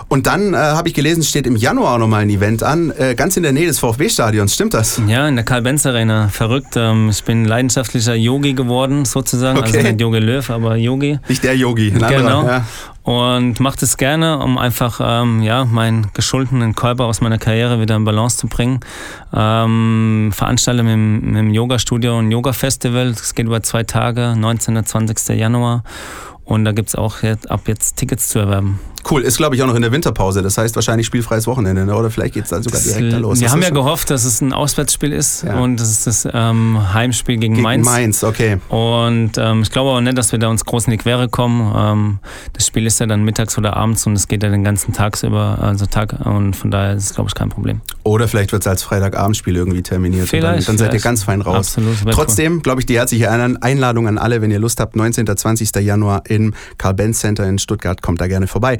Und 0.09 0.27
dann 0.27 0.53
äh, 0.53 0.57
habe 0.57 0.87
ich 0.87 0.93
gelesen, 0.93 1.23
steht 1.23 1.47
im 1.47 1.55
Januar 1.55 1.97
nochmal 1.97 2.21
ein 2.21 2.29
Event 2.29 2.61
an, 2.61 2.91
äh, 2.95 3.15
ganz 3.15 3.35
in 3.35 3.41
der 3.41 3.51
Nähe 3.51 3.65
des 3.65 3.79
VfB-Stadions. 3.79 4.53
Stimmt 4.53 4.75
das? 4.75 5.01
Ja, 5.07 5.27
in 5.27 5.35
der 5.35 5.43
Karl-Benz 5.43 5.87
Arena. 5.87 6.27
Verrückt. 6.27 6.75
Ähm, 6.75 7.09
ich 7.09 7.23
bin 7.23 7.45
leidenschaftlicher 7.45 8.13
Yogi 8.13 8.53
geworden, 8.53 9.05
sozusagen. 9.05 9.59
Also 9.59 9.75
Okay. 9.75 9.91
nicht 9.91 10.01
Yogi 10.01 10.19
Löw, 10.19 10.47
aber 10.51 10.75
Yogi. 10.75 11.17
Nicht 11.27 11.43
der 11.43 11.57
Yogi, 11.57 11.87
ein 11.91 11.93
Genau. 11.97 12.39
anderer. 12.41 12.45
Ja. 12.47 12.65
Und 13.09 13.59
mache 13.59 13.75
das 13.79 13.97
gerne, 13.97 14.37
um 14.37 14.59
einfach 14.59 15.01
ähm, 15.03 15.41
ja, 15.41 15.65
meinen 15.65 16.11
geschundenen 16.13 16.75
Körper 16.75 17.05
aus 17.05 17.21
meiner 17.21 17.39
Karriere 17.39 17.81
wieder 17.81 17.95
in 17.95 18.05
Balance 18.05 18.37
zu 18.37 18.45
bringen. 18.45 18.81
Ähm, 19.33 20.29
veranstalte 20.31 20.83
mit, 20.83 21.23
mit 21.23 21.35
dem 21.35 21.49
Yoga-Studio 21.49 22.19
ein 22.19 22.29
Yoga-Festival. 22.29 23.09
Das 23.09 23.33
geht 23.33 23.47
über 23.47 23.63
zwei 23.63 23.81
Tage, 23.81 24.35
19. 24.37 24.77
und 24.77 24.87
20. 24.87 25.39
Januar. 25.39 25.83
Und 26.43 26.65
da 26.65 26.71
gibt 26.71 26.89
es 26.89 26.95
auch 26.95 27.23
jetzt, 27.23 27.49
ab 27.49 27.61
jetzt 27.65 27.95
Tickets 27.95 28.29
zu 28.29 28.37
erwerben. 28.37 28.79
Cool, 29.09 29.21
ist 29.23 29.37
glaube 29.37 29.55
ich 29.55 29.63
auch 29.63 29.67
noch 29.67 29.75
in 29.75 29.81
der 29.81 29.91
Winterpause. 29.91 30.41
Das 30.41 30.57
heißt 30.57 30.75
wahrscheinlich 30.75 31.07
spielfreies 31.07 31.47
Wochenende. 31.47 31.85
Ne? 31.85 31.95
Oder 31.95 32.11
vielleicht 32.11 32.33
geht 32.35 32.43
es 32.43 32.49
dann 32.49 32.61
sogar 32.63 32.79
direkt 32.81 33.13
da 33.13 33.17
los. 33.17 33.39
Wir 33.39 33.47
Ist 33.47 33.51
haben 33.53 33.61
das 33.61 33.69
ja 33.69 33.75
gehofft, 33.75 34.09
dass 34.09 34.23
es 34.25 34.41
ein 34.41 34.53
Auswärtsspiel 34.53 35.11
ist 35.13 35.43
Ja. 35.43 35.59
und 35.59 35.77
das 35.79 35.89
ist 35.89 36.07
das 36.07 36.27
ähm, 36.31 36.93
Heimspiel 36.93 37.37
gegen, 37.37 37.53
Gegen 37.55 37.63
Mainz. 37.63 37.85
Mainz, 37.85 38.23
okay. 38.23 38.57
Und 38.69 39.31
ähm, 39.37 39.61
ich 39.63 39.71
glaube 39.71 39.89
aber 39.91 40.01
nicht, 40.01 40.17
dass 40.17 40.31
wir 40.31 40.39
da 40.39 40.47
uns 40.49 40.63
groß 40.65 40.85
in 40.85 40.91
die 40.91 40.97
Quere 40.97 41.27
kommen. 41.29 41.73
Ähm, 41.75 42.19
das 42.53 42.67
Spiel 42.67 42.85
ist 42.85 42.99
ja 42.99 43.05
dann 43.05 43.23
mittags 43.23 43.57
oder 43.57 43.75
abends 43.77 44.05
und 44.05 44.13
es 44.13 44.27
geht 44.27 44.43
ja 44.43 44.49
den 44.49 44.63
ganzen 44.63 44.93
Tag 44.93 45.21
über, 45.23 45.57
also 45.61 45.85
Tag 45.85 46.15
und 46.25 46.55
von 46.55 46.69
daher 46.71 46.93
ist 46.95 47.05
es, 47.05 47.15
glaube 47.15 47.29
ich, 47.29 47.35
kein 47.35 47.49
Problem. 47.49 47.81
Oder 48.03 48.27
vielleicht 48.27 48.51
wird 48.51 48.61
es 48.63 48.67
als 48.67 48.83
Freitagabendspiel 48.83 49.55
irgendwie 49.55 49.81
terminiert. 49.81 50.23
Und 50.23 50.29
Vielleicht, 50.29 50.67
Dann, 50.67 50.77
dann 50.77 50.85
seid 50.85 50.93
ihr 50.93 50.99
ganz 50.99 51.23
fein 51.23 51.41
raus. 51.41 51.77
Absolut. 51.77 51.95
Trotzdem, 52.11 52.61
glaube 52.61 52.81
ich, 52.81 52.85
die 52.85 52.97
herzliche 52.97 53.29
Ein- 53.31 53.61
Einladung 53.61 54.07
an 54.07 54.17
alle, 54.17 54.41
wenn 54.41 54.51
ihr 54.51 54.59
Lust 54.59 54.79
habt, 54.79 54.95
19. 54.95 55.25
20. 55.35 55.75
Januar 55.81 56.23
im 56.27 56.53
Karl-Benz 56.77 57.19
Center 57.19 57.47
in 57.47 57.59
Stuttgart, 57.59 58.01
kommt 58.01 58.21
da 58.21 58.27
gerne 58.27 58.47
vorbei. 58.47 58.77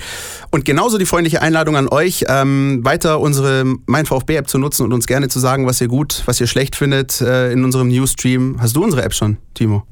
Und 0.51 0.65
genauso 0.65 0.97
die 0.97 1.05
freundliche 1.05 1.41
Einladung 1.41 1.75
an 1.75 1.87
euch, 1.87 2.25
ähm, 2.27 2.79
weiter 2.83 3.19
unsere 3.19 3.65
Mein 3.85 4.05
VfB-App 4.05 4.47
zu 4.47 4.57
nutzen 4.57 4.83
und 4.83 4.93
uns 4.93 5.07
gerne 5.07 5.27
zu 5.27 5.39
sagen, 5.39 5.65
was 5.65 5.79
ihr 5.81 5.87
gut, 5.87 6.23
was 6.25 6.39
ihr 6.39 6.47
schlecht 6.47 6.75
findet 6.75 7.21
äh, 7.21 7.51
in 7.51 7.63
unserem 7.63 7.89
Newsstream. 7.89 8.57
Hast 8.59 8.75
du 8.75 8.83
unsere 8.83 9.03
App 9.03 9.13
schon, 9.13 9.37
Timo? 9.53 9.83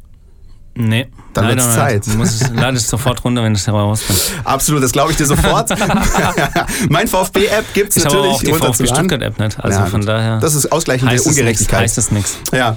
Nee. 0.79 1.07
Dann 1.33 1.47
wird's 1.49 1.65
nicht. 1.65 1.75
Zeit. 1.75 2.07
Muss 2.17 2.41
ich, 2.41 2.49
lade 2.49 2.77
ich 2.77 2.83
sofort 2.87 3.23
runter, 3.23 3.43
wenn 3.43 3.53
ich 3.53 3.67
raus 3.69 4.01
bin. 4.07 4.15
Absolut, 4.43 4.81
das 4.81 4.91
glaube 4.91 5.11
ich 5.11 5.17
dir 5.17 5.25
sofort. 5.27 5.69
mein 6.89 7.07
VfB-App 7.07 7.73
gibt 7.73 7.89
es 7.91 7.97
Ich 7.97 8.05
habe 8.05 8.15
natürlich. 8.15 8.35
auch 8.35 8.41
die 8.41 8.53
VfB. 8.53 8.87
Stuttgart-App 8.87 9.39
nicht. 9.39 9.59
Also 9.63 9.79
Ja, 9.79 9.85
von 9.85 10.05
daher 10.05 10.39
Das 10.39 10.55
ist 10.55 10.71
ausgleichende 10.71 11.11
heißt 11.13 11.21
es 11.21 11.25
nichts. 11.27 11.39
Ungerechtigkeit. 11.39 11.79
Heißt 11.81 11.97
es 11.97 12.11
nichts. 12.11 12.37
Ja, 12.51 12.75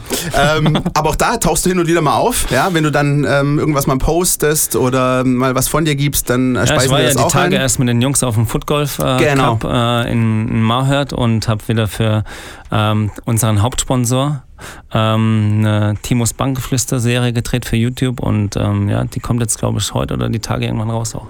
ähm, 0.56 0.78
aber 0.94 1.10
auch 1.10 1.16
da 1.16 1.36
tauchst 1.38 1.64
du 1.64 1.70
hin 1.70 1.78
und 1.78 1.86
wieder 1.86 2.02
mal 2.02 2.16
auf. 2.16 2.50
Ja, 2.50 2.68
wenn 2.72 2.84
du 2.84 2.90
dann 2.92 3.24
ähm, 3.28 3.58
irgendwas 3.58 3.86
mal 3.86 3.96
postest 3.98 4.76
oder 4.76 5.24
mal 5.24 5.54
was 5.54 5.68
von 5.68 5.84
dir 5.84 5.96
gibst, 5.96 6.28
dann 6.28 6.56
äh, 6.56 6.58
Ja, 6.58 6.64
ich 6.64 6.70
speisen 6.70 6.90
war 6.90 6.98
wir 6.98 7.04
ja 7.04 7.10
das 7.12 7.16
die 7.16 7.22
auch 7.24 7.32
Tage 7.32 7.56
ein. 7.56 7.62
erst 7.62 7.78
mit 7.78 7.88
den 7.88 8.00
Jungs 8.02 8.22
auf 8.22 8.34
dem 8.34 8.46
Footgolf 8.46 8.98
äh, 8.98 9.16
Genau. 9.18 9.56
Cup 9.56 9.72
äh, 9.72 10.12
in, 10.12 10.48
in 10.48 10.62
Marhört 10.62 11.12
und 11.12 11.48
habe 11.48 11.66
wieder 11.68 11.88
für 11.88 12.24
ähm, 12.70 13.10
unseren 13.24 13.62
Hauptsponsor 13.62 14.42
ähm, 14.92 15.56
eine 15.58 15.94
Timos 16.02 16.34
Bankgeflüster-Serie 16.34 17.32
gedreht 17.32 17.64
für 17.64 17.76
YouTube 17.76 18.20
und 18.20 18.56
ähm, 18.56 18.88
ja, 18.88 19.04
die 19.04 19.20
kommt 19.20 19.40
jetzt, 19.40 19.58
glaube 19.58 19.78
ich, 19.78 19.94
heute 19.94 20.14
oder 20.14 20.28
die 20.28 20.40
Tage 20.40 20.66
irgendwann 20.66 20.90
raus 20.90 21.14
auch. 21.14 21.26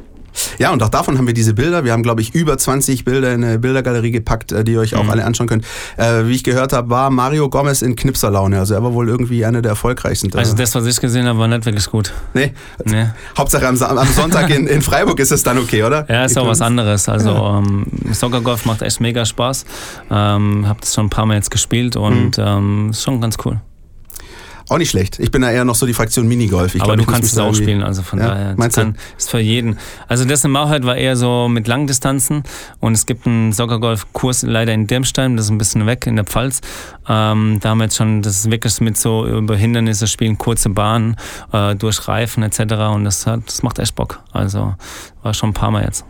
Ja, 0.59 0.73
und 0.73 0.83
auch 0.83 0.89
davon 0.89 1.19
haben 1.19 1.27
wir 1.27 1.35
diese 1.35 1.55
Bilder. 1.55 1.85
Wir 1.85 1.93
haben, 1.93 2.03
glaube 2.03 2.21
ich, 2.21 2.35
über 2.35 2.57
20 2.59 3.05
Bilder 3.05 3.33
in 3.33 3.45
eine 3.45 3.59
Bildergalerie 3.59 4.11
gepackt, 4.11 4.53
äh, 4.53 4.65
die 4.65 4.73
ihr 4.73 4.81
euch 4.81 4.95
auch 4.95 5.05
Mhm. 5.05 5.11
alle 5.11 5.25
anschauen 5.25 5.47
könnt. 5.49 5.65
Äh, 5.97 6.27
wie 6.27 6.33
ich 6.35 6.45
gehört 6.45 6.73
habe, 6.73 6.91
war 6.91 7.11
Mario 7.11 7.49
Gomez 7.49 7.83
in 7.83 7.97
Knipserlaune. 7.97 8.59
Also 8.59 8.75
er 8.75 8.83
war 8.83 8.93
wohl 8.93 9.09
irgendwie 9.09 9.45
einer 9.45 9.63
der 9.63 9.71
erfolgreichsten. 9.71 10.33
Also 10.37 10.55
das, 10.55 10.75
was 10.75 10.87
ich 10.87 11.01
gesehen 11.01 11.27
habe, 11.27 11.39
war 11.39 11.49
nicht 11.49 11.65
wirklich 11.67 11.87
gut. 11.91 12.13
nee. 12.35 12.53
Nee. 12.85 13.07
Hauptsache 13.37 13.67
am, 13.67 13.81
am 13.83 14.09
Sonntag 14.09 14.51
in, 14.51 14.67
in 14.67 14.83
Freiburg 14.83 15.19
ist 15.21 15.33
es 15.33 15.43
dann 15.43 15.59
okay, 15.59 15.83
oder? 15.85 16.07
Ja, 16.11 16.25
ist 16.25 16.39
auch 16.39 16.47
was 16.47 16.61
anderes. 16.61 17.09
Also 17.09 17.31
ähm, 17.31 17.87
Soccergolf 18.13 18.65
macht 18.67 18.83
echt 18.83 19.01
mega 19.01 19.25
Spaß. 19.25 19.65
Ähm, 20.11 20.65
hab 20.69 20.81
das 20.81 20.95
schon 20.95 21.07
ein 21.07 21.11
paar 21.11 21.27
Mal 21.27 21.35
jetzt 21.35 21.51
gespielt 21.51 21.97
und 21.97 22.39
Mhm. 22.39 22.45
ähm, 22.45 22.89
ist 22.91 23.03
schon 23.03 23.21
ganz 23.21 23.37
cool. 23.45 23.61
Auch 24.71 24.79
nicht 24.79 24.91
schlecht. 24.91 25.19
Ich 25.19 25.33
bin 25.33 25.43
da 25.43 25.51
eher 25.51 25.65
noch 25.65 25.75
so 25.75 25.85
die 25.85 25.93
Fraktion 25.95 26.29
Minigolf. 26.29 26.77
Ich 26.77 26.81
Aber 26.83 26.95
glaub, 26.95 27.05
du 27.07 27.13
kannst 27.13 27.33
es 27.33 27.39
auch 27.41 27.53
spielen, 27.53 27.83
also 27.83 28.03
von 28.03 28.21
Ja, 28.21 28.29
daher. 28.29 28.55
meinst 28.57 28.77
du? 28.77 28.83
kann, 28.83 28.97
ist 29.19 29.29
für 29.29 29.41
jeden. 29.41 29.79
Also 30.07 30.25
das 30.25 30.45
in 30.45 30.53
Mauheit 30.53 30.85
war 30.85 30.97
eher 30.97 31.17
so 31.17 31.49
mit 31.49 31.67
Langdistanzen 31.67 32.45
und 32.79 32.93
es 32.93 33.05
gibt 33.05 33.27
einen 33.27 33.53
Soccergolf-Kurs 33.53 34.43
leider 34.45 34.73
in 34.73 34.87
Dirmstein, 34.87 35.37
das 35.37 35.47
ist 35.47 35.51
ein 35.51 35.59
bisschen 35.59 35.87
weg 35.87 36.07
in 36.07 36.15
der 36.15 36.25
Pfalz. 36.25 36.61
Ähm, 37.09 37.59
da 37.61 37.71
haben 37.71 37.79
wir 37.79 37.85
jetzt 37.85 37.97
schon, 37.97 38.23
das 38.23 38.37
ist 38.37 38.51
wirklich 38.53 38.81
mit 38.81 38.97
so 38.97 39.27
über 39.27 39.57
Hindernisse 39.57 40.07
spielen, 40.07 40.39
kurze 40.39 40.69
Bahnen, 40.69 41.17
äh, 41.53 41.75
durch 41.75 42.07
Reifen 42.07 42.45
etc. 42.45 42.61
Und 42.95 43.05
das, 43.05 43.27
hat, 43.27 43.41
das 43.49 43.65
macht 43.65 43.81
echt 43.81 43.97
Bock. 43.97 44.21
Also 44.33 44.77
war 45.25 45.35
schon 45.35 45.51
ein 45.51 45.55
paar 45.55 45.73
Mal 45.73 45.83
jetzt. 45.83 46.05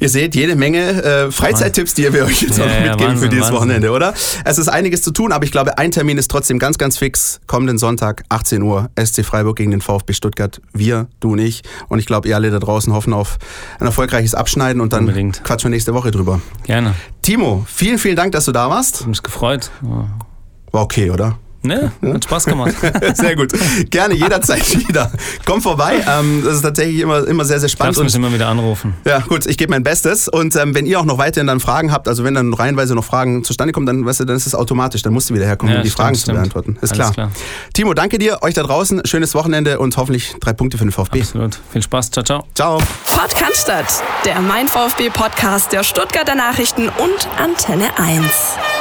Ihr 0.00 0.08
seht 0.08 0.34
jede 0.34 0.56
Menge 0.56 1.02
äh, 1.02 1.30
Freizeittipps, 1.30 1.94
die 1.94 2.12
wir 2.12 2.24
euch 2.24 2.42
jetzt 2.42 2.58
Ja, 2.58 2.64
auch 2.64 2.68
ja, 2.68 2.80
mitgeben 2.80 2.98
für 2.98 3.04
Wahnsinn, 3.12 3.30
dieses 3.30 3.42
Wahnsinn. 3.46 3.56
Wochenende, 3.56 3.90
oder? 3.90 4.14
Es 4.44 4.58
ist 4.58 4.68
einiges 4.68 5.02
zu 5.02 5.10
tun, 5.10 5.32
aber 5.32 5.44
ich 5.44 5.52
glaube, 5.52 5.78
ein 5.78 5.90
Termin 5.90 6.18
ist 6.18 6.30
trotzdem 6.30 6.58
ganz, 6.58 6.78
ganz 6.78 6.98
fix. 6.98 7.40
Kommenden 7.46 7.78
Sonntag, 7.78 8.24
18 8.28 8.62
Uhr, 8.62 8.90
SC 9.02 9.24
Freiburg 9.24 9.56
gegen 9.56 9.70
den 9.70 9.80
VfB 9.80 10.12
Stuttgart. 10.12 10.60
Wir, 10.72 11.06
du 11.20 11.32
und 11.32 11.38
ich. 11.38 11.62
Und 11.88 11.98
ich 11.98 12.06
glaube, 12.06 12.28
ihr 12.28 12.36
alle 12.36 12.50
da 12.50 12.58
draußen 12.58 12.92
hoffen 12.92 13.12
auf 13.12 13.38
ein 13.80 13.86
erfolgreiches 13.86 14.34
Abschneiden 14.34 14.80
und 14.80 14.92
dann 14.92 15.00
Unbedingt. 15.00 15.42
quatschen 15.44 15.70
wir 15.70 15.74
nächste 15.76 15.94
Woche 15.94 16.10
drüber. 16.10 16.40
Gerne. 16.64 16.94
Timo, 17.22 17.64
vielen, 17.68 17.98
vielen 17.98 18.16
Dank, 18.16 18.32
dass 18.32 18.44
du 18.44 18.52
da 18.52 18.68
warst. 18.70 19.00
Hab 19.00 19.06
mich 19.08 19.22
gefreut. 19.22 19.70
Ja. 19.82 20.06
War 20.72 20.82
okay, 20.82 21.10
oder? 21.10 21.38
Ne, 21.64 21.90
hat 22.12 22.24
Spaß 22.24 22.44
gemacht. 22.44 22.74
sehr 23.14 23.36
gut. 23.36 23.52
Gerne 23.90 24.14
jederzeit 24.14 24.62
wieder. 24.88 25.10
Komm 25.46 25.62
vorbei. 25.62 26.04
Ähm, 26.06 26.42
das 26.44 26.56
ist 26.56 26.62
tatsächlich 26.62 27.00
immer, 27.00 27.26
immer 27.26 27.44
sehr, 27.46 27.58
sehr 27.58 27.70
spannend. 27.70 27.96
Darfst 27.96 28.04
mich 28.04 28.14
immer 28.14 28.32
wieder 28.34 28.48
anrufen. 28.48 28.94
Ja, 29.06 29.20
gut, 29.20 29.46
ich 29.46 29.56
gebe 29.56 29.70
mein 29.70 29.82
Bestes. 29.82 30.28
Und 30.28 30.54
ähm, 30.56 30.74
wenn 30.74 30.84
ihr 30.84 31.00
auch 31.00 31.04
noch 31.06 31.16
weiterhin 31.16 31.46
dann 31.46 31.60
Fragen 31.60 31.90
habt, 31.90 32.06
also 32.06 32.22
wenn 32.22 32.34
dann 32.34 32.52
reihenweise 32.52 32.94
noch 32.94 33.04
Fragen 33.04 33.44
zustande 33.44 33.72
kommen, 33.72 33.86
dann, 33.86 34.04
weißt 34.04 34.20
du, 34.20 34.24
dann 34.26 34.36
ist 34.36 34.46
es 34.46 34.54
automatisch. 34.54 35.00
Dann 35.02 35.14
musst 35.14 35.30
du 35.30 35.34
wieder 35.34 35.46
herkommen, 35.46 35.72
Ja, 35.72 35.78
um 35.80 35.84
die 35.84 35.90
stimmt, 35.90 36.02
Fragen 36.04 36.14
stimmt. 36.16 36.26
zu 36.36 36.40
beantworten. 36.40 36.76
Ist 36.82 36.92
Alles 36.92 37.12
klar. 37.12 37.12
klar. 37.12 37.30
Timo, 37.72 37.94
danke 37.94 38.18
dir. 38.18 38.42
Euch 38.42 38.52
da 38.54 38.62
draußen. 38.62 39.00
Schönes 39.06 39.34
Wochenende 39.34 39.78
und 39.78 39.96
hoffentlich 39.96 40.34
drei 40.40 40.52
Punkte 40.52 40.76
für 40.76 40.84
den 40.84 40.92
VfB. 40.92 41.20
Absolut. 41.20 41.58
Viel 41.72 41.82
Spaß. 41.82 42.10
Ciao, 42.10 42.24
ciao. 42.24 42.44
Ciao. 42.54 42.78
Podcast, 43.06 43.70
der 44.26 44.40
Mein 44.40 44.68
VfB 44.68 45.08
Podcast 45.10 45.72
der 45.72 45.82
Stuttgarter 45.82 46.34
Nachrichten 46.34 46.88
und 46.88 47.28
Antenne 47.38 47.86
1. 47.98 48.73